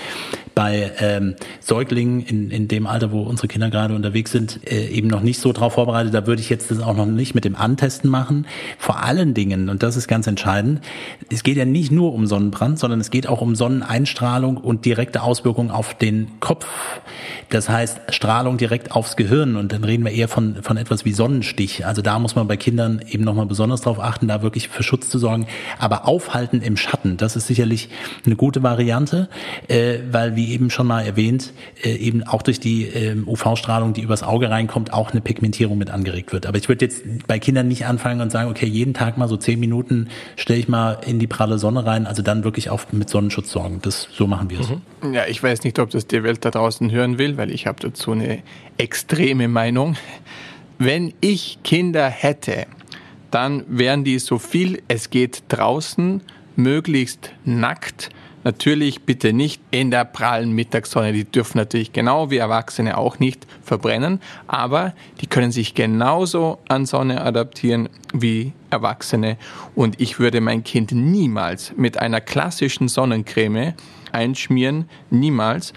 bei 0.55 0.91
ähm, 0.99 1.37
Säuglingen 1.61 2.21
in, 2.23 2.51
in 2.51 2.69
dem 2.69 2.87
Alter, 2.87 3.13
wo 3.13 3.23
unsere 3.23 3.49
Kinder 3.49 3.71
gerade 3.71 3.95
unterwegs 3.95 4.33
sind, 4.33 4.61
äh, 4.71 4.89
eben 4.89 5.09
noch 5.09 5.21
nicht 5.21 5.41
so 5.41 5.53
drauf 5.53 5.75
vorbereitet. 5.75 6.15
Da 6.15 6.27
würde 6.27 6.41
ich 6.41 6.49
jetzt 6.49 6.71
das 6.71 6.81
auch 6.81 6.97
noch 6.97 7.07
nicht 7.07 7.35
mit 7.35 7.45
dem 7.45 7.55
Antesten 7.55 8.09
machen. 8.09 8.47
Vor 8.79 9.03
allen 9.03 9.35
Dingen, 9.35 9.69
und 9.69 9.83
das 9.83 9.97
ist 9.97 10.09
ganz 10.09 10.27
entscheidend, 10.27 10.81
es 11.31 11.43
geht 11.43 11.57
ja 11.57 11.65
nicht 11.65 11.93
nur 11.93 12.13
um 12.13 12.27
Sonnenbrand, 12.27 12.79
sondern 12.79 13.01
es 13.01 13.11
geht 13.11 13.29
auch 13.29 13.41
um 13.41 13.55
Sonneneinstrahlung 13.55 14.57
und 14.57 14.85
direkte 14.85 15.23
Auswirkungen 15.23 15.71
auf 15.71 15.95
den 15.95 16.41
Kopf. 16.41 16.67
Das 17.51 17.69
heißt, 17.69 18.01
Strahlung 18.11 18.57
direkt 18.59 18.93
aufs 18.93 19.17
Gehirn. 19.17 19.57
Und 19.57 19.73
dann 19.73 19.85
reden 19.85 20.05
wir 20.05 20.13
eher 20.13 20.29
von, 20.29 20.63
von 20.63 20.77
etwas 20.77 21.05
wie 21.05 21.13
Sonnenstich. 21.13 21.87
Also 21.87 22.03
da 22.03 22.19
muss 22.19 22.35
man 22.35 22.47
bei 22.47 22.57
Kindern 22.57 23.01
eben 23.09 23.25
nochmal 23.25 23.47
besonders 23.47 23.81
darauf 23.89 24.05
achten, 24.05 24.29
da 24.29 24.43
wirklich 24.43 24.69
für 24.69 24.83
Schutz 24.83 25.09
zu 25.09 25.19
sorgen. 25.19 25.47
Aber 25.79 26.07
aufhalten 26.07 26.63
im 26.63 26.77
Schatten, 26.77 27.17
das 27.17 27.37
ist 27.37 27.47
sicherlich 27.47 27.89
eine 28.25 28.37
gute 28.37 28.63
Variante, 28.63 29.29
äh, 29.69 29.99
weil 30.11 30.37
wie 30.37 30.53
eben 30.53 30.71
schon 30.71 30.87
mal 30.87 31.03
erwähnt, 31.03 31.53
äh, 31.83 31.95
eben 31.95 32.23
auch 32.23 32.43
durch 32.43 32.61
die 32.61 32.85
äh, 32.85 33.17
UV-Strahlung, 33.27 33.93
die 33.93 34.03
übers 34.03 34.23
Auge 34.23 34.51
reinkommt, 34.51 34.93
auch 34.93 35.13
eine 35.13 35.21
Pigmentierung 35.21 35.79
mit 35.79 35.91
angeregt 35.91 36.33
wird. 36.33 36.47
Aber 36.47 36.59
ich 36.59 36.69
würde 36.69 36.85
jetzt 36.85 37.03
bei 37.27 37.39
Kindern 37.39 37.69
nicht 37.69 37.87
anfangen 37.87 38.21
und 38.21 38.31
sagen, 38.31 38.51
okay, 38.51 38.67
jeden 38.67 38.95
Tag 38.95 39.19
mal 39.19 39.29
so 39.29 39.37
zehn 39.37 39.59
Minuten 39.59 40.09
stelle 40.37 40.59
ich 40.59 40.69
mal 40.69 40.99
in 41.07 41.19
die 41.19 41.27
pralle 41.27 41.59
Sonne 41.59 41.87
rein, 41.87 42.07
also 42.07 42.23
dann 42.23 42.45
wirklich 42.45 42.71
auch 42.71 42.83
mit 42.93 43.09
Sonnenschutz 43.09 43.51
sorgen. 43.51 43.81
Das 43.83 44.09
so 44.13 44.27
machen 44.27 44.51
wir 44.51 44.61
es. 44.61 44.69
Mhm. 44.69 45.15
Ja, 45.15 45.27
ich 45.27 45.43
weiß 45.43 45.65
nicht, 45.65 45.79
ob 45.79 45.91
das 45.91 46.07
die 46.07 46.23
Welt 46.23 46.45
da 46.45 46.51
draußen 46.51 46.91
hören 46.91 47.19
will, 47.19 47.37
weil 47.37 47.51
ich 47.51 47.67
habe 47.67 47.81
dazu 47.81 48.13
eine 48.13 48.43
extreme 48.77 49.49
Meinung. 49.49 49.97
Wenn 50.79 51.13
ich 51.21 51.59
Kinder 51.65 52.09
hätte, 52.09 52.67
dann 53.31 53.65
wären 53.69 54.05
die 54.05 54.19
so 54.19 54.39
viel 54.39 54.83
es 54.89 55.11
geht 55.11 55.43
draußen, 55.49 56.23
möglichst 56.57 57.31
nackt. 57.45 58.11
Natürlich 58.45 59.03
bitte 59.03 59.33
nicht 59.33 59.61
in 59.71 59.91
der 59.91 60.05
prallen 60.05 60.53
Mittagssonne. 60.53 61.13
Die 61.13 61.25
dürfen 61.25 61.59
natürlich 61.59 61.93
genau 61.93 62.31
wie 62.31 62.39
Erwachsene 62.39 62.97
auch 62.97 63.19
nicht 63.19 63.47
verbrennen, 63.63 64.21
aber 64.47 64.95
die 65.21 65.27
können 65.27 65.53
sich 65.53 65.75
genauso 65.75 66.59
an 66.69 66.87
Sonne 66.87 67.21
adaptieren 67.21 67.89
wie 68.15 68.53
Erwachsene. 68.71 69.37
Und 69.75 70.01
ich 70.01 70.19
würde 70.19 70.41
mein 70.41 70.65
Kind 70.65 70.93
niemals 70.93 71.73
mit 71.77 71.99
einer 71.99 72.21
klassischen 72.21 72.89
Sonnencreme 72.89 73.75
einschmieren, 74.13 74.89
niemals 75.11 75.73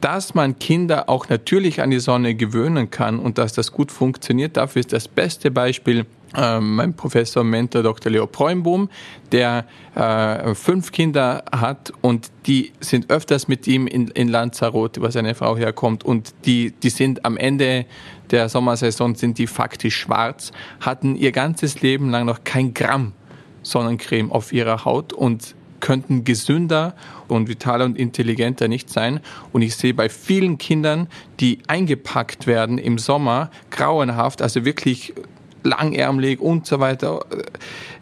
dass 0.00 0.34
man 0.34 0.58
Kinder 0.58 1.08
auch 1.08 1.28
natürlich 1.28 1.80
an 1.80 1.90
die 1.90 2.00
Sonne 2.00 2.34
gewöhnen 2.34 2.90
kann 2.90 3.18
und 3.18 3.38
dass 3.38 3.54
das 3.54 3.72
gut 3.72 3.90
funktioniert. 3.90 4.56
Dafür 4.56 4.80
ist 4.80 4.92
das 4.92 5.08
beste 5.08 5.50
Beispiel 5.50 6.06
mein 6.34 6.94
Professor 6.94 7.44
Mentor 7.44 7.82
Dr. 7.82 8.12
Leo 8.12 8.26
Preumbohm, 8.26 8.90
der 9.32 9.64
äh, 9.94 10.54
fünf 10.54 10.92
Kinder 10.92 11.44
hat 11.50 11.92
und 12.02 12.30
die 12.46 12.72
sind 12.80 13.10
öfters 13.10 13.48
mit 13.48 13.66
ihm 13.66 13.86
in, 13.86 14.08
in 14.08 14.28
Lanzarote, 14.28 15.00
wo 15.00 15.08
seine 15.08 15.34
Frau 15.34 15.56
herkommt 15.56 16.04
und 16.04 16.34
die, 16.44 16.72
die 16.72 16.90
sind 16.90 17.24
am 17.24 17.36
Ende 17.36 17.86
der 18.30 18.48
Sommersaison 18.48 19.14
sind 19.14 19.38
die 19.38 19.46
faktisch 19.46 19.96
schwarz, 19.96 20.50
hatten 20.80 21.16
ihr 21.16 21.32
ganzes 21.32 21.80
Leben 21.80 22.10
lang 22.10 22.26
noch 22.26 22.44
kein 22.44 22.74
Gramm 22.74 23.12
Sonnencreme 23.62 24.30
auf 24.30 24.52
ihrer 24.52 24.84
Haut 24.84 25.12
und 25.12 25.54
könnten 25.80 26.24
gesünder 26.24 26.94
und 27.28 27.48
vitaler 27.48 27.84
und 27.84 27.98
intelligenter 27.98 28.68
nicht 28.68 28.90
sein. 28.90 29.20
Und 29.52 29.62
ich 29.62 29.76
sehe 29.76 29.94
bei 29.94 30.08
vielen 30.08 30.58
Kindern, 30.58 31.08
die 31.40 31.58
eingepackt 31.66 32.46
werden 32.46 32.78
im 32.78 32.98
Sommer, 32.98 33.50
grauenhaft, 33.70 34.40
also 34.40 34.64
wirklich 34.64 35.14
langärmelig 35.66 36.40
und 36.40 36.66
so 36.66 36.80
weiter. 36.80 37.20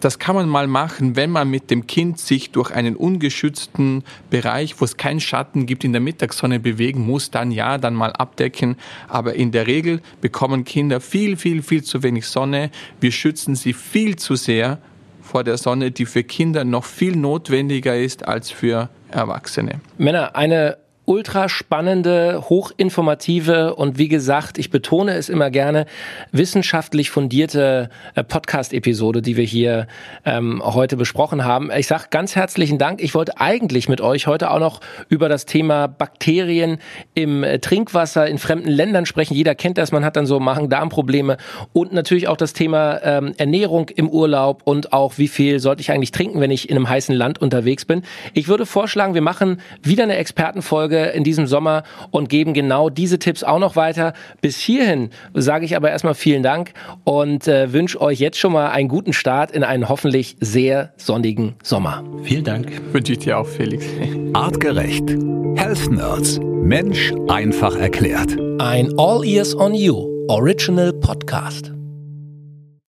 Das 0.00 0.18
kann 0.18 0.34
man 0.36 0.48
mal 0.48 0.66
machen, 0.66 1.16
wenn 1.16 1.30
man 1.30 1.48
mit 1.50 1.70
dem 1.70 1.86
Kind 1.86 2.18
sich 2.18 2.50
durch 2.50 2.70
einen 2.70 2.96
ungeschützten 2.96 4.04
Bereich, 4.30 4.80
wo 4.80 4.84
es 4.84 4.96
keinen 4.96 5.20
Schatten 5.20 5.66
gibt, 5.66 5.84
in 5.84 5.92
der 5.92 6.00
Mittagssonne 6.00 6.60
bewegen 6.60 7.06
muss, 7.06 7.30
dann 7.30 7.50
ja, 7.50 7.78
dann 7.78 7.94
mal 7.94 8.12
abdecken. 8.12 8.76
Aber 9.08 9.34
in 9.34 9.50
der 9.50 9.66
Regel 9.66 10.00
bekommen 10.20 10.64
Kinder 10.64 11.00
viel, 11.00 11.36
viel, 11.36 11.62
viel 11.62 11.82
zu 11.82 12.02
wenig 12.02 12.26
Sonne. 12.26 12.70
Wir 13.00 13.12
schützen 13.12 13.54
sie 13.54 13.72
viel 13.72 14.16
zu 14.16 14.36
sehr 14.36 14.78
vor 15.22 15.42
der 15.42 15.56
Sonne, 15.56 15.90
die 15.90 16.06
für 16.06 16.22
Kinder 16.22 16.64
noch 16.64 16.84
viel 16.84 17.16
notwendiger 17.16 17.96
ist 17.96 18.28
als 18.28 18.50
für 18.50 18.90
Erwachsene. 19.10 19.80
Männer, 19.96 20.36
eine 20.36 20.76
ultra 21.06 21.48
spannende, 21.48 22.44
hochinformative 22.48 23.74
und 23.74 23.98
wie 23.98 24.08
gesagt, 24.08 24.58
ich 24.58 24.70
betone 24.70 25.14
es 25.14 25.28
immer 25.28 25.50
gerne, 25.50 25.86
wissenschaftlich 26.32 27.10
fundierte 27.10 27.90
äh, 28.14 28.24
Podcast-Episode, 28.24 29.20
die 29.20 29.36
wir 29.36 29.44
hier 29.44 29.86
ähm, 30.24 30.62
heute 30.64 30.96
besprochen 30.96 31.44
haben. 31.44 31.70
Ich 31.76 31.86
sage 31.86 32.04
ganz 32.10 32.36
herzlichen 32.36 32.78
Dank. 32.78 33.02
Ich 33.02 33.14
wollte 33.14 33.38
eigentlich 33.38 33.88
mit 33.88 34.00
euch 34.00 34.26
heute 34.26 34.50
auch 34.50 34.58
noch 34.58 34.80
über 35.08 35.28
das 35.28 35.44
Thema 35.44 35.88
Bakterien 35.88 36.78
im 37.14 37.44
äh, 37.44 37.58
Trinkwasser 37.58 38.26
in 38.26 38.38
fremden 38.38 38.70
Ländern 38.70 39.04
sprechen. 39.04 39.34
Jeder 39.34 39.54
kennt 39.54 39.76
das, 39.76 39.92
man 39.92 40.04
hat 40.04 40.16
dann 40.16 40.26
so 40.26 40.40
Magen-Darm-Probleme 40.40 41.36
und 41.72 41.92
natürlich 41.92 42.28
auch 42.28 42.38
das 42.38 42.54
Thema 42.54 43.00
ähm, 43.02 43.34
Ernährung 43.36 43.90
im 43.90 44.08
Urlaub 44.08 44.62
und 44.64 44.92
auch 44.92 45.18
wie 45.18 45.28
viel 45.28 45.60
sollte 45.60 45.82
ich 45.82 45.90
eigentlich 45.90 46.12
trinken, 46.12 46.40
wenn 46.40 46.50
ich 46.50 46.70
in 46.70 46.76
einem 46.76 46.88
heißen 46.88 47.14
Land 47.14 47.42
unterwegs 47.42 47.84
bin. 47.84 48.02
Ich 48.32 48.48
würde 48.48 48.64
vorschlagen, 48.64 49.12
wir 49.12 49.22
machen 49.22 49.60
wieder 49.82 50.04
eine 50.04 50.16
Expertenfolge 50.16 50.93
Folge 50.94 51.10
in 51.10 51.24
diesem 51.24 51.46
Sommer 51.46 51.82
und 52.10 52.28
geben 52.28 52.54
genau 52.54 52.90
diese 52.90 53.18
Tipps 53.18 53.42
auch 53.42 53.58
noch 53.58 53.76
weiter. 53.76 54.12
Bis 54.40 54.58
hierhin 54.58 55.10
sage 55.34 55.64
ich 55.64 55.76
aber 55.76 55.90
erstmal 55.90 56.14
vielen 56.14 56.42
Dank 56.42 56.72
und 57.04 57.48
äh, 57.48 57.72
wünsche 57.72 58.00
euch 58.00 58.20
jetzt 58.20 58.38
schon 58.38 58.52
mal 58.52 58.70
einen 58.70 58.88
guten 58.88 59.12
Start 59.12 59.50
in 59.50 59.64
einen 59.64 59.88
hoffentlich 59.88 60.36
sehr 60.40 60.92
sonnigen 60.96 61.54
Sommer. 61.62 62.04
Vielen 62.22 62.44
Dank. 62.44 62.70
Wünsche 62.92 63.12
ich 63.12 63.18
dir 63.20 63.38
auch, 63.38 63.46
Felix. 63.46 63.84
Artgerecht. 64.32 65.08
Health 65.56 65.90
Nerds. 65.90 66.40
Mensch 66.40 67.12
einfach 67.28 67.76
erklärt. 67.76 68.36
Ein 68.58 68.92
All 68.98 69.24
Ears 69.24 69.54
on 69.54 69.74
You 69.74 70.26
Original 70.28 70.92
Podcast. 70.92 71.83